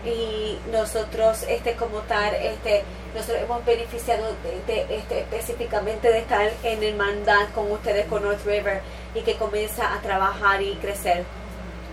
y 0.06 0.58
nosotros 0.72 1.44
este 1.48 1.76
como 1.76 2.00
tal 2.00 2.36
este 2.36 2.84
nosotros 3.14 3.44
hemos 3.44 3.64
beneficiado 3.66 4.36
de, 4.68 4.98
este 4.98 5.20
específicamente 5.22 6.10
de 6.10 6.20
estar 6.20 6.52
en 6.64 6.84
el 6.84 6.96
mandat 6.96 7.52
con 7.54 7.72
ustedes 7.72 8.06
con 8.08 8.24
North 8.24 8.46
River 8.46 8.82
y 9.16 9.22
que 9.22 9.36
comienza 9.36 9.94
a 9.94 10.02
trabajar 10.02 10.62
y 10.62 10.74
crecer 10.76 11.24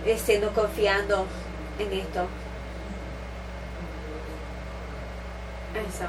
eh, 0.05 0.17
siendo 0.17 0.51
confiando 0.51 1.25
en 1.77 1.93
esto. 1.93 2.27
Eso. 5.73 6.05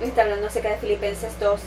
Está 0.00 0.22
hablando 0.22 0.46
acerca 0.46 0.70
de 0.70 0.76
Filipenses 0.78 1.38
2 1.38 1.60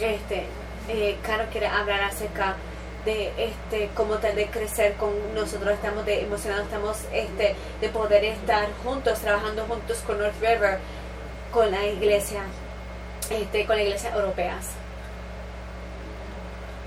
este 0.00 0.46
eh, 0.88 1.16
Caro 1.22 1.44
quiere 1.50 1.66
hablar 1.66 2.00
acerca 2.02 2.56
de 3.04 3.32
este 3.38 3.90
como 3.94 4.16
tal 4.16 4.34
de 4.34 4.46
crecer 4.46 4.94
con 4.94 5.10
nosotros. 5.34 5.72
Estamos 5.72 6.04
de 6.04 6.22
emocionados 6.22 6.64
estamos 6.64 6.96
este 7.12 7.54
de 7.80 7.88
poder 7.88 8.24
estar 8.24 8.68
juntos 8.82 9.18
trabajando 9.20 9.64
juntos 9.64 9.98
con 10.06 10.18
North 10.18 10.40
River 10.40 10.78
con 11.52 11.70
la 11.70 11.86
iglesia 11.86 12.42
este 13.30 13.66
con 13.66 13.76
la 13.76 13.82
iglesia 13.82 14.14
europeas. 14.14 14.66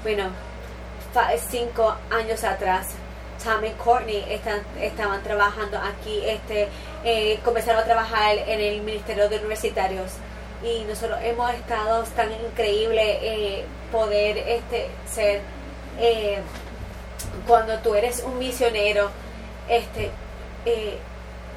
Bueno 0.04 0.30
cinco 1.50 1.96
años 2.10 2.44
atrás 2.44 2.88
Tom 3.44 3.66
y 3.66 3.72
Courtney 3.72 4.26
están, 4.30 4.62
estaban 4.80 5.22
trabajando 5.24 5.78
aquí 5.78 6.22
este 6.26 6.70
eh, 7.04 7.40
comenzaron 7.44 7.82
a 7.82 7.86
trabajar 7.86 8.38
en 8.38 8.60
el 8.60 8.82
ministerio 8.82 9.28
de 9.28 9.38
universitarios 9.38 10.12
y 10.64 10.84
nosotros 10.84 11.20
hemos 11.24 11.52
estado 11.54 12.04
tan 12.16 12.32
increíble 12.32 13.20
eh, 13.22 13.66
poder 13.92 14.38
este 14.38 14.90
ser 15.12 15.42
eh, 16.00 16.40
cuando 17.48 17.80
tú 17.80 17.96
eres 17.96 18.24
un 18.24 18.38
misionero 18.38 19.10
este 19.68 20.12
eh, 20.66 20.98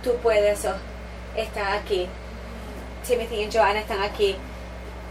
tú 0.03 0.15
puedes 0.23 0.65
oh, 0.65 0.75
estar 1.37 1.75
aquí. 1.75 2.09
Timothy 3.07 3.43
y 3.43 3.51
Joanna 3.53 3.81
están 3.81 4.03
aquí. 4.03 4.37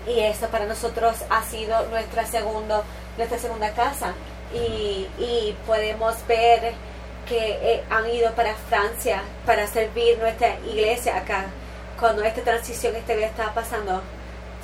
Y 0.07 0.19
esto 0.19 0.47
para 0.47 0.65
nosotros 0.65 1.17
ha 1.29 1.43
sido 1.43 1.85
nuestra 1.89 2.25
segundo 2.25 2.83
nuestra 3.17 3.37
segunda 3.37 3.71
casa. 3.73 4.13
Y, 4.53 5.07
y 5.19 5.55
podemos 5.67 6.15
ver 6.27 6.73
que 7.27 7.83
han 7.89 8.09
ido 8.09 8.31
para 8.33 8.53
Francia 8.55 9.21
para 9.45 9.67
servir 9.67 10.17
nuestra 10.19 10.59
iglesia 10.67 11.17
acá 11.17 11.45
cuando 11.99 12.23
esta 12.23 12.41
transición 12.41 12.95
este 12.95 13.15
día 13.15 13.27
estaba 13.27 13.53
pasando, 13.53 14.01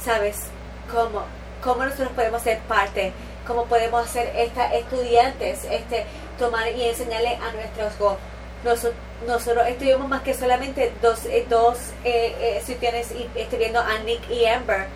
¿sabes? 0.04 0.46
¿Cómo, 0.92 1.24
cómo 1.64 1.84
nosotros 1.84 2.10
podemos 2.16 2.42
ser 2.42 2.60
parte, 2.60 3.12
cómo 3.46 3.66
podemos 3.66 4.08
ser 4.10 4.32
esta, 4.36 4.74
estudiantes, 4.74 5.66
este, 5.66 6.06
tomar 6.38 6.72
y 6.72 6.84
enseñarle 6.84 7.36
a 7.36 7.52
nuestros 7.52 7.98
go. 8.00 8.18
Nosotros, 8.64 8.96
nosotros 9.26 9.68
estuvimos 9.68 10.08
más 10.08 10.22
que 10.22 10.34
solamente 10.34 10.92
dos, 11.02 11.26
eh, 11.26 11.46
dos 11.50 11.78
eh, 12.04 12.36
eh, 12.40 12.58
estudiantes 12.58 13.12
y 13.12 13.30
estoy 13.36 13.60
viendo 13.60 13.80
a 13.80 14.00
Nick 14.00 14.30
y 14.30 14.46
Amber 14.46 14.88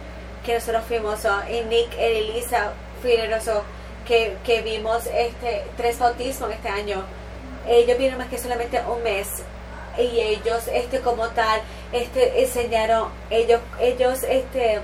que 0.45 0.55
nosotros 0.55 0.83
fuimos 0.85 1.23
oh, 1.25 1.41
y 1.49 1.61
Nick 1.61 1.93
y 1.97 2.01
Elisa 2.01 2.73
fueron 3.01 3.39
que, 4.05 4.35
que 4.45 4.61
vimos 4.61 5.05
este 5.05 5.65
tres 5.77 5.97
bautismos 5.99 6.51
este 6.51 6.67
año 6.67 7.03
ellos 7.67 7.97
vieron 7.97 8.17
más 8.17 8.27
que 8.27 8.37
solamente 8.37 8.81
un 8.81 9.01
mes 9.03 9.27
y 9.97 10.19
ellos 10.19 10.67
este 10.71 10.99
como 11.01 11.27
tal 11.29 11.61
este 11.91 12.41
enseñaron 12.41 13.09
ellos 13.29 13.61
ellos 13.79 14.23
este 14.23 14.79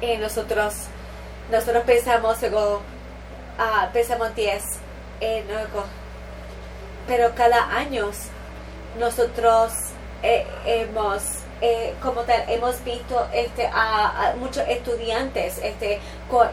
eh, 0.00 0.18
nosotros 0.18 0.74
nosotros 1.50 1.84
pensamos 1.84 2.40
luego 2.42 2.82
ah, 3.58 3.88
pensamos 3.92 4.34
10 4.34 4.62
eh, 5.20 5.44
pero 7.06 7.34
cada 7.34 7.76
año 7.76 8.10
nosotros 8.98 9.72
eh, 10.22 10.46
hemos 10.66 11.22
eh, 11.60 11.94
como 12.02 12.22
tal 12.22 12.44
hemos 12.48 12.82
visto 12.84 13.28
este 13.32 13.68
a, 13.72 14.34
muchos 14.38 14.66
estudiantes 14.68 15.58
este 15.62 16.00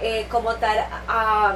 eh, 0.02 0.28
como 0.30 0.54
tal 0.56 0.86
a, 1.08 1.56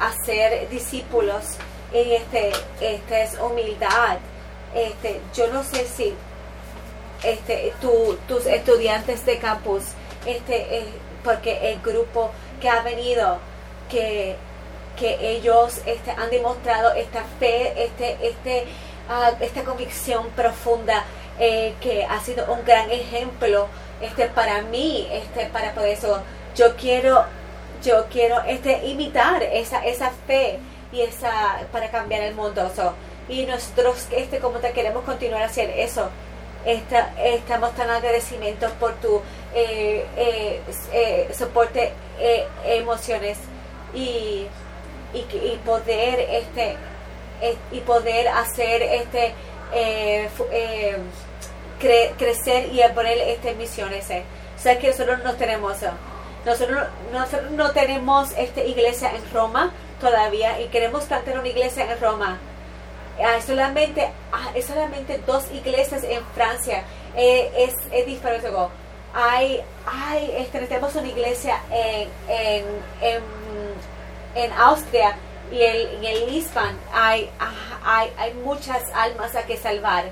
a, 0.00 0.24
ser 0.24 0.68
discípulos 0.70 1.56
este 1.92 2.52
esta 2.80 3.20
es 3.22 3.38
humildad. 3.38 4.18
Este 4.74 5.20
yo 5.34 5.46
no 5.52 5.62
sé 5.62 5.86
si 5.86 6.14
este 7.22 7.72
tu, 7.80 8.18
tus 8.28 8.46
estudiantes 8.46 9.24
de 9.24 9.38
campus 9.38 9.82
este 10.26 10.84
porque 11.24 11.72
el 11.72 11.80
grupo 11.80 12.30
que 12.60 12.68
ha 12.68 12.82
venido 12.82 13.38
que 13.88 14.36
que 14.96 15.36
ellos 15.36 15.80
este, 15.86 16.10
han 16.10 16.30
demostrado 16.30 16.92
esta 16.92 17.22
fe 17.38 17.84
este 17.84 18.16
este 18.22 18.64
uh, 19.08 19.42
esta 19.42 19.62
convicción 19.62 20.28
profunda 20.30 21.04
eh, 21.38 21.74
que 21.80 22.04
ha 22.04 22.18
sido 22.20 22.50
un 22.52 22.64
gran 22.64 22.90
ejemplo 22.90 23.68
este 24.00 24.26
para 24.26 24.62
mí 24.62 25.06
este 25.10 25.46
para 25.46 25.72
poder 25.74 25.90
eso 25.90 26.22
yo 26.54 26.76
quiero 26.76 27.24
yo 27.84 28.06
quiero 28.10 28.40
este 28.42 28.86
imitar 28.86 29.42
esa 29.42 29.84
esa 29.84 30.10
fe 30.26 30.58
esa 31.02 31.60
para 31.72 31.90
cambiar 31.90 32.22
el 32.22 32.34
mundo 32.34 32.70
y 33.28 33.44
nosotros 33.46 34.06
este 34.10 34.38
como 34.38 34.58
te 34.58 34.72
queremos 34.72 35.04
continuar 35.04 35.42
hacer 35.42 35.70
eso 35.70 36.08
Esta, 36.64 37.12
estamos 37.22 37.74
tan 37.74 37.90
agradecidos 37.90 38.72
por 38.72 38.94
tu 38.94 39.20
eh, 39.54 40.04
eh, 40.92 41.28
soporte 41.32 41.92
emociones 42.64 43.38
y, 43.94 44.46
y, 45.14 45.56
poder 45.64 46.20
este 46.20 46.76
y 47.70 47.80
poder 47.80 48.28
hacer 48.28 48.82
este 48.82 49.34
crecer 52.18 52.72
y 52.72 52.80
poner 52.94 53.18
estas 53.18 53.56
misiones. 53.56 54.08
¿eh? 54.10 54.24
O 54.56 54.60
sea 54.60 54.78
que 54.78 54.88
nosotros 54.88 55.22
no 55.22 55.34
tenemos, 55.34 55.82
eh, 55.82 55.90
nosotros, 56.44 56.86
nosotros 57.12 57.50
no 57.52 57.70
tenemos 57.72 58.32
esta 58.36 58.62
iglesia 58.62 59.10
en 59.14 59.32
Roma 59.32 59.72
todavía 60.00 60.60
y 60.60 60.68
queremos 60.68 61.04
plantar 61.04 61.38
una 61.38 61.48
iglesia 61.48 61.90
en 61.90 62.00
Roma. 62.00 62.38
Hay 63.18 63.40
solamente, 63.42 64.10
hay 64.32 64.62
solamente 64.62 65.18
dos 65.26 65.50
iglesias 65.52 66.04
en 66.04 66.24
Francia. 66.34 66.84
Eh, 67.16 67.50
es, 67.56 67.74
es 67.90 68.06
diferente. 68.06 68.50
Hay, 69.14 69.62
hay, 69.86 70.34
este, 70.36 70.60
tenemos 70.66 70.94
una 70.94 71.08
iglesia 71.08 71.60
en, 71.70 72.08
en, 72.28 72.64
en, 73.00 73.22
en 74.34 74.52
Austria 74.52 75.16
y 75.50 75.62
el, 75.62 75.86
en 75.94 76.04
el 76.04 76.26
Lisbon 76.26 76.76
hay, 76.92 77.30
hay, 77.84 78.12
hay 78.18 78.34
muchas 78.34 78.82
almas 78.94 79.34
a 79.34 79.46
que 79.46 79.56
salvar 79.56 80.04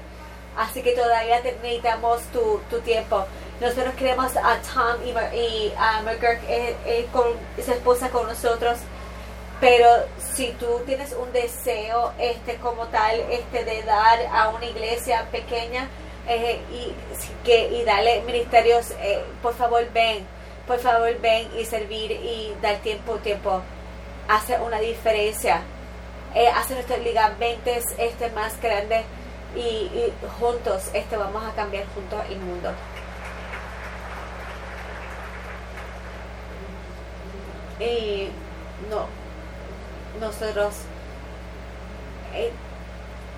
así 0.56 0.82
que 0.82 0.92
todavía 0.92 1.40
necesitamos 1.40 2.22
tu, 2.32 2.60
tu 2.70 2.80
tiempo. 2.80 3.24
Nosotros 3.60 3.94
queremos 3.94 4.36
a 4.36 4.58
Tom 4.58 4.96
y, 5.04 5.10
y 5.36 5.72
a 5.76 6.02
McGurk 6.02 6.40
eh, 6.48 6.76
eh, 6.86 7.06
con 7.12 7.24
su 7.62 7.70
esposa 7.70 8.10
con 8.10 8.26
nosotros, 8.26 8.78
pero 9.60 9.88
si 10.18 10.48
tú 10.52 10.82
tienes 10.86 11.12
un 11.12 11.32
deseo 11.32 12.12
este 12.18 12.56
como 12.56 12.86
tal 12.86 13.20
este 13.30 13.64
de 13.64 13.82
dar 13.82 14.18
a 14.32 14.48
una 14.48 14.64
iglesia 14.64 15.26
pequeña 15.30 15.88
eh, 16.26 16.60
y 16.72 16.92
que 17.44 17.68
y 17.68 17.84
darle 17.84 18.22
ministerios, 18.22 18.92
por 19.42 19.54
favor 19.54 19.86
ven, 19.92 20.26
por 20.66 20.78
favor 20.78 21.18
ven 21.20 21.48
y 21.58 21.64
servir 21.64 22.10
y 22.10 22.54
dar 22.62 22.76
tiempo 22.78 23.16
tiempo 23.18 23.62
hace 24.28 24.58
una 24.58 24.78
diferencia. 24.80 25.62
hace 26.56 26.74
nuestros 26.74 26.98
ligamentos 27.00 27.84
este 27.98 28.30
más 28.30 28.60
grandes 28.60 29.04
y, 29.56 30.12
juntos 30.38 30.90
este 30.92 31.16
vamos 31.16 31.44
a 31.44 31.54
cambiar 31.54 31.84
juntos 31.94 32.20
el 32.30 32.38
mundo. 32.38 32.72
Y 37.80 38.28
no, 38.90 39.06
nosotros 40.20 40.74
eh, 42.34 42.50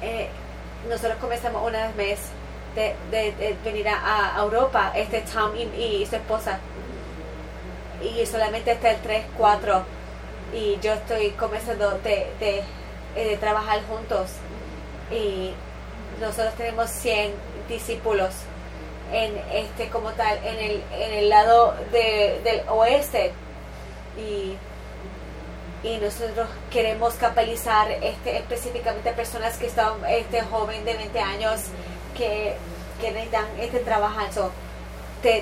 eh, 0.03 0.29
nosotros 0.89 1.19
comenzamos 1.21 1.67
una 1.67 1.89
vez 1.93 2.21
de, 2.75 2.95
de, 3.11 3.57
venir 3.65 3.89
a, 3.89 4.37
Europa, 4.39 4.93
este 4.95 5.23
Tom 5.23 5.53
y, 5.57 6.07
su 6.07 6.17
esposa. 6.17 6.59
Y 8.03 8.25
solamente 8.27 8.73
está 8.73 8.91
el 8.91 9.01
3, 9.01 9.25
4. 9.37 9.83
Y 10.55 10.79
yo 10.81 10.93
estoy 10.93 11.31
comenzando 11.31 11.99
de, 11.99 12.31
de, 12.39 12.63
eh, 13.17 13.29
de 13.31 13.37
trabajar 13.39 13.81
juntos. 13.89 14.31
Y 15.11 15.53
nosotros 16.21 16.55
tenemos 16.55 16.91
100 16.91 17.33
discípulos 17.69 18.35
en 19.13 19.41
este 19.53 19.89
como 19.89 20.11
tal 20.11 20.37
en 20.45 20.59
el, 20.59 20.83
en 20.93 21.13
el 21.13 21.29
lado 21.29 21.75
del 21.93 22.63
oeste 22.69 23.33
y, 24.19 24.57
y 25.87 25.99
nosotros 25.99 26.49
queremos 26.71 27.15
capitalizar 27.15 27.91
este 27.91 28.39
específicamente 28.39 29.13
personas 29.13 29.57
que 29.57 29.67
están 29.67 29.93
este 30.09 30.43
joven 30.43 30.85
de 30.85 30.95
20 30.95 31.21
años 31.21 31.61
que, 32.17 32.57
que 33.01 33.13
necesitan 33.13 33.45
este 33.61 33.79
trabajo 33.81 34.51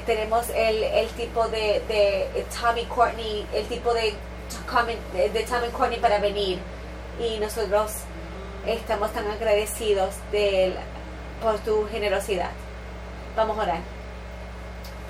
tenemos 0.06 0.48
el, 0.50 0.82
el 0.82 1.08
tipo 1.10 1.46
de, 1.48 1.82
de 1.88 2.46
Tommy 2.60 2.84
Courtney 2.84 3.46
el 3.54 3.66
tipo 3.66 3.92
de, 3.94 4.14
de 5.14 5.42
Tommy 5.44 5.68
Courtney 5.68 5.98
para 5.98 6.18
venir 6.18 6.58
y 7.18 7.38
nosotros 7.38 7.92
estamos 8.66 9.12
tan 9.12 9.30
agradecidos 9.30 10.14
de 10.32 10.74
por 11.42 11.58
tu 11.58 11.86
generosidad. 11.88 12.50
Vamos 13.36 13.58
a 13.58 13.62
orar. 13.62 13.80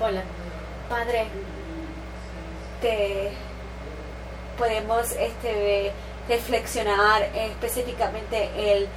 Hola. 0.01 0.23
Padre, 0.89 1.27
te 2.81 3.31
podemos 4.57 5.11
este, 5.11 5.91
reflexionar 6.27 7.23
específicamente 7.35 8.49
el, 8.55 8.87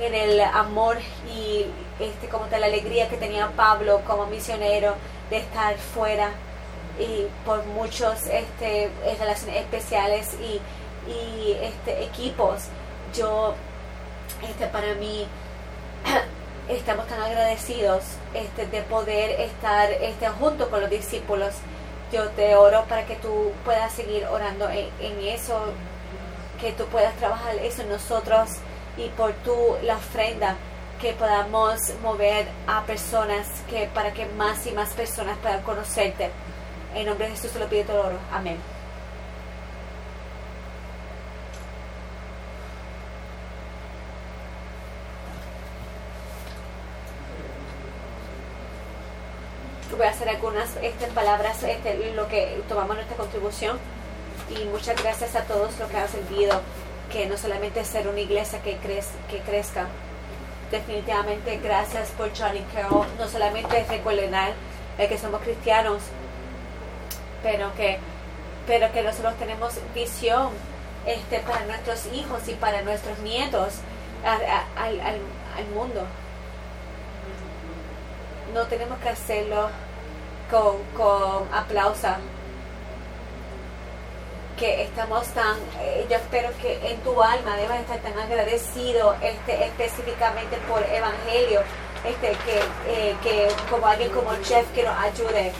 en 0.00 0.14
el 0.14 0.40
amor 0.40 0.98
y 1.28 1.66
este, 1.98 2.28
como 2.28 2.46
tal 2.46 2.60
la 2.60 2.66
alegría 2.66 3.08
que 3.08 3.16
tenía 3.16 3.50
Pablo 3.56 4.00
como 4.06 4.26
misionero 4.26 4.94
de 5.30 5.38
estar 5.38 5.76
fuera 5.76 6.30
y 6.98 7.26
por 7.44 7.64
muchos 7.66 8.26
este, 8.26 8.90
relaciones 9.18 9.56
especiales 9.56 10.34
y, 10.40 10.60
y 11.10 11.52
este, 11.62 12.04
equipos. 12.04 12.64
Yo 13.14 13.54
este, 14.48 14.66
para 14.66 14.94
mí 14.94 15.26
estamos 16.68 17.06
tan 17.06 17.20
agradecidos 17.20 18.04
este, 18.34 18.66
de 18.66 18.82
poder 18.82 19.40
estar 19.40 19.90
este, 19.92 20.28
junto 20.28 20.70
con 20.70 20.80
los 20.80 20.90
discípulos. 20.90 21.54
Yo 22.12 22.28
te 22.30 22.54
oro 22.54 22.84
para 22.88 23.04
que 23.04 23.16
tú 23.16 23.52
puedas 23.64 23.92
seguir 23.92 24.24
orando 24.26 24.68
en, 24.70 25.18
eso, 25.22 25.60
que 26.60 26.72
tú 26.72 26.84
puedas 26.86 27.14
trabajar 27.16 27.54
eso 27.56 27.82
en 27.82 27.90
nosotros 27.90 28.50
y 28.96 29.08
por 29.10 29.32
tu 29.44 29.76
la 29.82 29.96
ofrenda 29.96 30.56
que 31.00 31.12
podamos 31.12 31.78
mover 32.02 32.46
a 32.66 32.82
personas 32.84 33.46
que 33.70 33.88
para 33.94 34.12
que 34.12 34.26
más 34.26 34.66
y 34.66 34.72
más 34.72 34.90
personas 34.90 35.36
puedan 35.38 35.62
conocerte. 35.62 36.30
En 36.94 37.06
nombre 37.06 37.28
de 37.28 37.34
Jesús 37.34 37.52
te 37.52 37.58
lo 37.58 37.68
pido 37.68 37.84
todo 37.84 38.06
oro. 38.06 38.18
Amén. 38.32 38.77
Voy 49.98 50.06
a 50.06 50.10
hacer 50.10 50.28
algunas 50.28 50.76
estas 50.80 51.10
palabras, 51.10 51.62
este, 51.64 52.12
lo 52.14 52.28
que 52.28 52.62
tomamos 52.68 52.96
nuestra 52.96 53.16
contribución. 53.16 53.78
Y 54.48 54.64
muchas 54.66 55.02
gracias 55.02 55.34
a 55.34 55.42
todos 55.42 55.76
los 55.78 55.90
que 55.90 55.96
han 55.96 56.08
sentido 56.08 56.62
que 57.12 57.26
no 57.26 57.36
solamente 57.36 57.84
ser 57.84 58.06
una 58.06 58.20
iglesia 58.20 58.62
que, 58.62 58.76
crez, 58.76 59.08
que 59.28 59.40
crezca, 59.40 59.86
definitivamente 60.70 61.58
gracias 61.58 62.10
por 62.10 62.30
Johnny 62.36 62.64
Carroll, 62.72 63.06
no 63.18 63.28
solamente 63.28 63.84
recordar 63.88 64.52
que 64.96 65.18
somos 65.18 65.40
cristianos, 65.42 66.02
pero 67.42 67.74
que, 67.74 67.98
pero 68.66 68.92
que 68.92 69.02
nosotros 69.02 69.34
tenemos 69.38 69.74
visión 69.94 70.50
este, 71.06 71.40
para 71.40 71.66
nuestros 71.66 72.06
hijos 72.12 72.46
y 72.48 72.54
para 72.54 72.82
nuestros 72.82 73.18
nietos 73.20 73.74
al, 74.24 74.42
al, 74.76 75.00
al 75.00 75.66
mundo. 75.74 76.02
No 78.54 78.66
tenemos 78.66 78.98
que 78.98 79.08
hacerlo 79.08 79.68
con, 80.50 80.82
con 80.96 81.52
aplauso 81.52 82.08
que 84.58 84.82
estamos 84.82 85.26
tan, 85.28 85.56
eh, 85.80 86.04
yo 86.10 86.16
espero 86.16 86.50
que 86.60 86.90
en 86.90 86.98
tu 87.00 87.22
alma 87.22 87.56
debas 87.56 87.80
estar 87.80 87.98
tan 87.98 88.18
agradecido 88.18 89.14
este, 89.22 89.66
específicamente 89.66 90.56
por 90.68 90.82
Evangelio, 90.82 91.62
este, 92.04 92.30
que, 92.30 92.58
eh, 92.88 93.16
que 93.22 93.48
como 93.70 93.86
alguien 93.86 94.10
como 94.10 94.30
Jeff 94.44 94.66
que 94.74 94.82
nos 94.82 94.98
ayude. 94.98 95.52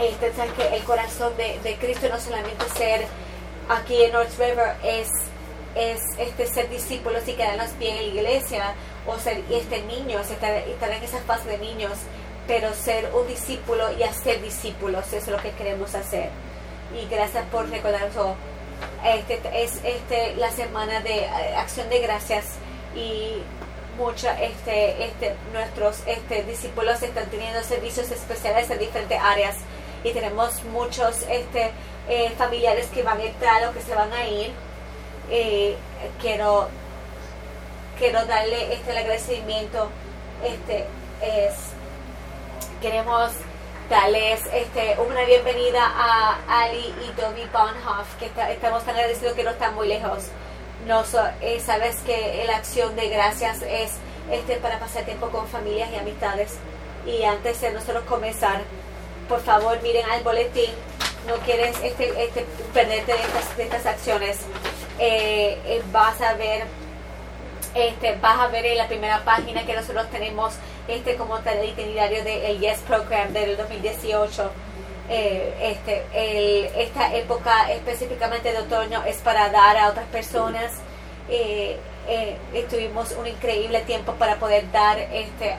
Este, 0.00 0.32
que 0.56 0.76
el 0.76 0.82
corazón 0.84 1.36
de, 1.36 1.58
de, 1.60 1.76
Cristo 1.76 2.08
no 2.10 2.18
solamente 2.18 2.64
ser 2.76 3.06
aquí 3.68 4.02
en 4.02 4.12
North 4.12 4.38
River, 4.38 4.74
es 4.82 5.08
es 5.74 6.00
este 6.18 6.46
ser 6.46 6.68
discípulos 6.68 7.26
y 7.26 7.32
quedarnos 7.32 7.76
bien 7.78 7.96
en 7.96 8.14
la 8.14 8.20
iglesia 8.20 8.74
o 9.06 9.18
ser 9.18 9.42
este 9.50 9.82
niños, 9.82 10.30
estar, 10.30 10.52
estar 10.52 10.90
en 10.90 11.02
esa 11.02 11.18
fase 11.20 11.48
de 11.48 11.58
niños, 11.58 11.92
pero 12.52 12.74
ser 12.74 13.10
un 13.14 13.26
discípulo 13.26 13.90
y 13.98 14.02
hacer 14.02 14.42
discípulos, 14.42 15.10
es 15.14 15.26
lo 15.26 15.38
que 15.38 15.52
queremos 15.52 15.94
hacer. 15.94 16.28
Y 16.94 17.08
gracias 17.08 17.46
por 17.46 17.66
recordar 17.70 18.02
eso. 18.02 18.36
Este, 19.02 19.40
es 19.54 19.80
este, 19.82 20.36
la 20.36 20.50
semana 20.50 21.00
de 21.00 21.20
eh, 21.20 21.56
acción 21.56 21.88
de 21.88 22.00
gracias 22.00 22.44
y 22.94 23.38
muchos 23.96 24.30
este, 24.38 25.02
este, 25.02 25.34
nuestros 25.54 26.02
este, 26.04 26.42
discípulos 26.42 27.02
están 27.02 27.24
teniendo 27.30 27.62
servicios 27.62 28.10
especiales 28.10 28.68
en 28.68 28.80
diferentes 28.80 29.18
áreas 29.18 29.56
y 30.04 30.10
tenemos 30.10 30.62
muchos 30.64 31.22
este, 31.30 31.70
eh, 32.06 32.32
familiares 32.36 32.86
que 32.88 33.02
van 33.02 33.18
a 33.18 33.24
entrar 33.24 33.66
o 33.66 33.72
que 33.72 33.80
se 33.80 33.94
van 33.94 34.12
a 34.12 34.26
ir. 34.26 34.52
Eh, 35.30 35.74
quiero 36.20 36.68
quiero 37.98 38.26
darle 38.26 38.74
este 38.74 38.90
el 38.90 38.98
agradecimiento 38.98 39.88
este 40.44 40.84
es 41.22 41.71
queremos 42.82 43.30
darles 43.88 44.40
este 44.52 44.96
una 45.06 45.24
bienvenida 45.24 45.80
a 45.84 46.62
Ali 46.62 46.92
y 47.06 47.10
Toby 47.12 47.46
Bonhoff 47.52 48.12
que 48.18 48.26
estamos 48.52 48.84
tan 48.84 48.96
agradecidos 48.96 49.34
que 49.34 49.44
no 49.44 49.50
están 49.50 49.76
muy 49.76 49.86
lejos. 49.86 50.24
Nos 50.88 51.14
eh, 51.40 51.62
sabes 51.64 51.98
que 52.00 52.42
la 52.44 52.56
acción 52.56 52.96
de 52.96 53.08
gracias 53.08 53.62
es 53.62 53.92
este 54.32 54.56
para 54.56 54.80
pasar 54.80 55.04
tiempo 55.04 55.30
con 55.30 55.46
familias 55.46 55.90
y 55.92 55.96
amistades. 55.96 56.56
Y 57.06 57.22
antes 57.22 57.60
de 57.60 57.70
nosotros 57.70 58.02
comenzar 58.08 58.62
por 59.28 59.40
favor 59.42 59.80
miren 59.80 60.04
al 60.10 60.24
boletín. 60.24 60.70
No 61.28 61.36
quieres 61.44 61.76
este, 61.84 62.24
este 62.24 62.44
perderte 62.74 63.12
de 63.12 63.20
estas, 63.20 63.56
de 63.56 63.62
estas 63.62 63.86
acciones. 63.86 64.38
Eh, 64.98 65.56
eh, 65.66 65.82
vas 65.92 66.20
a 66.20 66.34
ver 66.34 66.64
este, 67.74 68.16
vas 68.20 68.38
a 68.38 68.48
ver 68.48 68.66
en 68.66 68.78
la 68.78 68.88
primera 68.88 69.24
página 69.24 69.64
que 69.64 69.74
nosotros 69.74 70.08
tenemos 70.10 70.54
este 70.88 71.16
como 71.16 71.38
tal 71.38 71.58
el 71.58 71.70
itinerario 71.70 72.24
del 72.24 72.60
Yes 72.60 72.78
Program 72.80 73.32
del 73.32 73.56
2018 73.56 74.50
eh, 75.08 75.54
este, 75.60 76.04
el, 76.14 76.66
esta 76.76 77.14
época 77.14 77.70
específicamente 77.72 78.52
de 78.52 78.58
otoño 78.58 79.02
es 79.04 79.16
para 79.18 79.50
dar 79.50 79.76
a 79.76 79.88
otras 79.88 80.06
personas 80.06 80.72
eh, 81.28 81.78
tuvimos 82.68 83.12
un 83.12 83.26
increíble 83.26 83.80
tiempo 83.82 84.12
para 84.14 84.36
poder 84.36 84.70
dar 84.70 84.98
este 84.98 85.56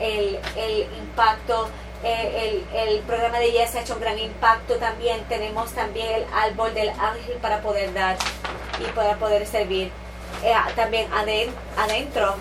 el, 0.00 0.38
el 0.56 0.80
impacto 0.98 1.68
eh, 2.06 2.62
el, 2.74 2.98
programa 3.00 3.38
de 3.38 3.50
Yes 3.50 3.74
ha 3.76 3.80
hecho 3.80 3.94
un 3.94 4.00
gran 4.00 4.18
impacto 4.18 4.74
también. 4.74 5.24
Tenemos 5.26 5.72
también 5.72 6.06
el 6.12 6.24
árbol 6.34 6.74
del 6.74 6.90
ángel 6.90 7.36
para 7.40 7.62
poder 7.62 7.94
dar 7.94 8.18
y 8.78 8.90
para 8.92 9.16
poder 9.16 9.46
servir. 9.46 9.90
Eh, 10.42 10.54
también 10.76 11.08
adentro, 11.76 12.34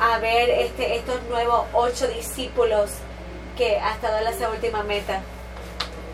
a 0.00 0.18
ver 0.18 0.50
este, 0.50 0.96
estos 0.96 1.22
nuevos 1.24 1.66
ocho 1.72 2.08
discípulos 2.08 2.90
que 3.56 3.78
ha 3.78 3.92
estado 3.92 4.18
en 4.18 4.24
la 4.24 4.50
última 4.50 4.82
meta. 4.82 5.20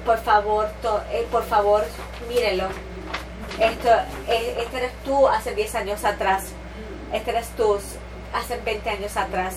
Por 0.05 0.19
favor, 0.19 0.69
eh, 1.11 1.27
por 1.31 1.45
favor, 1.45 1.85
mírenlo. 2.29 2.69
Esto, 3.61 3.89
este 4.29 4.77
eres 4.77 4.93
tú 5.05 5.27
hace 5.27 5.55
10 5.55 5.75
años 5.75 6.05
atrás. 6.05 6.45
Este 7.13 7.31
eres 7.31 7.49
tú 7.57 7.79
hace 8.33 8.57
20 8.59 8.91
años 8.91 9.17
atrás. 9.17 9.57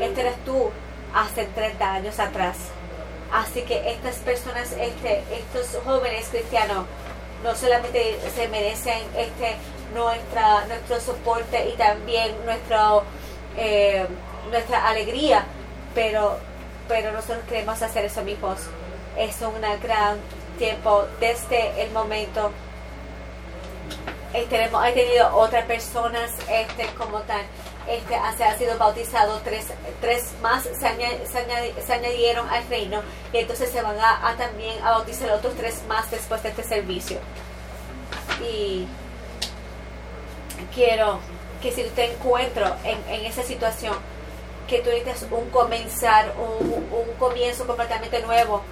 Este 0.00 0.20
eres 0.20 0.36
tú 0.44 0.70
hace 1.14 1.44
30 1.44 1.92
años 1.92 2.18
atrás. 2.18 2.56
Así 3.32 3.62
que 3.62 3.90
estas 3.90 4.16
personas, 4.16 4.72
este, 4.72 5.22
estos 5.32 5.82
jóvenes 5.84 6.28
cristianos, 6.30 6.86
no 7.42 7.54
solamente 7.54 8.18
se 8.34 8.48
merecen 8.48 9.02
este 9.16 9.56
nuestra 9.92 10.64
nuestro 10.66 11.00
soporte 11.00 11.68
y 11.68 11.72
también 11.76 12.34
nuestro 12.44 13.04
eh, 13.56 14.06
nuestra 14.50 14.88
alegría, 14.88 15.44
pero 15.94 16.38
pero 16.88 17.12
nosotros 17.12 17.44
queremos 17.48 17.80
hacer 17.82 18.04
eso 18.04 18.22
mismos. 18.22 18.60
Es 19.16 19.40
un 19.42 19.60
gran 19.82 20.18
tiempo 20.58 21.04
desde 21.20 21.82
el 21.82 21.90
momento. 21.92 22.50
Eh, 24.32 24.46
tenemos, 24.50 24.84
he 24.84 24.92
tenido 24.92 25.34
otras 25.36 25.64
personas 25.64 26.32
este, 26.50 26.86
como 26.96 27.20
tal 27.20 27.42
este, 27.86 28.14
se 28.36 28.44
ha 28.44 28.56
sido 28.56 28.78
bautizado, 28.78 29.40
tres, 29.44 29.66
tres 30.00 30.32
más 30.40 30.62
se, 30.62 31.92
añadieron 31.92 32.48
al 32.48 32.66
reino 32.68 33.02
y 33.32 33.38
entonces 33.38 33.70
se 33.70 33.82
van 33.82 33.96
a, 34.00 34.34
también 34.38 34.82
a 34.82 34.92
bautizar 34.92 35.30
otros 35.32 35.54
tres 35.54 35.82
más 35.86 36.10
después 36.10 36.42
de 36.42 36.48
este 36.48 36.62
servicio. 36.62 37.18
Y 38.42 38.86
quiero 40.74 41.20
que 41.62 41.72
si 41.72 41.82
te 41.84 42.12
encuentro 42.12 42.66
en, 42.84 42.98
en 43.08 43.26
esa 43.26 43.42
situación, 43.42 43.94
que 44.68 44.80
tú 44.80 44.90
necesitas 44.90 45.26
un 45.30 45.48
comenzar, 45.50 46.32
un, 46.38 46.88
un 46.90 47.14
comienzo 47.18 47.66
completamente 47.66 48.20
nuevo, 48.22 48.62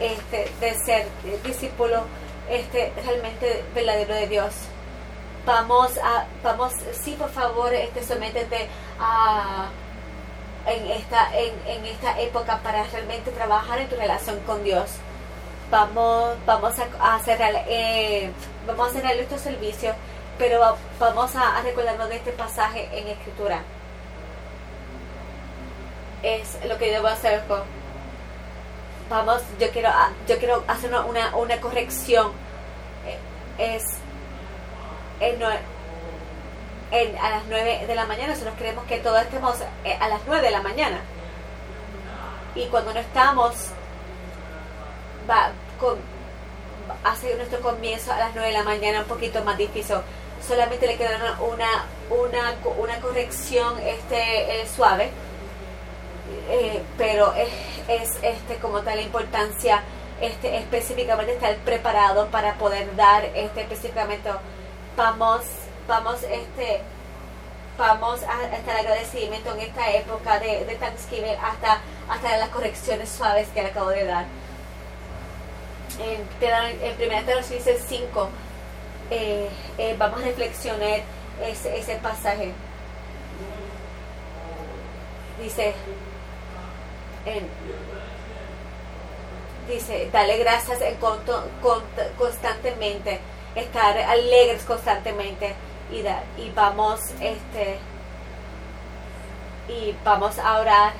este, 0.00 0.50
de 0.60 0.74
ser 0.74 1.06
discípulo 1.44 2.04
este, 2.48 2.92
realmente 3.04 3.62
verdadero 3.74 4.14
de 4.14 4.26
Dios 4.26 4.54
vamos 5.46 5.96
a, 5.98 6.26
vamos, 6.42 6.72
sí, 6.92 7.16
por 7.18 7.30
favor, 7.30 7.72
este, 7.72 8.02
sométete 8.04 8.68
a, 8.98 9.68
en 10.66 10.86
esta, 10.90 11.36
en, 11.36 11.52
en 11.66 11.86
esta 11.86 12.20
época 12.20 12.58
para 12.62 12.84
realmente 12.84 13.30
trabajar 13.30 13.78
en 13.78 13.88
tu 13.88 13.96
relación 13.96 14.38
con 14.40 14.62
Dios. 14.64 14.90
Vamos, 15.70 16.36
vamos 16.46 16.74
a, 17.00 17.14
hacer 17.14 17.38
eh, 17.68 18.30
vamos 18.66 18.88
a 18.88 18.98
hacer 18.98 19.20
estos 19.20 19.40
servicios, 19.40 19.94
pero 20.40 20.74
vamos 20.98 21.36
a, 21.36 21.60
recordarnos 21.60 22.08
de 22.08 22.16
este 22.16 22.32
pasaje 22.32 22.88
en 22.92 23.06
Escritura. 23.08 23.60
Es 26.22 26.58
lo 26.66 26.78
que 26.78 26.90
yo 26.90 27.06
a 27.06 27.12
hacer 27.12 27.44
con. 27.46 27.60
Vamos, 29.10 29.42
yo 29.58 29.70
quiero, 29.70 29.90
yo 30.26 30.38
quiero 30.38 30.64
hacer 30.66 30.94
una, 30.94 31.36
una 31.36 31.60
corrección. 31.60 32.32
Eh, 33.06 33.76
es 33.76 33.84
en, 35.20 35.42
a 37.18 37.30
las 37.30 37.44
9 37.46 37.84
de 37.86 37.94
la 37.94 38.06
mañana. 38.06 38.32
Nosotros 38.32 38.54
creemos 38.56 38.84
que 38.86 38.96
todos 38.96 39.20
estemos 39.20 39.60
eh, 39.84 39.98
a 40.00 40.08
las 40.08 40.22
9 40.26 40.42
de 40.42 40.50
la 40.50 40.62
mañana. 40.62 41.00
Y 42.54 42.66
cuando 42.68 42.94
no 42.94 43.00
estamos, 43.00 43.54
va 45.28 45.50
con, 45.78 45.98
hace 47.04 47.34
nuestro 47.36 47.60
comienzo 47.60 48.10
a 48.10 48.18
las 48.18 48.34
9 48.34 48.48
de 48.48 48.54
la 48.54 48.64
mañana 48.64 49.00
un 49.00 49.06
poquito 49.06 49.44
más 49.44 49.58
difícil. 49.58 49.98
Solamente 50.46 50.86
le 50.86 50.96
queda 50.96 51.38
una, 51.40 51.84
una, 52.10 52.54
una 52.78 53.00
corrección 53.00 53.78
este, 53.80 54.62
eh, 54.62 54.66
suave. 54.66 55.10
Eh, 56.48 56.82
pero 56.96 57.32
es, 57.34 57.48
es, 57.88 58.18
este 58.22 58.56
como 58.60 58.82
tal 58.82 58.96
la 58.96 59.02
importancia 59.02 59.82
este 60.20 60.58
específicamente 60.58 61.32
estar 61.32 61.56
preparado 61.58 62.28
para 62.28 62.54
poder 62.54 62.94
dar 62.94 63.24
este 63.34 63.62
específicamente 63.62 64.30
vamos, 64.96 65.42
vamos, 65.88 66.22
este, 66.24 66.82
vamos 67.78 68.20
a 68.22 68.54
estar 68.56 68.76
agradecimiento 68.76 69.54
en 69.54 69.60
esta 69.60 69.90
época 69.92 70.38
de, 70.38 70.64
de 70.64 70.74
Thanksgiving 70.74 71.36
hasta, 71.42 71.80
hasta 72.08 72.36
las 72.36 72.48
correcciones 72.50 73.08
suaves 73.08 73.48
que 73.48 73.62
le 73.62 73.68
acabo 73.68 73.90
de 73.90 74.04
dar. 74.04 74.26
En, 75.98 76.20
en 76.40 77.12
1 77.12 77.26
Tesalonicenses 77.26 77.84
5 77.88 78.28
eh, 79.10 79.48
eh, 79.78 79.94
vamos 79.98 80.20
a 80.22 80.24
reflexionar 80.24 81.00
ese, 81.42 81.78
ese 81.78 81.96
pasaje. 81.96 82.52
Dice, 85.42 85.74
dice, 89.66 90.10
dale 90.12 90.36
gracias 90.36 90.80
en 90.82 90.96
constantemente 92.18 93.20
estar 93.54 93.96
alegres 93.98 94.62
constantemente 94.64 95.54
y, 95.90 96.00
y 96.40 96.50
vamos 96.54 97.00
este 97.20 97.78
y 99.68 99.94
vamos 100.04 100.38
a 100.38 100.60
orar 100.60 100.92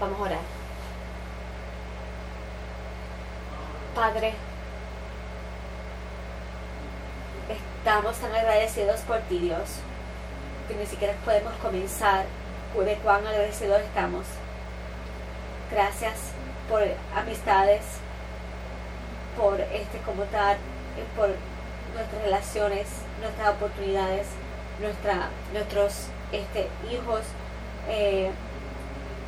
vamos 0.00 0.18
a 0.18 0.22
orar 0.22 0.38
Padre 3.94 4.34
estamos 7.48 8.16
tan 8.16 8.34
agradecidos 8.34 9.00
por 9.00 9.18
ti 9.20 9.38
Dios 9.38 9.68
que 10.68 10.74
ni 10.74 10.86
siquiera 10.86 11.14
podemos 11.24 11.52
comenzar 11.54 12.24
de 12.80 12.96
cuán 12.96 13.26
agradecidos 13.26 13.80
estamos. 13.82 14.24
Gracias 15.70 16.14
por 16.68 16.82
amistades, 17.14 17.82
por 19.36 19.60
este 19.60 19.98
como 20.06 20.22
tal, 20.24 20.56
por 21.16 21.28
nuestras 21.94 22.22
relaciones, 22.22 22.88
nuestras 23.20 23.50
oportunidades, 23.50 24.26
nuestra, 24.80 25.28
nuestros 25.52 26.06
este, 26.32 26.68
hijos, 26.90 27.20
eh, 27.88 28.30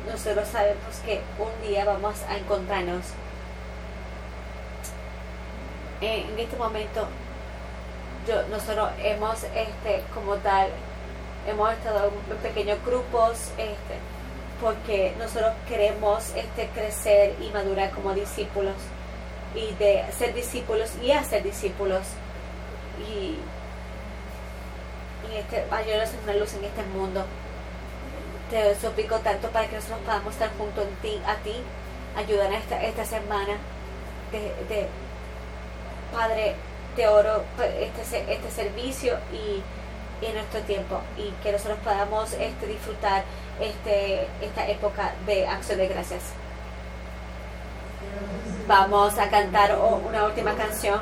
nosotros 0.07 0.47
sabemos 0.47 0.95
que 1.05 1.21
un 1.39 1.67
día 1.67 1.85
vamos 1.85 2.15
a 2.29 2.37
encontrarnos. 2.37 3.05
En, 6.01 6.37
este 6.37 6.57
momento, 6.57 7.07
yo, 8.27 8.47
nosotros 8.49 8.89
hemos, 9.01 9.43
este, 9.43 10.03
como 10.13 10.35
tal, 10.37 10.69
hemos 11.47 11.71
estado 11.73 12.11
en 12.29 12.37
pequeños 12.37 12.77
grupos, 12.85 13.51
este, 13.57 13.97
porque 14.61 15.13
nosotros 15.17 15.53
queremos 15.67 16.31
este, 16.35 16.67
crecer 16.69 17.35
y 17.41 17.49
madurar 17.49 17.91
como 17.91 18.13
discípulos 18.13 18.75
y 19.55 19.73
de 19.75 20.05
ser 20.17 20.33
discípulos 20.33 20.91
y 21.01 21.11
hacer 21.11 21.43
discípulos 21.43 22.01
y, 22.99 23.37
y 25.31 25.37
este, 25.37 25.65
ayúdanos 25.71 26.09
a 26.09 26.23
una 26.23 26.33
luz 26.33 26.53
en 26.53 26.65
este 26.65 26.83
mundo. 26.83 27.25
Te 28.49 28.75
suplico 28.79 29.17
tanto 29.19 29.49
para 29.49 29.67
que 29.67 29.75
nosotros 29.75 29.99
podamos 30.05 30.33
estar 30.33 30.49
junto 30.57 30.81
a 30.81 31.01
ti, 31.01 31.19
a 31.25 31.35
ti, 31.37 31.55
ayudar 32.15 32.53
esta, 32.53 32.81
esta 32.83 33.05
semana 33.05 33.57
de, 34.31 34.87
Padre, 36.13 36.55
te 36.95 37.07
oro 37.07 37.43
este, 37.59 38.33
este 38.33 38.51
servicio 38.51 39.17
y, 39.33 39.61
en 40.25 40.33
nuestro 40.33 40.61
tiempo 40.61 41.01
y 41.17 41.29
que 41.43 41.51
nosotros 41.51 41.77
podamos 41.83 42.33
este, 42.33 42.67
disfrutar 42.67 43.23
este, 43.59 44.27
esta 44.41 44.67
época 44.67 45.13
de 45.25 45.45
acción 45.47 45.77
de 45.77 45.87
gracias. 45.87 46.21
Vamos 48.67 49.17
a 49.19 49.29
cantar 49.29 49.77
una 49.77 50.25
última 50.25 50.55
canción 50.55 51.01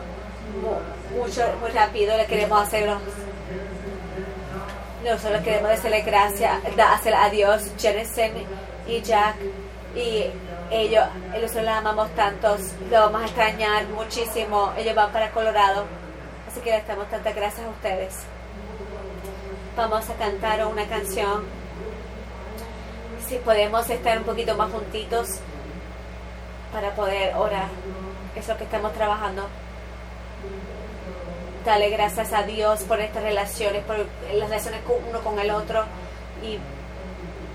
mucho, 1.16 1.44
muy 1.62 1.72
rápido, 1.72 2.18
le 2.18 2.26
queremos 2.26 2.62
hacer 2.62 2.89
nosotros 5.04 5.41
queremos 5.41 5.70
decirle 5.70 6.01
gracias, 6.01 6.60
hacer 6.91 7.14
adiós 7.14 7.72
Jensen 7.78 8.34
y 8.88 9.01
Jack. 9.01 9.36
Y 9.95 10.26
ellos, 10.72 11.06
ellos 11.36 11.54
lo 11.54 11.70
amamos 11.70 12.10
tantos, 12.16 12.62
lo 12.89 12.99
vamos 12.99 13.22
a 13.22 13.26
extrañar 13.26 13.86
muchísimo, 13.89 14.74
ellos 14.76 14.95
van 14.95 15.12
para 15.12 15.30
Colorado, 15.30 15.86
así 16.49 16.60
que 16.62 16.72
les 16.72 16.88
damos 16.88 17.08
tantas 17.10 17.36
gracias 17.36 17.68
a 17.68 17.70
ustedes. 17.70 18.16
Vamos 19.78 20.10
a 20.10 20.14
cantar 20.16 20.66
una 20.66 20.88
canción, 20.88 21.43
si 23.28 23.36
podemos 23.38 23.88
estar 23.88 24.18
un 24.18 24.24
poquito 24.24 24.56
más 24.56 24.72
juntitos 24.72 25.28
para 26.72 26.95
poder 26.95 27.36
orar, 27.36 27.68
es 28.36 28.47
lo 28.47 28.58
que 28.58 28.64
estamos 28.64 28.93
trabajando. 28.93 29.47
Dale 31.66 31.89
gracias 31.89 32.34
a 32.34 32.43
Dios 32.43 32.82
por 32.82 32.99
estas 32.99 33.24
relaciones, 33.24 33.86
por 33.86 33.97
las 33.97 34.49
relaciones 34.49 34.82
uno 35.09 35.22
con 35.22 35.39
el 35.39 35.49
otro. 35.49 35.86
Y 36.43 36.57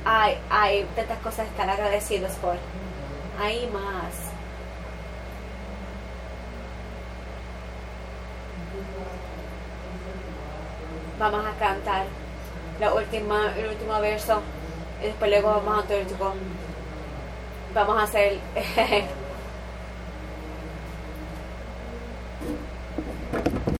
hay, 0.04 0.38
hay 0.48 0.84
tantas 0.96 1.18
cosas 1.18 1.44
que 1.44 1.50
estar 1.50 1.68
agradecidos 1.68 2.32
por. 2.36 2.56
Hay 3.38 3.66
más. 3.66 4.14
Vamos 11.18 11.44
a 11.44 11.52
cantar 11.58 12.04
la 12.80 12.94
última, 12.94 13.52
el 13.58 13.68
último 13.68 14.00
verso 14.00 14.40
y 15.02 15.06
después 15.06 15.30
luego 15.30 15.48
vamos 15.50 15.84
a 15.84 15.86
Turtugo. 15.86 16.32
Vamos 17.74 17.98
a 17.98 18.04
hacer... 18.04 18.38